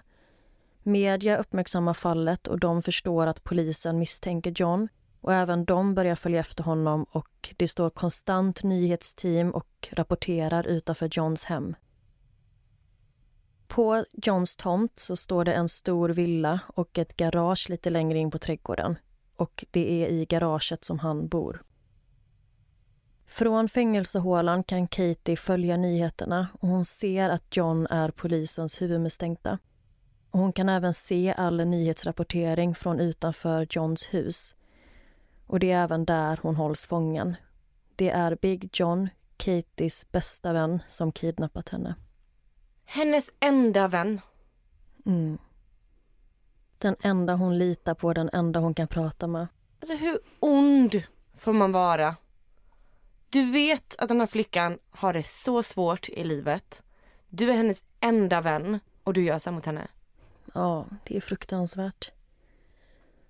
Media 0.83 1.37
uppmärksammar 1.37 1.93
fallet 1.93 2.47
och 2.47 2.59
de 2.59 2.81
förstår 2.81 3.27
att 3.27 3.43
polisen 3.43 3.99
misstänker 3.99 4.53
John 4.55 4.87
och 5.21 5.33
även 5.33 5.65
de 5.65 5.93
börjar 5.93 6.15
följa 6.15 6.39
efter 6.39 6.63
honom 6.63 7.03
och 7.03 7.53
det 7.57 7.67
står 7.67 7.89
konstant 7.89 8.63
nyhetsteam 8.63 9.51
och 9.51 9.89
rapporterar 9.91 10.67
utanför 10.67 11.09
Johns 11.11 11.43
hem. 11.43 11.75
På 13.67 14.05
Johns 14.11 14.57
tomt 14.57 14.99
så 14.99 15.15
står 15.15 15.45
det 15.45 15.53
en 15.53 15.69
stor 15.69 16.09
villa 16.09 16.59
och 16.67 16.97
ett 16.97 17.17
garage 17.17 17.69
lite 17.69 17.89
längre 17.89 18.17
in 18.17 18.31
på 18.31 18.39
trädgården. 18.39 18.97
Och 19.35 19.65
det 19.71 20.03
är 20.03 20.07
i 20.07 20.25
garaget 20.25 20.83
som 20.83 20.99
han 20.99 21.27
bor. 21.27 21.64
Från 23.35 23.69
fängelsehålan 23.69 24.63
kan 24.63 24.87
Katie 24.87 25.35
följa 25.35 25.77
nyheterna 25.77 26.47
och 26.61 26.67
hon 26.67 26.85
ser 26.85 27.29
att 27.29 27.57
John 27.57 27.87
är 27.87 28.11
polisens 28.11 28.81
huvudmisstänkta. 28.81 29.59
Hon 30.31 30.53
kan 30.53 30.69
även 30.69 30.93
se 30.93 31.33
all 31.37 31.65
nyhetsrapportering 31.65 32.75
från 32.75 32.99
utanför 32.99 33.67
Johns 33.69 34.13
hus. 34.13 34.55
Och 35.47 35.59
det 35.59 35.71
är 35.71 35.83
även 35.83 36.05
där 36.05 36.39
hon 36.41 36.55
hålls 36.55 36.85
fången. 36.85 37.35
Det 37.95 38.09
är 38.09 38.37
Big 38.41 38.69
John, 38.73 39.09
Katies 39.37 40.11
bästa 40.11 40.53
vän, 40.53 40.79
som 40.87 41.11
kidnappat 41.11 41.69
henne. 41.69 41.95
Hennes 42.85 43.31
enda 43.39 43.87
vän. 43.87 44.21
Mm. 45.05 45.37
Den 46.77 46.95
enda 47.01 47.35
hon 47.35 47.57
litar 47.57 47.93
på, 47.93 48.13
den 48.13 48.29
enda 48.33 48.59
hon 48.59 48.73
kan 48.73 48.87
prata 48.87 49.27
med. 49.27 49.47
Alltså 49.79 49.95
hur 49.95 50.19
ond 50.39 51.03
får 51.37 51.53
man 51.53 51.71
vara? 51.71 52.15
Du 53.35 53.51
vet 53.51 53.95
att 53.97 54.09
den 54.09 54.19
här 54.19 54.27
flickan 54.27 54.79
har 54.89 55.13
det 55.13 55.23
så 55.23 55.63
svårt 55.63 56.09
i 56.09 56.23
livet. 56.23 56.83
Du 57.29 57.49
är 57.49 57.53
hennes 57.53 57.83
enda 57.99 58.41
vän 58.41 58.79
och 59.03 59.13
du 59.13 59.23
gör 59.23 59.39
så 59.39 59.51
mot 59.51 59.65
henne. 59.65 59.87
Ja, 60.53 60.85
det 61.03 61.17
är 61.17 61.21
fruktansvärt. 61.21 62.11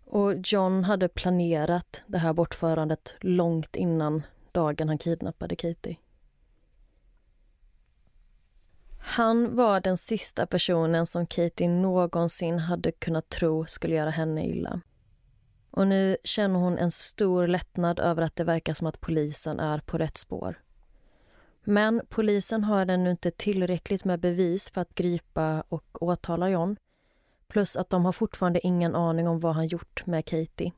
Och 0.05 0.33
John 0.43 0.83
hade 0.83 1.07
planerat 1.07 2.03
det 2.07 2.17
här 2.17 2.33
bortförandet 2.33 3.15
långt 3.19 3.75
innan 3.75 4.23
dagen 4.51 4.87
han 4.87 4.97
kidnappade 4.97 5.55
Katie. 5.55 5.97
Han 8.99 9.55
var 9.55 9.79
den 9.79 9.97
sista 9.97 10.45
personen 10.45 11.05
som 11.05 11.27
Katie 11.27 11.67
någonsin 11.67 12.59
hade 12.59 12.91
kunnat 12.91 13.29
tro 13.29 13.65
skulle 13.65 13.95
göra 13.95 14.09
henne 14.09 14.47
illa. 14.47 14.81
Och 15.76 15.88
nu 15.88 16.17
känner 16.23 16.59
hon 16.59 16.78
en 16.78 16.91
stor 16.91 17.47
lättnad 17.47 17.99
över 17.99 18.21
att 18.21 18.36
det 18.36 18.43
verkar 18.43 18.73
som 18.73 18.88
att 18.88 19.01
polisen 19.01 19.59
är 19.59 19.80
på 19.80 19.97
rätt 19.97 20.17
spår. 20.17 20.61
Men 21.63 22.01
polisen 22.09 22.63
har 22.63 22.86
ännu 22.86 23.11
inte 23.11 23.32
tillräckligt 23.32 24.05
med 24.05 24.19
bevis 24.19 24.69
för 24.69 24.82
att 24.82 24.95
gripa 24.95 25.63
och 25.69 26.03
åtala 26.03 26.49
John. 26.49 26.78
Plus 27.47 27.76
att 27.76 27.89
de 27.89 28.05
har 28.05 28.11
fortfarande 28.11 28.67
ingen 28.67 28.95
aning 28.95 29.28
om 29.28 29.39
vad 29.39 29.55
han 29.55 29.67
gjort 29.67 30.05
med 30.05 30.26
Katie. 30.26 30.71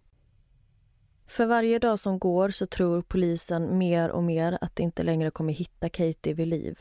För 1.27 1.45
varje 1.45 1.79
dag 1.79 1.99
som 1.99 2.19
går 2.19 2.49
så 2.49 2.67
tror 2.67 3.01
polisen 3.01 3.77
mer 3.77 4.09
och 4.09 4.23
mer 4.23 4.57
att 4.61 4.75
de 4.75 4.83
inte 4.83 5.03
längre 5.03 5.31
kommer 5.31 5.53
hitta 5.53 5.89
Katie 5.89 6.33
vid 6.33 6.47
liv. 6.47 6.79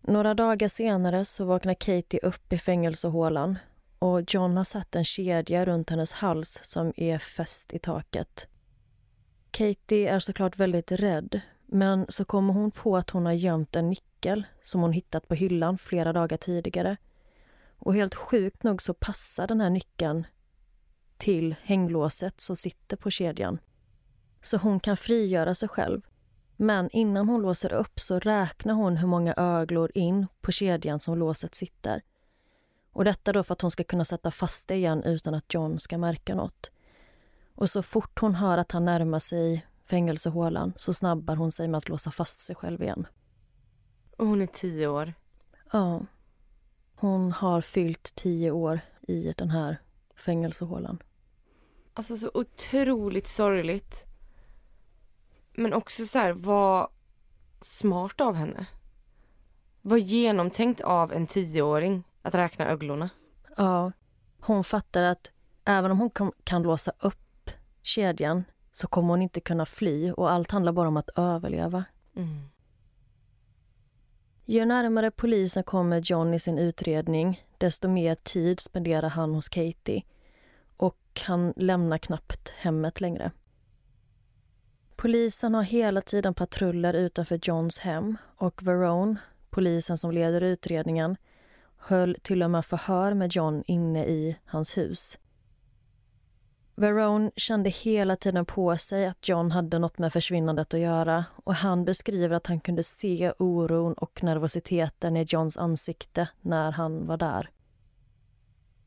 Några 0.00 0.34
dagar 0.34 0.68
senare 0.68 1.24
så 1.24 1.44
vaknar 1.44 1.74
Katie 1.74 2.20
upp 2.22 2.52
i 2.52 2.58
fängelsehålan 2.58 3.58
och 4.02 4.34
John 4.34 4.56
har 4.56 4.64
satt 4.64 4.96
en 4.96 5.04
kedja 5.04 5.64
runt 5.64 5.90
hennes 5.90 6.12
hals 6.12 6.60
som 6.62 6.92
är 6.96 7.18
fäst 7.18 7.72
i 7.72 7.78
taket. 7.78 8.48
Katie 9.50 10.10
är 10.14 10.18
såklart 10.18 10.58
väldigt 10.58 10.92
rädd 10.92 11.40
men 11.66 12.06
så 12.08 12.24
kommer 12.24 12.54
hon 12.54 12.70
på 12.70 12.96
att 12.96 13.10
hon 13.10 13.26
har 13.26 13.32
gömt 13.32 13.76
en 13.76 13.88
nyckel 13.88 14.46
som 14.64 14.80
hon 14.80 14.92
hittat 14.92 15.28
på 15.28 15.34
hyllan 15.34 15.78
flera 15.78 16.12
dagar 16.12 16.36
tidigare. 16.36 16.96
Och 17.76 17.94
helt 17.94 18.14
sjukt 18.14 18.62
nog 18.62 18.82
så 18.82 18.94
passar 18.94 19.46
den 19.46 19.60
här 19.60 19.70
nyckeln 19.70 20.26
till 21.16 21.54
hänglåset 21.62 22.40
som 22.40 22.56
sitter 22.56 22.96
på 22.96 23.10
kedjan. 23.10 23.58
Så 24.40 24.56
hon 24.56 24.80
kan 24.80 24.96
frigöra 24.96 25.54
sig 25.54 25.68
själv 25.68 26.00
men 26.56 26.90
innan 26.90 27.28
hon 27.28 27.42
låser 27.42 27.72
upp 27.72 28.00
så 28.00 28.18
räknar 28.18 28.74
hon 28.74 28.96
hur 28.96 29.08
många 29.08 29.34
öglor 29.36 29.90
in 29.94 30.26
på 30.40 30.52
kedjan 30.52 31.00
som 31.00 31.18
låset 31.18 31.54
sitter. 31.54 32.02
Och 32.92 33.04
detta 33.04 33.32
då 33.32 33.44
för 33.44 33.52
att 33.52 33.60
hon 33.60 33.70
ska 33.70 33.84
kunna 33.84 34.04
sätta 34.04 34.30
fast 34.30 34.68
det 34.68 34.74
igen 34.74 35.02
utan 35.02 35.34
att 35.34 35.54
John 35.54 35.78
ska 35.78 35.98
märka 35.98 36.34
något. 36.34 36.70
Och 37.54 37.70
så 37.70 37.82
fort 37.82 38.20
hon 38.20 38.34
hör 38.34 38.58
att 38.58 38.72
han 38.72 38.84
närmar 38.84 39.18
sig 39.18 39.66
fängelsehålan 39.84 40.72
så 40.76 40.94
snabbar 40.94 41.36
hon 41.36 41.52
sig 41.52 41.68
med 41.68 41.78
att 41.78 41.88
låsa 41.88 42.10
fast 42.10 42.40
sig 42.40 42.56
själv 42.56 42.82
igen. 42.82 43.06
Och 44.18 44.26
hon 44.26 44.42
är 44.42 44.46
tio 44.46 44.86
år. 44.86 45.14
Ja. 45.72 46.00
Hon 46.94 47.32
har 47.32 47.60
fyllt 47.60 48.14
tio 48.14 48.50
år 48.50 48.80
i 49.00 49.32
den 49.36 49.50
här 49.50 49.80
fängelsehålan. 50.16 51.02
Alltså 51.94 52.16
så 52.16 52.30
otroligt 52.34 53.26
sorgligt. 53.26 54.06
Men 55.54 55.72
också 55.72 56.06
så 56.06 56.18
här, 56.18 56.32
vad 56.32 56.88
smart 57.60 58.20
av 58.20 58.34
henne. 58.34 58.66
Vad 59.82 59.98
genomtänkt 59.98 60.80
av 60.80 61.12
en 61.12 61.26
tioåring 61.26 62.04
att 62.22 62.34
räkna 62.34 62.68
öglorna. 62.68 63.10
Ja, 63.56 63.92
hon 64.40 64.64
fattar 64.64 65.02
att 65.02 65.30
även 65.64 65.90
om 65.90 65.98
hon 65.98 66.10
kan, 66.10 66.32
kan 66.44 66.62
låsa 66.62 66.92
upp 66.98 67.50
kedjan 67.82 68.44
så 68.72 68.86
kommer 68.86 69.08
hon 69.08 69.22
inte 69.22 69.40
kunna 69.40 69.66
fly 69.66 70.12
och 70.12 70.30
allt 70.30 70.50
handlar 70.50 70.72
bara 70.72 70.88
om 70.88 70.96
att 70.96 71.10
överleva. 71.16 71.84
Mm. 72.16 72.42
Ju 74.44 74.64
närmare 74.64 75.10
polisen 75.10 75.62
kommer 75.64 76.00
John 76.04 76.34
i 76.34 76.38
sin 76.38 76.58
utredning 76.58 77.46
desto 77.58 77.88
mer 77.88 78.14
tid 78.14 78.60
spenderar 78.60 79.08
han 79.08 79.34
hos 79.34 79.48
Katie 79.48 80.02
och 80.76 81.20
han 81.26 81.52
lämnar 81.56 81.98
knappt 81.98 82.50
hemmet 82.50 83.00
längre. 83.00 83.32
Polisen 84.96 85.54
har 85.54 85.62
hela 85.62 86.00
tiden 86.00 86.34
patruller 86.34 86.94
utanför 86.94 87.40
Johns 87.42 87.78
hem 87.78 88.16
och 88.36 88.62
Verone, 88.62 89.16
polisen 89.50 89.98
som 89.98 90.10
leder 90.12 90.40
utredningen, 90.40 91.16
höll 91.84 92.16
till 92.22 92.42
och 92.42 92.50
med 92.50 92.64
förhör 92.64 93.14
med 93.14 93.32
John 93.32 93.62
inne 93.66 94.06
i 94.06 94.36
hans 94.44 94.76
hus. 94.76 95.18
Verone 96.74 97.30
kände 97.36 97.70
hela 97.70 98.16
tiden 98.16 98.44
på 98.44 98.76
sig 98.76 99.06
att 99.06 99.28
John 99.28 99.50
hade 99.50 99.78
något 99.78 99.98
med 99.98 100.12
försvinnandet 100.12 100.74
att 100.74 100.80
göra 100.80 101.24
och 101.44 101.54
han 101.54 101.84
beskriver 101.84 102.36
att 102.36 102.46
han 102.46 102.60
kunde 102.60 102.82
se 102.82 103.32
oron 103.38 103.92
och 103.92 104.22
nervositeten 104.22 105.16
i 105.16 105.22
Johns 105.28 105.56
ansikte 105.56 106.28
när 106.40 106.72
han 106.72 107.06
var 107.06 107.16
där. 107.16 107.50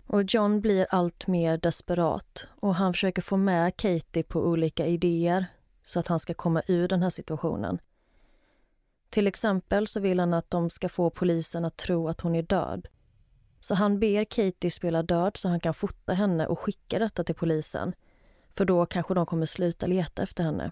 Och 0.07 0.23
John 0.23 0.61
blir 0.61 0.87
allt 0.89 1.27
mer 1.27 1.57
desperat 1.57 2.47
och 2.59 2.75
han 2.75 2.93
försöker 2.93 3.21
få 3.21 3.37
med 3.37 3.77
Katie 3.77 4.23
på 4.23 4.39
olika 4.39 4.85
idéer 4.85 5.45
så 5.83 5.99
att 5.99 6.07
han 6.07 6.19
ska 6.19 6.33
komma 6.33 6.61
ur 6.67 6.87
den 6.87 7.03
här 7.03 7.09
situationen. 7.09 7.79
Till 9.15 9.27
exempel 9.27 9.87
så 9.87 9.99
vill 9.99 10.19
han 10.19 10.33
att 10.33 10.49
de 10.49 10.69
ska 10.69 10.89
få 10.89 11.09
polisen 11.09 11.65
att 11.65 11.77
tro 11.77 12.07
att 12.07 12.21
hon 12.21 12.35
är 12.35 12.41
död. 12.41 12.87
Så 13.59 13.75
han 13.75 13.99
ber 13.99 14.23
Katie 14.23 14.71
spela 14.71 15.03
död 15.03 15.37
så 15.37 15.49
han 15.49 15.59
kan 15.59 15.73
fota 15.73 16.13
henne 16.13 16.47
och 16.47 16.59
skicka 16.59 16.99
detta 16.99 17.23
till 17.23 17.35
polisen. 17.35 17.93
För 18.49 18.65
då 18.65 18.85
kanske 18.85 19.13
de 19.13 19.25
kommer 19.25 19.45
sluta 19.45 19.87
leta 19.87 20.23
efter 20.23 20.43
henne. 20.43 20.71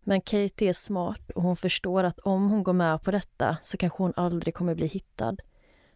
Men 0.00 0.20
Katie 0.20 0.68
är 0.68 0.72
smart 0.72 1.30
och 1.34 1.42
hon 1.42 1.56
förstår 1.56 2.04
att 2.04 2.18
om 2.18 2.50
hon 2.50 2.62
går 2.62 2.72
med 2.72 3.02
på 3.02 3.10
detta 3.10 3.56
så 3.62 3.76
kanske 3.76 4.02
hon 4.02 4.12
aldrig 4.16 4.54
kommer 4.54 4.74
bli 4.74 4.86
hittad. 4.86 5.36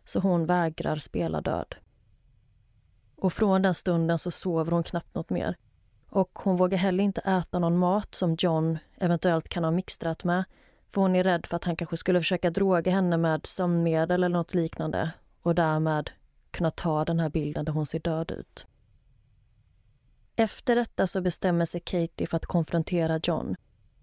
Så 0.05 0.21
hon 0.21 0.47
vägrar 0.47 0.97
spela 0.97 1.41
död. 1.41 1.75
Och 3.17 3.33
från 3.33 3.63
den 3.63 3.75
stunden 3.75 4.19
så 4.19 4.31
sover 4.31 4.73
hon 4.73 4.83
knappt 4.83 5.15
något 5.15 5.31
mer. 5.31 5.57
Och 6.09 6.31
hon 6.35 6.57
vågar 6.57 6.79
heller 6.79 7.05
inte 7.05 7.21
äta 7.21 7.59
någon 7.59 7.79
mat 7.79 8.15
som 8.15 8.37
John 8.39 8.79
eventuellt 8.99 9.49
kan 9.49 9.65
ha 9.65 9.71
mixtrat 9.71 10.25
med. 10.25 10.45
För 10.89 11.01
hon 11.01 11.17
är 11.17 11.25
rädd 11.25 11.47
för 11.47 11.57
att 11.57 11.65
han 11.65 11.77
kanske 11.77 11.97
skulle 11.97 12.21
försöka 12.21 12.51
droga 12.51 12.93
henne 12.93 13.17
med 13.17 13.47
sömnmedel 13.47 14.25
eller 14.25 14.29
något 14.37 14.55
liknande 14.55 15.11
och 15.43 15.55
därmed 15.55 16.11
kunna 16.51 16.71
ta 16.71 17.05
den 17.05 17.21
här 17.21 17.29
bilden 17.29 17.65
där 17.65 17.73
hon 17.73 17.87
ser 17.87 17.99
död 17.99 18.31
ut. 18.31 18.67
Efter 20.37 20.77
detta 20.77 21.07
så 21.07 21.21
bestämmer 21.21 21.65
sig 21.65 21.81
Katie 21.81 22.27
för 22.27 22.37
att 22.37 22.47
konfrontera 22.47 23.21
John. 23.23 23.57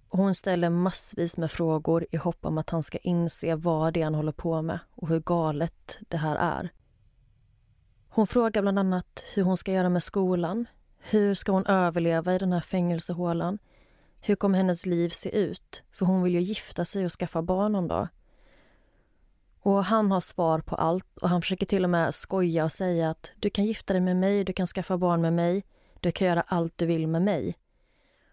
hon 0.07 0.36
ställer 0.36 0.69
massvis 0.69 1.38
med 1.38 1.51
frågor 1.51 2.05
i 2.11 2.17
hopp 2.17 2.45
om 2.45 2.57
att 2.57 2.69
han 2.69 2.84
ska 2.84 2.97
inse 2.97 3.55
vad 3.55 3.93
det 3.93 3.99
är 3.99 4.03
han 4.03 4.15
håller 4.15 4.31
på 4.31 4.61
med 4.61 4.79
och 4.95 5.07
hur 5.07 5.19
galet 5.19 5.99
det 6.09 6.17
här 6.17 6.36
är. 6.36 6.69
Hon 8.09 8.27
frågar 8.27 8.61
bland 8.61 8.79
annat 8.79 9.23
hur 9.36 9.43
hon 9.43 9.57
ska 9.57 9.71
göra 9.71 9.89
med 9.89 10.03
skolan. 10.03 10.65
Hur 10.97 11.36
ska 11.36 11.51
hon 11.51 11.65
överleva 11.65 12.36
i 12.36 12.38
den 12.38 12.53
här 12.53 12.61
fängelsehålan? 12.61 13.59
Hur 14.26 14.36
kommer 14.36 14.57
hennes 14.57 14.86
liv 14.86 15.09
se 15.09 15.38
ut? 15.38 15.84
För 15.91 16.05
hon 16.05 16.24
vill 16.24 16.34
ju 16.34 16.41
gifta 16.41 16.86
sig 16.86 17.05
och 17.05 17.11
skaffa 17.11 17.41
barn 17.41 17.71
någon 17.71 17.88
dag. 17.88 18.07
Och 19.59 19.86
han 19.86 20.11
har 20.11 20.19
svar 20.19 20.59
på 20.59 20.76
allt 20.76 21.17
och 21.17 21.30
han 21.30 21.41
försöker 21.41 21.65
till 21.65 21.84
och 21.84 21.89
med 21.89 22.15
skoja 22.15 22.63
och 22.63 22.71
säga 22.71 23.09
att 23.09 23.32
du 23.39 23.49
kan 23.49 23.65
gifta 23.65 23.93
dig 23.93 24.01
med 24.01 24.17
mig, 24.17 24.43
du 24.43 24.53
kan 24.53 24.67
skaffa 24.67 24.97
barn 24.97 25.21
med 25.21 25.34
mig, 25.34 25.63
du 25.99 26.11
kan 26.11 26.28
göra 26.28 26.43
allt 26.47 26.78
du 26.78 26.86
vill 26.86 27.07
med 27.07 27.21
mig. 27.21 27.57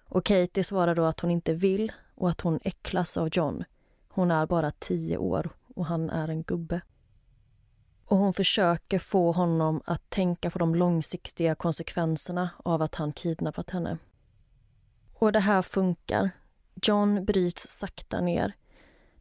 Och 0.05 0.24
Katie 0.24 0.64
svarar 0.64 0.95
då 0.95 1.05
att 1.05 1.20
hon 1.20 1.30
inte 1.30 1.55
vill 1.55 1.93
och 2.14 2.30
att 2.30 2.41
hon 2.41 2.61
äcklas 2.62 3.16
av 3.16 3.28
John. 3.32 3.64
Hon 4.09 4.30
är 4.30 4.47
bara 4.47 4.70
tio 4.70 5.16
år 5.16 5.51
och 5.74 5.86
han 5.86 6.11
är 6.11 6.28
en 6.28 6.43
gubbe. 6.43 6.80
Och 8.05 8.16
hon 8.16 8.32
försöker 8.32 8.99
få 8.99 9.32
honom 9.32 9.82
att 9.84 10.11
tänka 10.11 10.51
på 10.51 10.59
de 10.59 10.74
långsiktiga 10.74 11.55
konsekvenserna 11.55 12.51
av 12.64 12.82
att 12.82 12.95
han 12.95 13.12
kidnappat 13.12 13.70
henne. 13.70 13.99
Och 15.21 15.33
det 15.33 15.41
här 15.41 15.62
funkar. 15.62 16.31
John 16.83 17.25
bryts 17.25 17.68
sakta 17.68 18.21
ner. 18.21 18.53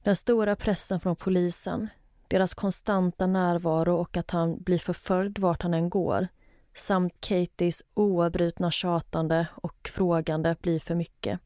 Den 0.03 0.15
stora 0.15 0.55
pressen 0.55 0.99
från 0.99 1.15
polisen, 1.15 1.87
deras 2.27 2.53
konstanta 2.53 3.27
närvaro 3.27 3.95
och 3.95 4.17
att 4.17 4.31
han 4.31 4.63
blir 4.63 4.77
förföljd 4.77 5.39
vart 5.39 5.61
han 5.61 5.73
än 5.73 5.89
går 5.89 6.27
samt 6.75 7.13
Katies 7.19 7.83
oavbrutna 7.93 8.71
tjatande 8.71 9.47
och 9.55 9.89
frågande 9.93 10.55
blir 10.61 10.79
för 10.79 10.95
mycket. 10.95 11.39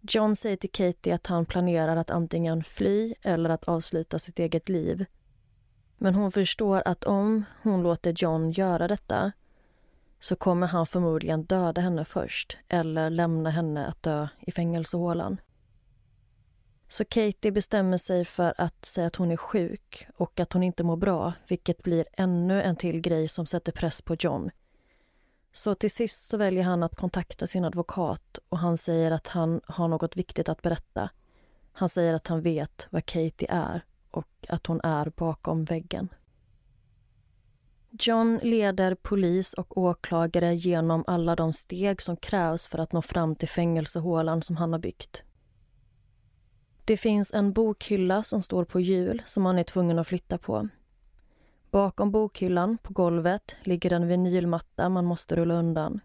John 0.00 0.36
säger 0.36 0.56
till 0.56 0.72
Katie 0.72 1.14
att 1.14 1.26
han 1.26 1.46
planerar 1.46 1.96
att 1.96 2.10
antingen 2.10 2.64
fly 2.64 3.14
eller 3.22 3.50
att 3.50 3.64
avsluta 3.64 4.18
sitt 4.18 4.38
eget 4.38 4.68
liv. 4.68 5.04
Men 5.96 6.14
hon 6.14 6.32
förstår 6.32 6.82
att 6.84 7.04
om 7.04 7.44
hon 7.62 7.82
låter 7.82 8.14
John 8.16 8.50
göra 8.50 8.88
detta 8.88 9.32
så 10.22 10.36
kommer 10.36 10.66
han 10.66 10.86
förmodligen 10.86 11.44
döda 11.44 11.80
henne 11.80 12.04
först 12.04 12.58
eller 12.68 13.10
lämna 13.10 13.50
henne 13.50 13.86
att 13.86 14.02
dö 14.02 14.28
i 14.40 14.52
fängelsehålan. 14.52 15.40
Så 16.88 17.04
Katie 17.04 17.52
bestämmer 17.52 17.96
sig 17.96 18.24
för 18.24 18.54
att 18.58 18.84
säga 18.84 19.06
att 19.06 19.16
hon 19.16 19.30
är 19.30 19.36
sjuk 19.36 20.06
och 20.16 20.40
att 20.40 20.52
hon 20.52 20.62
inte 20.62 20.84
mår 20.84 20.96
bra 20.96 21.32
vilket 21.48 21.82
blir 21.82 22.06
ännu 22.12 22.62
en 22.62 22.76
till 22.76 23.00
grej 23.00 23.28
som 23.28 23.46
sätter 23.46 23.72
press 23.72 24.02
på 24.02 24.16
John. 24.18 24.50
Så 25.52 25.74
till 25.74 25.90
sist 25.90 26.30
så 26.30 26.36
väljer 26.36 26.64
han 26.64 26.82
att 26.82 26.96
kontakta 26.96 27.46
sin 27.46 27.64
advokat 27.64 28.38
och 28.48 28.58
han 28.58 28.76
säger 28.76 29.10
att 29.10 29.28
han 29.28 29.60
har 29.66 29.88
något 29.88 30.16
viktigt 30.16 30.48
att 30.48 30.62
berätta. 30.62 31.10
Han 31.72 31.88
säger 31.88 32.14
att 32.14 32.26
han 32.26 32.42
vet 32.42 32.86
vad 32.90 33.06
Katie 33.06 33.48
är 33.50 33.84
och 34.10 34.46
att 34.48 34.66
hon 34.66 34.80
är 34.84 35.12
bakom 35.16 35.64
väggen. 35.64 36.08
John 37.98 38.40
leder 38.42 38.94
polis 38.94 39.54
och 39.54 39.78
åklagare 39.78 40.54
genom 40.54 41.04
alla 41.06 41.36
de 41.36 41.52
steg 41.52 42.02
som 42.02 42.16
krävs 42.16 42.68
för 42.68 42.78
att 42.78 42.92
nå 42.92 43.02
fram 43.02 43.36
till 43.36 43.48
fängelsehålan 43.48 44.42
som 44.42 44.56
han 44.56 44.72
har 44.72 44.80
byggt. 44.80 45.22
Det 46.84 46.96
finns 46.96 47.32
en 47.34 47.52
bokhylla 47.52 48.22
som 48.22 48.42
står 48.42 48.64
på 48.64 48.80
hjul 48.80 49.22
som 49.26 49.46
han 49.46 49.58
är 49.58 49.64
tvungen 49.64 49.98
att 49.98 50.08
flytta 50.08 50.38
på. 50.38 50.68
Bakom 51.70 52.10
bokhyllan, 52.10 52.78
på 52.78 52.92
golvet, 52.92 53.56
ligger 53.62 53.92
en 53.92 54.08
vinylmatta 54.08 54.88
man 54.88 55.04
måste 55.04 55.36
rulla 55.36 55.54
undan. 55.54 56.00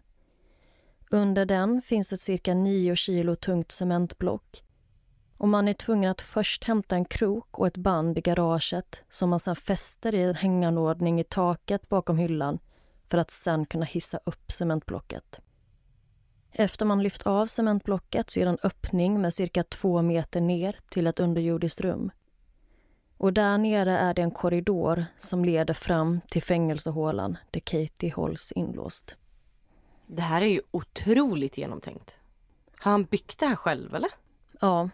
Under 1.10 1.46
den 1.46 1.82
finns 1.82 2.12
ett 2.12 2.20
cirka 2.20 2.54
9 2.54 2.96
kilo 2.96 3.36
tungt 3.36 3.72
cementblock 3.72 4.64
och 5.38 5.48
man 5.48 5.68
är 5.68 5.74
tvungen 5.74 6.10
att 6.10 6.20
först 6.20 6.64
hämta 6.64 6.96
en 6.96 7.04
krok 7.04 7.58
och 7.58 7.66
ett 7.66 7.76
band 7.76 8.18
i 8.18 8.20
garaget 8.20 9.02
som 9.10 9.30
man 9.30 9.40
sedan 9.40 9.56
fäster 9.56 10.14
i 10.14 10.22
en 10.22 10.34
hänganordning 10.34 11.20
i 11.20 11.24
taket 11.24 11.88
bakom 11.88 12.18
hyllan 12.18 12.58
för 13.08 13.18
att 13.18 13.30
sen 13.30 13.66
kunna 13.66 13.84
hissa 13.84 14.20
upp 14.24 14.52
cementblocket. 14.52 15.40
Efter 16.52 16.86
man 16.86 17.02
lyft 17.02 17.22
av 17.22 17.46
cementblocket 17.46 18.30
så 18.30 18.40
är 18.40 18.44
det 18.44 18.50
en 18.50 18.58
öppning 18.62 19.20
med 19.20 19.34
cirka 19.34 19.64
två 19.64 20.02
meter 20.02 20.40
ner 20.40 20.80
till 20.88 21.06
ett 21.06 21.20
underjordiskt 21.20 21.80
rum. 21.80 22.10
Och 23.16 23.32
där 23.32 23.58
nere 23.58 23.98
är 23.98 24.14
det 24.14 24.22
en 24.22 24.30
korridor 24.30 25.04
som 25.18 25.44
leder 25.44 25.74
fram 25.74 26.20
till 26.28 26.42
fängelsehålan 26.42 27.36
där 27.50 27.60
Katie 27.60 28.12
hålls 28.12 28.52
inlåst. 28.52 29.16
Det 30.06 30.22
här 30.22 30.42
är 30.42 30.46
ju 30.46 30.60
otroligt 30.70 31.58
genomtänkt. 31.58 32.18
Har 32.78 32.90
han 32.90 33.04
byggt 33.04 33.38
det 33.38 33.46
här 33.46 33.56
själv 33.56 33.94
eller? 33.94 34.10
Ja, 34.60 34.88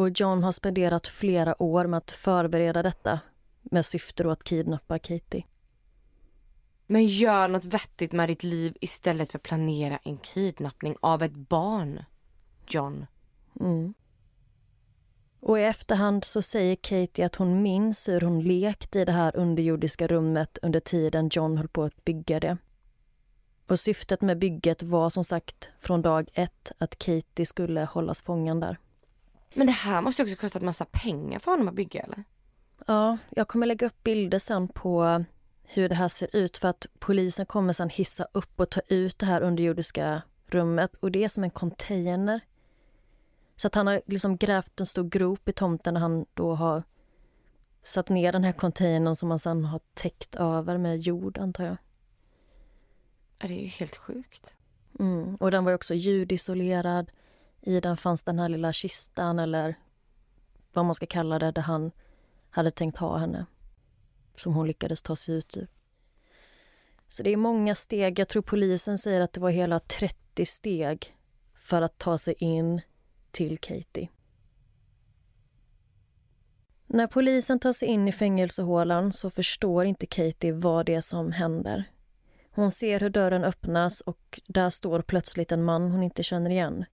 och 0.00 0.10
John 0.20 0.42
har 0.42 0.52
spenderat 0.52 1.08
flera 1.08 1.62
år 1.62 1.86
med 1.86 1.98
att 1.98 2.10
förbereda 2.10 2.82
detta 2.82 3.20
med 3.62 3.86
syfte 3.86 4.32
att 4.32 4.44
kidnappa 4.44 4.98
Katie. 4.98 5.44
Men 6.86 7.06
gör 7.06 7.48
något 7.48 7.64
vettigt 7.64 8.12
med 8.12 8.28
ditt 8.28 8.42
liv 8.42 8.76
istället 8.80 9.30
för 9.30 9.38
att 9.38 9.42
planera 9.42 9.96
en 9.96 10.18
kidnappning 10.18 10.96
av 11.00 11.22
ett 11.22 11.32
barn, 11.32 12.04
John. 12.66 13.06
Mm. 13.60 13.94
Och 15.40 15.58
i 15.58 15.62
efterhand 15.62 16.24
så 16.24 16.42
säger 16.42 16.76
Katie 16.76 17.26
att 17.26 17.36
hon 17.36 17.62
minns 17.62 18.08
hur 18.08 18.20
hon 18.20 18.42
lekte 18.42 19.00
i 19.00 19.04
det 19.04 19.12
här 19.12 19.36
underjordiska 19.36 20.06
rummet 20.06 20.58
under 20.62 20.80
tiden 20.80 21.28
John 21.32 21.56
höll 21.56 21.68
på 21.68 21.82
att 21.82 22.04
bygga 22.04 22.40
det. 22.40 22.56
Och 23.66 23.80
syftet 23.80 24.20
med 24.20 24.38
bygget 24.38 24.82
var 24.82 25.10
som 25.10 25.24
sagt 25.24 25.70
från 25.80 26.02
dag 26.02 26.30
ett 26.34 26.72
att 26.78 26.98
Katie 26.98 27.46
skulle 27.46 27.84
hållas 27.84 28.22
fången 28.22 28.60
där. 28.60 28.78
Men 29.54 29.66
det 29.66 29.72
här 29.72 30.00
måste 30.00 30.22
också 30.22 30.36
kosta 30.36 30.58
en 30.58 30.64
massa 30.64 30.84
pengar 30.84 31.38
för 31.38 31.50
honom 31.50 31.68
att 31.68 31.74
bygga 31.74 32.00
eller? 32.00 32.24
Ja, 32.86 33.18
jag 33.30 33.48
kommer 33.48 33.66
lägga 33.66 33.86
upp 33.86 34.04
bilder 34.04 34.38
sen 34.38 34.68
på 34.68 35.24
hur 35.62 35.88
det 35.88 35.94
här 35.94 36.08
ser 36.08 36.36
ut 36.36 36.58
för 36.58 36.68
att 36.68 36.86
polisen 36.98 37.46
kommer 37.46 37.72
sen 37.72 37.90
hissa 37.90 38.26
upp 38.32 38.60
och 38.60 38.70
ta 38.70 38.80
ut 38.88 39.18
det 39.18 39.26
här 39.26 39.40
underjordiska 39.40 40.22
rummet 40.46 40.96
och 40.96 41.10
det 41.10 41.24
är 41.24 41.28
som 41.28 41.44
en 41.44 41.50
container. 41.50 42.40
Så 43.56 43.66
att 43.66 43.74
han 43.74 43.86
har 43.86 44.02
liksom 44.06 44.36
grävt 44.36 44.80
en 44.80 44.86
stor 44.86 45.04
grop 45.04 45.48
i 45.48 45.52
tomten 45.52 45.94
när 45.94 46.00
han 46.00 46.26
då 46.34 46.54
har 46.54 46.82
satt 47.82 48.08
ner 48.08 48.32
den 48.32 48.44
här 48.44 48.52
containern 48.52 49.16
som 49.16 49.30
han 49.30 49.38
sen 49.38 49.64
har 49.64 49.80
täckt 49.94 50.34
över 50.34 50.78
med 50.78 51.00
jord 51.00 51.38
antar 51.38 51.64
jag. 51.64 51.76
Ja, 53.38 53.48
det 53.48 53.54
är 53.54 53.62
ju 53.62 53.66
helt 53.66 53.96
sjukt. 53.96 54.54
Mm. 54.98 55.36
Och 55.36 55.50
den 55.50 55.64
var 55.64 55.74
också 55.74 55.94
ljudisolerad. 55.94 57.10
I 57.60 57.80
den 57.80 57.96
fanns 57.96 58.22
den 58.22 58.38
här 58.38 58.48
lilla 58.48 58.72
kistan 58.72 59.38
eller 59.38 59.74
vad 60.72 60.84
man 60.84 60.94
ska 60.94 61.06
kalla 61.06 61.38
det, 61.38 61.50
där 61.52 61.62
han 61.62 61.92
hade 62.50 62.70
tänkt 62.70 62.98
ha 62.98 63.16
henne 63.16 63.46
som 64.36 64.54
hon 64.54 64.66
lyckades 64.66 65.02
ta 65.02 65.16
sig 65.16 65.34
ut 65.34 65.56
ur. 65.56 65.68
Så 67.08 67.22
det 67.22 67.30
är 67.30 67.36
många 67.36 67.74
steg. 67.74 68.18
Jag 68.18 68.28
tror 68.28 68.42
polisen 68.42 68.98
säger 68.98 69.20
att 69.20 69.32
det 69.32 69.40
var 69.40 69.50
hela 69.50 69.80
30 69.80 70.46
steg 70.46 71.16
för 71.54 71.82
att 71.82 71.98
ta 71.98 72.18
sig 72.18 72.34
in 72.38 72.80
till 73.30 73.58
Katie. 73.58 74.08
När 76.86 77.06
polisen 77.06 77.58
tar 77.58 77.72
sig 77.72 77.88
in 77.88 78.08
i 78.08 78.12
fängelsehålan 78.12 79.12
så 79.12 79.30
förstår 79.30 79.84
inte 79.84 80.06
Katie 80.06 80.52
vad 80.52 80.86
det 80.86 80.94
är 80.94 81.00
som 81.00 81.32
händer. 81.32 81.84
Hon 82.50 82.70
ser 82.70 83.00
hur 83.00 83.10
dörren 83.10 83.44
öppnas 83.44 84.00
och 84.00 84.40
där 84.46 84.70
står 84.70 85.02
plötsligt 85.02 85.52
en 85.52 85.64
man 85.64 85.90
hon 85.90 86.02
inte 86.02 86.22
känner 86.22 86.50
igen. 86.50 86.84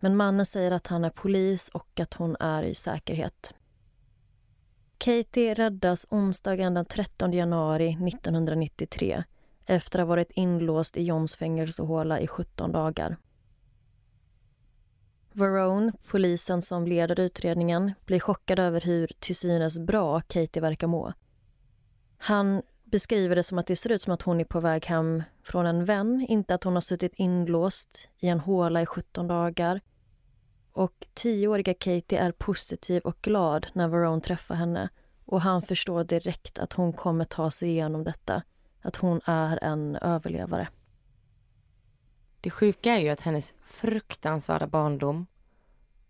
Men 0.00 0.16
mannen 0.16 0.46
säger 0.46 0.70
att 0.70 0.86
han 0.86 1.04
är 1.04 1.10
polis 1.10 1.68
och 1.68 2.00
att 2.00 2.14
hon 2.14 2.36
är 2.40 2.62
i 2.62 2.74
säkerhet. 2.74 3.54
Katie 4.98 5.54
räddas 5.54 6.06
onsdagen 6.10 6.74
den 6.74 6.84
13 6.84 7.32
januari 7.32 7.88
1993 7.88 9.24
efter 9.66 9.98
att 9.98 10.02
ha 10.02 10.08
varit 10.08 10.30
inlåst 10.30 10.96
i 10.96 11.02
Johns 11.02 11.36
fängelsehåla 11.36 12.20
i 12.20 12.26
17 12.26 12.72
dagar. 12.72 13.16
Varone, 15.32 15.92
polisen 16.10 16.62
som 16.62 16.86
leder 16.86 17.20
utredningen, 17.20 17.92
blir 18.04 18.20
chockad 18.20 18.58
över 18.58 18.80
hur 18.80 19.10
till 19.18 19.36
synes 19.36 19.78
bra 19.78 20.20
Katie 20.20 20.62
verkar 20.62 20.86
må. 20.86 21.12
Han 22.18 22.62
beskriver 22.84 23.36
det 23.36 23.42
som 23.42 23.58
att 23.58 23.66
det 23.66 23.76
ser 23.76 23.92
ut 23.92 24.02
som 24.02 24.14
att 24.14 24.22
hon 24.22 24.40
är 24.40 24.44
på 24.44 24.60
väg 24.60 24.86
hem 24.86 25.22
från 25.42 25.66
en 25.66 25.84
vän, 25.84 26.26
inte 26.28 26.54
att 26.54 26.64
hon 26.64 26.74
har 26.74 26.80
suttit 26.80 27.12
inlåst 27.14 28.08
i 28.18 28.28
en 28.28 28.40
håla 28.40 28.82
i 28.82 28.86
17 28.86 29.26
dagar. 29.26 29.80
Och 30.72 31.06
tioåriga 31.14 31.74
Katie 31.74 32.20
är 32.20 32.32
positiv 32.32 33.02
och 33.02 33.16
glad 33.22 33.66
när 33.72 33.88
Varone 33.88 34.20
träffar 34.20 34.54
henne 34.54 34.88
och 35.24 35.40
han 35.40 35.62
förstår 35.62 36.04
direkt 36.04 36.58
att 36.58 36.72
hon 36.72 36.92
kommer 36.92 37.24
ta 37.24 37.50
sig 37.50 37.68
igenom 37.68 38.04
detta, 38.04 38.42
att 38.82 38.96
hon 38.96 39.20
är 39.24 39.64
en 39.64 39.96
överlevare. 39.96 40.68
Det 42.40 42.50
sjuka 42.50 42.92
är 42.92 42.98
ju 42.98 43.08
att 43.08 43.20
hennes 43.20 43.54
fruktansvärda 43.64 44.66
barndom 44.66 45.26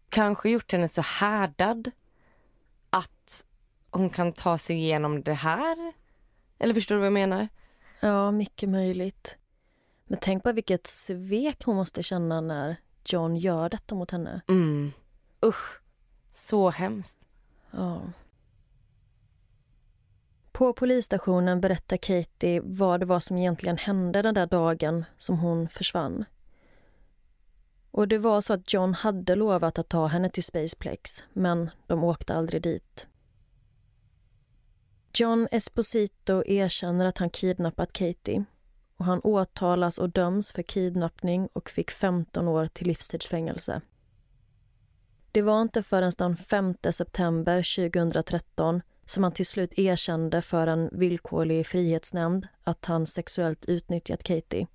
kanske 0.09 0.51
gjort 0.51 0.73
henne 0.73 0.89
så 0.89 1.03
härdad 1.03 1.91
att 2.91 3.45
hon 3.91 4.11
kan 4.11 4.33
ta 4.33 4.59
sig 4.59 4.77
igenom 4.77 5.23
det 5.23 5.35
här. 5.35 5.93
Eller 6.59 6.75
förstår 6.75 6.95
du 6.95 6.99
vad 6.99 7.07
jag 7.07 7.13
menar? 7.13 7.49
Ja, 8.01 8.31
mycket 8.31 8.69
möjligt. 8.69 9.37
Men 10.05 10.19
tänk 10.23 10.43
på 10.43 10.53
vilket 10.53 10.87
svek 10.87 11.65
hon 11.65 11.77
måste 11.77 12.03
känna 12.03 12.41
när 12.41 12.77
John 13.05 13.37
gör 13.37 13.69
detta 13.69 13.95
mot 13.95 14.11
henne. 14.11 14.41
Mm. 14.49 14.93
Usch, 15.45 15.81
så 16.31 16.71
hemskt. 16.71 17.29
Ja. 17.71 18.03
På 20.53 20.73
polisstationen 20.73 21.61
berättar 21.61 21.97
Katie 21.97 22.61
vad 22.65 23.01
det 23.01 23.07
var 23.07 23.21
som 23.21 23.37
egentligen 23.37 23.79
hände 23.79 24.23
den 24.23 24.35
där 24.35 24.47
dagen 24.47 25.05
som 25.19 25.39
hon 25.39 25.69
försvann. 25.69 26.25
Och 27.91 28.09
det 28.09 28.19
var 28.19 28.41
så 28.41 28.53
att 28.53 28.73
John 28.73 28.95
hade 28.95 29.35
lovat 29.35 29.79
att 29.79 29.89
ta 29.89 30.07
henne 30.07 30.31
till 30.31 30.45
Spaceplex, 30.45 31.25
men 31.33 31.71
de 31.87 32.05
åkte 32.05 32.35
aldrig 32.35 32.63
dit. 32.63 33.07
John 35.15 35.49
Esposito 35.51 36.43
erkänner 36.47 37.05
att 37.05 37.19
han 37.19 37.31
kidnappat 37.31 37.93
Katie 37.93 38.45
och 39.01 39.07
han 39.07 39.21
åtalas 39.21 39.99
och 39.99 40.11
döms 40.11 40.53
för 40.53 40.63
kidnappning 40.63 41.49
och 41.53 41.71
fick 41.71 41.91
15 41.91 42.49
år 42.49 42.67
till 42.67 42.87
livstidsfängelse. 42.87 43.81
Det 45.33 45.43
var 45.43 45.63
inte 45.63 45.83
förrän 45.83 46.13
den 46.19 46.37
5 46.37 46.75
september 46.91 47.77
2013 47.91 48.83
som 49.07 49.23
han 49.23 49.33
till 49.33 49.47
slut 49.47 49.79
erkände 49.79 50.43
för 50.43 50.67
en 50.67 50.91
villkorlig 50.93 51.67
frihetsnämnd 51.67 52.49
att 52.65 52.85
han 52.85 53.07
sexuellt 53.07 53.65
utnyttjat 53.65 54.23
Katie. 54.23 54.67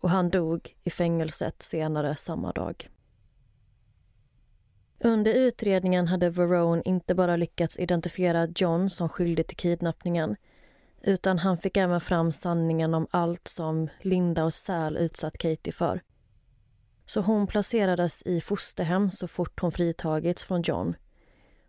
Och 0.00 0.10
han 0.10 0.30
dog 0.30 0.76
i 0.84 0.90
fängelset 0.90 1.62
senare 1.62 2.16
samma 2.16 2.52
dag. 2.52 2.90
Under 5.00 5.34
utredningen 5.34 6.08
hade 6.08 6.30
Verone 6.30 6.82
inte 6.84 7.14
bara 7.14 7.36
lyckats 7.36 7.78
identifiera 7.78 8.48
John 8.56 8.90
som 8.90 9.08
skyldig 9.08 9.46
till 9.46 9.56
kidnappningen 9.56 10.36
utan 11.02 11.38
han 11.38 11.58
fick 11.58 11.76
även 11.76 12.00
fram 12.00 12.32
sanningen 12.32 12.94
om 12.94 13.06
allt 13.10 13.48
som 13.48 13.88
Linda 14.00 14.44
och 14.44 14.54
Säl 14.54 14.96
utsatt 14.96 15.38
Katie 15.38 15.72
för. 15.72 16.00
Så 17.06 17.20
hon 17.20 17.46
placerades 17.46 18.22
i 18.22 18.40
fosterhem 18.40 19.10
så 19.10 19.28
fort 19.28 19.60
hon 19.60 19.72
fritagits 19.72 20.44
från 20.44 20.62
John 20.62 20.94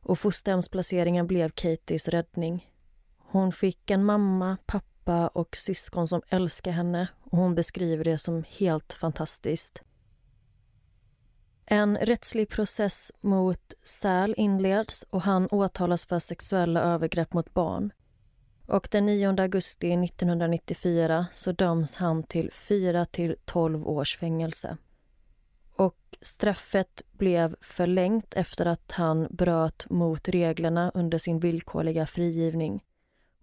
och 0.02 0.20
fosterhemsplaceringen 0.20 1.28
blev 1.28 1.50
Katies 1.50 2.08
räddning. 2.08 2.70
Hon 3.18 3.52
fick 3.52 3.92
en 3.92 4.06
mamma, 4.06 4.58
pappa 4.66 5.28
och 5.28 5.56
syskon 5.56 6.08
som 6.08 6.22
älskar 6.30 6.72
henne 6.72 7.08
och 7.24 7.38
hon 7.38 7.56
beskriver 7.56 8.04
det 8.04 8.18
som 8.18 8.44
helt 8.48 8.94
fantastiskt. 8.94 9.84
En 11.66 11.98
rättslig 11.98 12.50
process 12.50 13.12
mot 13.22 13.74
Säl 13.84 14.34
inleds 14.38 15.06
och 15.10 15.22
han 15.22 15.48
åtalas 15.48 16.06
för 16.06 16.20
sexuella 16.20 16.82
övergrepp 16.82 17.34
mot 17.34 17.54
barn. 17.54 17.92
Och 18.70 18.88
den 18.92 19.06
9 19.06 19.36
augusti 19.42 19.92
1994 19.92 21.28
så 21.34 21.52
döms 21.52 21.98
han 21.98 22.24
till 22.24 22.52
4 22.52 23.06
till 23.06 23.36
12 23.46 23.88
års 23.88 24.18
fängelse. 24.18 24.78
Och 25.76 25.98
straffet 26.22 27.02
blev 27.12 27.56
förlängt 27.62 28.34
efter 28.34 28.66
att 28.66 28.92
han 28.92 29.28
bröt 29.30 29.90
mot 29.90 30.28
reglerna 30.28 30.92
under 30.94 31.18
sin 31.18 31.40
villkorliga 31.40 32.06
frigivning. 32.06 32.84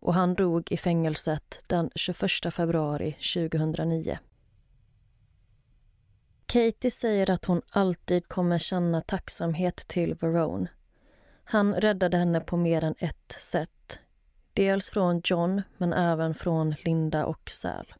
Och 0.00 0.14
han 0.14 0.34
dog 0.34 0.72
i 0.72 0.76
fängelset 0.76 1.62
den 1.66 1.90
21 1.94 2.30
februari 2.54 3.12
2009. 3.12 4.18
Katie 6.46 6.90
säger 6.90 7.30
att 7.30 7.44
hon 7.44 7.62
alltid 7.70 8.28
kommer 8.28 8.58
känna 8.58 9.00
tacksamhet 9.00 9.76
till 9.76 10.14
Verone. 10.14 10.68
Han 11.44 11.74
räddade 11.74 12.16
henne 12.16 12.40
på 12.40 12.56
mer 12.56 12.84
än 12.84 12.94
ett 12.98 13.32
sätt. 13.32 13.70
Dels 14.56 14.90
från 14.90 15.20
John, 15.24 15.62
men 15.76 15.92
även 15.92 16.34
från 16.34 16.74
Linda 16.84 17.26
och 17.26 17.50
Säl. 17.50 17.94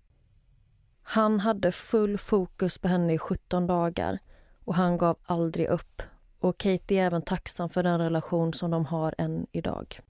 Han 1.02 1.40
hade 1.40 1.72
full 1.72 2.18
fokus 2.18 2.78
på 2.78 2.88
henne 2.88 3.12
i 3.12 3.18
17 3.18 3.66
dagar 3.66 4.18
och 4.64 4.74
han 4.74 4.98
gav 4.98 5.16
aldrig 5.22 5.68
upp. 5.68 6.02
Och 6.38 6.58
Katie 6.58 7.02
är 7.02 7.06
även 7.06 7.22
tacksam 7.22 7.68
för 7.68 7.82
den 7.82 7.98
relation 7.98 8.52
som 8.52 8.70
de 8.70 8.86
har 8.86 9.14
än 9.18 9.46
idag. 9.52 10.00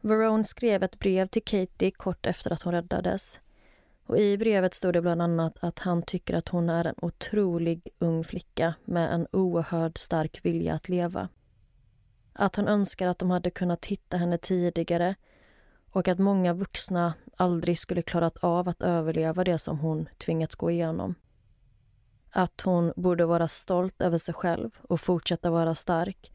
Verone 0.00 0.44
skrev 0.44 0.82
ett 0.82 0.98
brev 0.98 1.26
till 1.26 1.44
Katie 1.44 1.90
kort 1.90 2.26
efter 2.26 2.52
att 2.52 2.62
hon 2.62 2.74
räddades. 2.74 3.40
Och 4.06 4.18
I 4.18 4.38
brevet 4.38 4.74
stod 4.74 4.92
det 4.92 5.02
bland 5.02 5.22
annat 5.22 5.56
att 5.60 5.78
han 5.78 6.02
tycker 6.02 6.34
att 6.34 6.48
hon 6.48 6.70
är 6.70 6.84
en 6.84 6.94
otrolig 7.02 7.88
ung 7.98 8.24
flicka 8.24 8.74
med 8.84 9.14
en 9.14 9.26
oerhörd 9.32 9.98
stark 9.98 10.40
vilja 10.44 10.74
att 10.74 10.88
leva. 10.88 11.28
Att 12.40 12.56
hon 12.56 12.68
önskar 12.68 13.06
att 13.06 13.18
de 13.18 13.30
hade 13.30 13.50
kunnat 13.50 13.86
hitta 13.86 14.16
henne 14.16 14.38
tidigare 14.38 15.14
och 15.90 16.08
att 16.08 16.18
många 16.18 16.52
vuxna 16.52 17.14
aldrig 17.36 17.78
skulle 17.78 18.02
klarat 18.02 18.36
av 18.36 18.68
att 18.68 18.82
överleva 18.82 19.44
det 19.44 19.58
som 19.58 19.78
hon 19.78 20.08
tvingats 20.18 20.54
gå 20.54 20.70
igenom. 20.70 21.14
Att 22.30 22.60
hon 22.60 22.92
borde 22.96 23.26
vara 23.26 23.48
stolt 23.48 24.02
över 24.02 24.18
sig 24.18 24.34
själv 24.34 24.70
och 24.82 25.00
fortsätta 25.00 25.50
vara 25.50 25.74
stark 25.74 26.32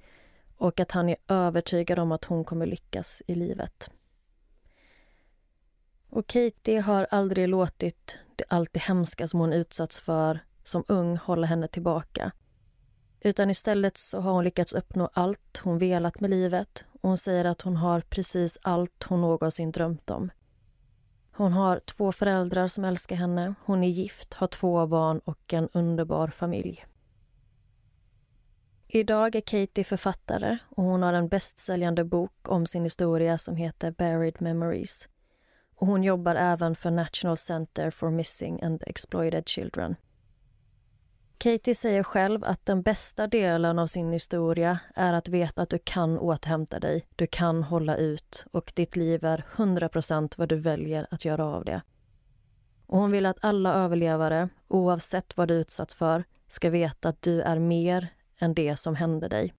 och 0.58 0.80
att 0.80 0.92
han 0.92 1.10
är 1.10 1.18
övertygad 1.28 2.00
om 2.00 2.12
att 2.12 2.26
hon 2.26 2.44
kommer 2.44 2.66
lyckas 2.66 3.22
i 3.28 3.36
livet. 3.36 3.92
Och 6.10 6.28
Katie 6.28 6.82
har 6.82 7.08
aldrig 7.12 7.50
låtit 7.50 8.18
det 8.36 8.44
allt 8.50 8.74
det 8.74 8.84
hemska 8.84 9.28
som 9.28 9.40
hon 9.40 9.54
utsatts 9.54 10.00
för 10.00 10.40
som 10.64 10.84
ung 10.88 11.18
hålla 11.18 11.48
henne 11.48 11.68
tillbaka. 11.68 12.32
Utan 13.26 13.50
istället 13.50 13.98
så 13.98 14.20
har 14.20 14.32
hon 14.32 14.44
lyckats 14.44 14.74
uppnå 14.74 15.10
allt 15.14 15.62
hon 15.64 15.78
velat 15.78 16.20
med 16.20 16.30
livet 16.30 16.86
och 17.02 17.10
hon 17.10 17.18
säger 17.18 17.46
att 17.46 17.62
hon 17.62 17.76
har 17.76 18.02
precis 18.02 18.58
allt 18.62 19.04
hon 19.04 19.22
någonsin 19.22 19.72
drömt 19.72 20.10
om. 20.10 20.32
Hon 21.32 21.54
har 21.54 21.80
två 21.80 22.12
föräldrar 22.12 22.68
som 22.68 22.86
älskar 22.86 23.16
henne, 23.16 23.54
hon 23.66 23.84
är 23.84 23.88
gift, 23.88 24.34
har 24.34 24.48
två 24.48 24.88
barn 24.88 25.20
och 25.20 25.54
en 25.54 25.70
underbar 25.74 26.28
familj. 26.28 26.86
Idag 28.88 29.36
är 29.36 29.42
Katie 29.42 29.84
författare 29.84 30.58
och 30.70 30.84
hon 30.84 31.04
har 31.04 31.14
en 31.14 31.28
bästsäljande 31.28 32.04
bok 32.04 32.50
om 32.50 32.66
sin 32.66 32.84
historia 32.84 33.38
som 33.38 33.56
heter 33.56 33.92
Buried 33.92 34.42
Memories. 34.42 35.10
Och 35.76 35.88
hon 35.88 36.04
jobbar 36.04 36.36
även 36.36 36.76
för 36.76 36.92
National 36.92 37.38
Center 37.38 37.92
for 37.92 38.10
Missing 38.10 38.64
and 38.64 38.84
Exploited 38.88 39.50
Children. 39.50 39.96
Katie 41.46 41.76
säger 41.76 42.04
själv 42.04 42.44
att 42.44 42.66
den 42.66 42.82
bästa 42.82 43.28
delen 43.28 43.80
av 43.80 43.88
sin 43.88 44.12
historia 44.12 44.80
är 44.96 45.14
att 45.14 45.28
veta 45.28 45.62
att 45.62 45.70
du 45.70 45.80
kan 45.84 46.20
återhämta 46.20 46.80
dig, 46.80 47.08
du 47.16 47.28
kan 47.28 47.64
hålla 47.64 47.98
ut 47.98 48.46
och 48.52 48.72
ditt 48.76 48.96
liv 48.96 49.26
är 49.26 49.46
100% 49.56 50.34
vad 50.38 50.50
du 50.50 50.56
väljer 50.56 51.08
att 51.12 51.26
göra 51.26 51.46
av 51.46 51.66
det. 51.66 51.82
Och 52.86 53.00
hon 53.00 53.12
vill 53.12 53.26
att 53.26 53.38
alla 53.42 53.74
överlevare, 53.74 54.50
oavsett 54.68 55.38
vad 55.38 55.48
du 55.48 55.54
utsatt 55.54 55.94
för, 55.94 56.24
ska 56.48 56.70
veta 56.70 57.10
att 57.10 57.22
du 57.22 57.42
är 57.42 57.60
mer 57.60 58.08
än 58.40 58.54
det 58.54 58.76
som 58.76 58.96
hände 58.96 59.28
dig. 59.28 59.54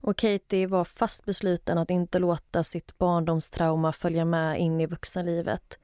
Och 0.00 0.16
Katie 0.16 0.66
var 0.66 0.84
fast 0.84 1.24
besluten 1.24 1.78
att 1.78 1.90
inte 1.90 2.18
låta 2.18 2.64
sitt 2.64 2.98
barndomstrauma 2.98 3.92
följa 3.92 4.24
med 4.24 4.60
in 4.60 4.80
i 4.80 4.86
vuxenlivet. 4.86 5.78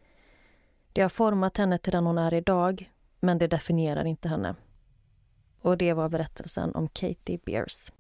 Det 0.93 1.03
har 1.03 1.09
format 1.09 1.57
henne 1.57 1.79
till 1.79 1.93
den 1.93 2.07
hon 2.07 2.19
är 2.19 2.35
idag, 2.35 2.93
men 3.21 3.39
det 3.39 3.47
definierar 3.47 4.05
inte 4.05 4.29
henne. 4.29 4.55
Och 5.61 5.79
det 5.79 5.93
var 5.93 6.09
berättelsen 6.09 6.75
om 6.75 6.89
Katie 6.89 7.39
Beers. 7.45 7.93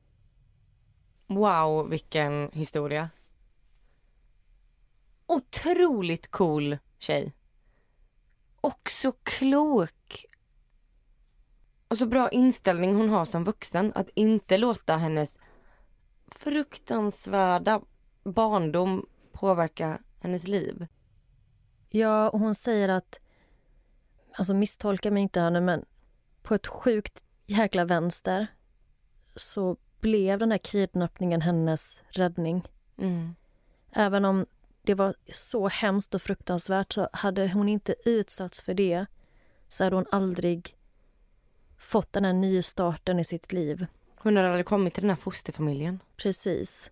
Wow, 1.26 1.88
vilken 1.88 2.50
historia. 2.52 3.10
Otroligt 5.26 6.30
cool 6.30 6.78
tjej. 6.98 7.32
Och 8.60 8.90
så 8.90 9.12
klok. 9.12 10.26
Och 11.88 11.98
så 11.98 12.06
bra 12.06 12.30
inställning 12.30 12.94
hon 12.94 13.08
har 13.08 13.24
som 13.24 13.44
vuxen. 13.44 13.92
Att 13.94 14.08
inte 14.14 14.56
låta 14.56 14.96
hennes 14.96 15.38
fruktansvärda 16.26 17.80
barndom 18.24 19.06
påverka 19.32 19.98
hennes 20.20 20.48
liv. 20.48 20.86
Ja, 21.88 22.30
och 22.30 22.40
hon 22.40 22.54
säger 22.54 22.88
att, 22.88 23.20
alltså 24.32 24.54
misstolka 24.54 25.10
mig 25.10 25.22
inte 25.22 25.40
henne, 25.40 25.60
men 25.60 25.84
på 26.42 26.54
ett 26.54 26.66
sjukt 26.66 27.24
jäkla 27.50 27.84
vänster 27.84 28.46
så 29.34 29.76
blev 30.00 30.38
den 30.38 30.50
här 30.50 30.58
kidnappningen 30.58 31.40
hennes 31.40 32.00
räddning. 32.10 32.68
Mm. 32.98 33.34
Även 33.92 34.24
om 34.24 34.46
det 34.82 34.94
var 34.94 35.14
så 35.32 35.68
hemskt 35.68 36.14
och 36.14 36.22
fruktansvärt 36.22 36.92
så 36.92 37.08
hade 37.12 37.48
hon 37.48 37.68
inte 37.68 37.94
utsatts 38.04 38.62
för 38.62 38.74
det 38.74 39.06
så 39.68 39.84
hade 39.84 39.96
hon 39.96 40.06
aldrig 40.10 40.76
fått 41.78 42.12
den 42.12 42.24
här 42.24 42.32
nystarten 42.32 43.18
i 43.18 43.24
sitt 43.24 43.52
liv. 43.52 43.86
Hon 44.16 44.36
hade 44.36 44.48
aldrig 44.48 44.66
kommit 44.66 44.94
till 44.94 45.02
den 45.02 45.10
här 45.10 45.16
fosterfamiljen. 45.16 46.00
Precis. 46.16 46.90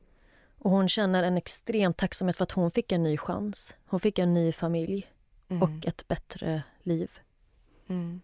Och 0.58 0.70
hon 0.70 0.88
känner 0.88 1.22
en 1.22 1.36
extrem 1.36 1.94
tacksamhet 1.94 2.36
för 2.36 2.42
att 2.42 2.52
hon 2.52 2.70
fick 2.70 2.92
en 2.92 3.02
ny 3.02 3.16
chans. 3.16 3.76
Hon 3.86 4.00
fick 4.00 4.18
en 4.18 4.34
ny 4.34 4.52
familj 4.52 5.06
Mm. 5.50 5.62
och 5.62 5.86
ett 5.86 6.08
bättre 6.08 6.62
liv. 6.82 7.10
Mm. 7.88 8.20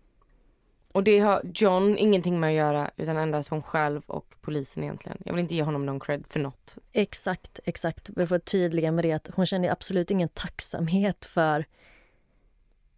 Och 0.95 1.05
det 1.05 1.19
har 1.19 1.43
John 1.55 1.99
ingenting 1.99 2.41
med 2.41 2.49
att 2.49 2.57
göra 2.57 2.91
utan 2.97 3.17
endast 3.17 3.49
hon 3.49 3.63
själv 3.63 4.03
och 4.07 4.35
polisen 4.41 4.83
egentligen. 4.83 5.19
Jag 5.25 5.33
vill 5.33 5.43
inte 5.43 5.55
ge 5.55 5.63
honom 5.63 5.87
någon 5.87 6.01
cred 6.01 6.27
för 6.27 6.41
något. 6.41 6.79
Exakt, 6.93 7.61
exakt. 7.65 8.11
Vi 8.17 8.27
får 8.27 8.39
tydliga 8.39 8.93
med 8.93 9.05
det 9.05 9.13
att 9.13 9.29
hon 9.35 9.47
kände 9.47 9.73
absolut 9.73 10.11
ingen 10.11 10.29
tacksamhet 10.29 11.25
för 11.25 11.65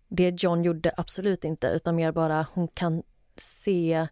det 0.08 0.42
John 0.42 0.64
gjorde, 0.64 0.92
absolut 0.96 1.44
inte, 1.44 1.66
utan 1.66 1.96
mer 1.96 2.12
bara 2.12 2.46
hon 2.52 2.68
kan 2.68 3.02
se 3.36 4.08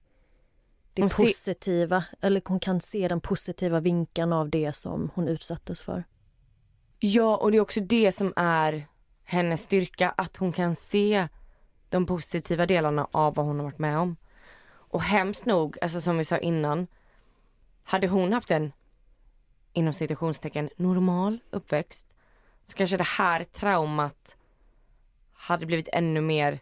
det 0.92 1.02
Hon 1.02 1.08
positiva, 1.08 2.04
eller 2.20 2.42
hon 2.44 2.60
kan 2.60 2.80
se 2.80 3.08
den 3.08 3.20
positiva 3.20 3.80
vinkeln 3.80 4.32
av 4.32 4.50
det 4.50 4.72
som 4.72 5.10
hon 5.14 5.28
utsattes 5.28 5.82
för. 5.82 6.04
Ja, 6.98 7.36
och 7.36 7.50
det 7.50 7.56
är 7.56 7.60
också 7.60 7.80
det 7.80 8.12
som 8.12 8.32
är 8.36 8.86
hennes 9.24 9.62
styrka, 9.62 10.10
att 10.10 10.36
hon 10.36 10.52
kan 10.52 10.76
se 10.76 11.28
de 11.94 12.06
positiva 12.06 12.66
delarna 12.66 13.08
av 13.10 13.34
vad 13.34 13.46
hon 13.46 13.56
har 13.56 13.64
varit 13.64 13.78
med 13.78 13.98
om. 13.98 14.16
Och 14.66 15.02
hemskt 15.02 15.46
nog, 15.46 15.78
alltså 15.82 16.00
som 16.00 16.18
vi 16.18 16.24
sa 16.24 16.38
innan, 16.38 16.86
hade 17.84 18.08
hon 18.08 18.32
haft 18.32 18.50
en 18.50 18.72
inom 19.72 19.92
citationstecken 19.92 20.70
normal 20.76 21.38
uppväxt 21.50 22.06
så 22.64 22.76
kanske 22.76 22.96
det 22.96 23.04
här 23.04 23.44
traumat 23.44 24.36
hade 25.32 25.66
blivit 25.66 25.88
ännu 25.92 26.20
mer 26.20 26.60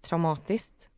traumatiskt. 0.00 0.90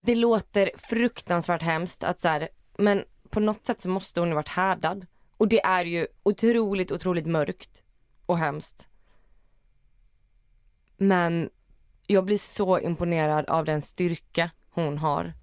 Det 0.00 0.14
låter 0.14 0.70
fruktansvärt 0.76 1.62
hemskt 1.62 2.04
att 2.04 2.20
så 2.20 2.28
här, 2.28 2.48
men 2.78 3.04
på 3.30 3.40
något 3.40 3.66
sätt 3.66 3.80
så 3.80 3.88
måste 3.88 4.20
hon 4.20 4.28
ha 4.28 4.34
varit 4.34 4.48
härdad. 4.48 5.06
Och 5.36 5.48
det 5.48 5.60
är 5.60 5.84
ju 5.84 6.06
otroligt, 6.22 6.92
otroligt 6.92 7.26
mörkt 7.26 7.82
och 8.26 8.38
hemskt. 8.38 8.88
Men 10.96 11.50
jag 12.06 12.24
blir 12.24 12.38
så 12.38 12.78
imponerad 12.78 13.50
av 13.50 13.64
den 13.64 13.82
styrka 13.82 14.50
hon 14.70 14.98
har. 14.98 15.34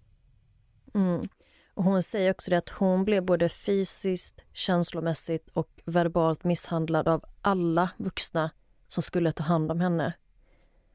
Mm. 0.94 1.30
Och 1.74 1.84
hon 1.84 2.04
säger 2.04 2.32
också 2.32 2.52
det 2.52 2.58
att 2.58 2.70
hon 2.70 3.06
blev 3.06 3.24
både 3.24 3.50
fysiskt, 3.50 4.44
känslomässigt 4.54 5.50
och 5.54 5.70
verbalt 5.86 6.44
misshandlad 6.44 7.08
av 7.08 7.26
alla 7.42 7.90
vuxna 7.98 8.52
som 8.88 9.04
skulle 9.04 9.32
ta 9.32 9.44
hand 9.44 9.72
om 9.72 9.80
henne. 9.80 10.14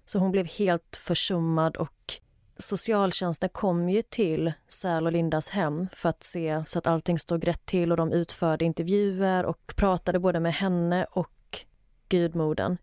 Så 0.06 0.18
hon 0.18 0.30
blev 0.30 0.46
helt 0.46 0.96
försummad 0.96 1.76
och 1.76 2.20
socialtjänsten 2.58 3.48
kom 3.48 3.88
ju 3.88 4.02
till 4.02 4.52
Säl 4.68 5.06
och 5.06 5.12
Lindas 5.12 5.48
hem 5.48 5.88
för 5.92 6.08
att 6.08 6.22
se 6.22 6.64
så 6.66 6.78
att 6.78 6.86
allting 6.86 7.18
stod 7.18 7.44
rätt 7.44 7.66
till 7.66 7.90
och 7.90 7.96
de 7.96 8.12
utförde 8.12 8.64
intervjuer 8.64 9.44
och 9.44 9.72
pratade 9.76 10.18
både 10.18 10.40
med 10.40 10.54
henne 10.54 11.06
och 11.10 11.64
gudmodern. 12.08 12.76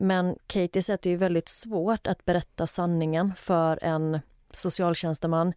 Men 0.00 0.38
Katie 0.46 0.82
säger 0.82 0.94
att 0.94 1.02
det 1.02 1.10
är 1.10 1.16
väldigt 1.16 1.48
svårt 1.48 2.06
att 2.06 2.24
berätta 2.24 2.66
sanningen 2.66 3.34
för 3.36 3.84
en 3.84 4.20
socialtjänsteman 4.50 5.52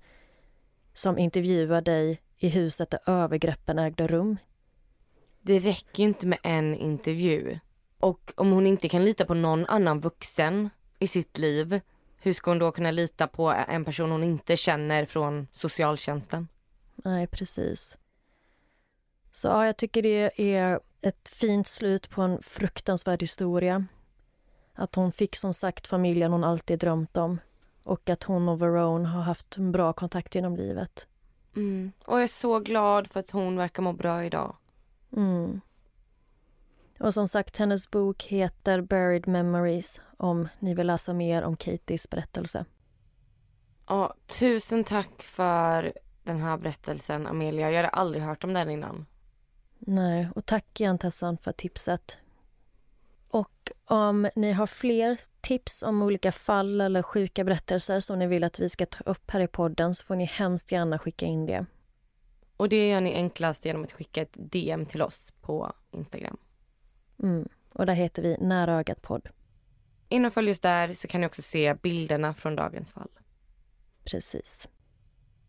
som 0.94 1.18
intervjuar 1.18 1.82
dig 1.82 2.22
i 2.38 2.50
huset 2.50 2.90
där 2.90 3.00
övergreppen 3.06 3.80
ägde 3.80 4.08
rum. 4.08 4.38
Det 5.42 5.60
räcker 5.60 6.04
ju 6.04 6.10
inte 6.10 6.28
med 6.28 6.40
en 6.44 6.76
intervju. 6.76 7.60
Och 8.00 8.34
om 8.36 8.52
hon 8.52 8.68
inte 8.68 8.90
kan 8.90 9.06
lita 9.06 9.26
på 9.26 9.34
någon 9.34 9.66
annan 9.66 10.00
vuxen 10.00 10.70
i 11.00 11.08
sitt 11.08 11.38
liv, 11.38 11.82
hur 12.18 12.34
ska 12.34 12.52
hon 12.52 12.60
då 12.60 12.72
kunna 12.72 12.92
lita 12.92 13.28
på 13.28 13.52
en 13.68 13.86
person 13.86 14.12
hon 14.12 14.24
inte 14.24 14.58
känner 14.58 15.06
från 15.06 15.48
socialtjänsten? 15.52 16.48
Nej, 16.96 17.28
precis. 17.28 17.98
Så 19.32 19.48
ja, 19.48 19.66
jag 19.66 19.78
tycker 19.78 20.02
det 20.02 20.42
är 20.54 20.80
ett 21.02 21.30
fint 21.30 21.68
slut 21.68 22.10
på 22.10 22.22
en 22.22 22.42
fruktansvärd 22.42 23.22
historia. 23.22 23.86
Att 24.80 24.95
hon 24.95 25.11
fick 25.11 25.36
som 25.36 25.53
sagt 25.53 25.88
familjen 25.88 26.32
hon 26.32 26.43
alltid 26.43 26.80
drömt 26.80 27.17
om 27.17 27.39
och 27.84 28.09
att 28.09 28.23
hon 28.23 28.49
och 28.49 28.61
Verone 28.61 29.07
har 29.07 29.21
haft 29.21 29.57
en 29.57 29.71
bra 29.71 29.93
kontakt 29.93 30.36
genom 30.36 30.55
livet. 30.55 31.07
Mm. 31.55 31.91
Och 32.05 32.13
jag 32.13 32.23
är 32.23 32.27
så 32.27 32.59
glad 32.59 33.11
för 33.11 33.19
att 33.19 33.30
hon 33.30 33.55
verkar 33.55 33.84
må 33.84 33.93
bra 33.93 34.23
idag. 34.23 34.55
Mm. 35.15 35.61
Och 36.99 37.13
som 37.13 37.27
sagt, 37.27 37.57
hennes 37.57 37.91
bok 37.91 38.23
heter 38.23 38.82
Buried 38.82 39.27
Memories 39.27 40.01
om 40.17 40.47
ni 40.59 40.73
vill 40.73 40.88
läsa 40.88 41.13
mer 41.13 41.43
om 41.43 41.55
Katies 41.57 42.09
berättelse. 42.09 42.65
Ja, 43.88 44.13
tusen 44.39 44.84
tack 44.84 45.21
för 45.21 45.93
den 46.23 46.41
här 46.41 46.57
berättelsen 46.57 47.27
Amelia. 47.27 47.71
Jag 47.71 47.77
hade 47.77 47.89
aldrig 47.89 48.23
hört 48.23 48.43
om 48.43 48.53
den 48.53 48.69
innan. 48.69 49.05
Nej, 49.80 50.30
och 50.36 50.45
tack 50.45 50.82
igen 50.82 50.97
Tessan 50.97 51.38
för 51.38 51.51
tipset. 51.51 52.17
Om 53.90 54.30
ni 54.36 54.52
har 54.52 54.68
fler 54.68 55.20
tips 55.42 55.84
om 55.84 56.02
olika 56.02 56.32
fall 56.32 56.82
eller 56.82 57.02
sjuka 57.02 57.44
berättelser 57.44 58.00
som 58.00 58.20
ni 58.20 58.28
vill 58.28 58.44
att 58.44 58.60
vi 58.60 58.70
ska 58.70 58.86
ta 58.86 59.04
upp 59.04 59.32
här 59.32 59.40
i 59.40 59.48
podden 59.48 59.96
så 59.96 60.06
får 60.06 60.16
ni 60.16 60.26
hemskt 60.26 60.72
gärna 60.72 61.00
skicka 61.00 61.26
in 61.26 61.46
det. 61.46 61.66
Och 62.58 62.70
det 62.70 62.90
gör 62.90 63.02
ni 63.02 63.14
enklast 63.14 63.66
genom 63.66 63.84
att 63.84 63.92
skicka 63.92 64.22
ett 64.22 64.38
DM 64.52 64.86
till 64.86 65.02
oss 65.02 65.34
på 65.42 65.74
Instagram. 65.92 66.38
Mm. 67.24 67.50
Och 67.74 67.86
där 67.86 67.94
heter 67.94 68.22
vi 68.22 68.38
Nära 68.40 68.74
ögat 68.74 69.02
podd. 69.02 69.30
In 70.10 70.26
och 70.26 70.34
följ 70.34 70.52
oss 70.52 70.60
där 70.60 70.94
så 70.94 71.08
kan 71.08 71.22
ni 71.22 71.28
också 71.28 71.42
se 71.42 71.74
bilderna 71.74 72.34
från 72.34 72.56
dagens 72.56 72.92
fall. 72.92 73.10
Precis. 74.04 74.70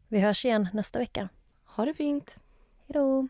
Vi 0.09 0.21
hörs 0.21 0.45
igen 0.45 0.69
nästa 0.73 0.99
vecka. 0.99 1.29
Ha 1.65 1.85
det 1.85 1.95
fint! 1.95 2.37
Hej 2.87 2.95
då! 2.95 3.29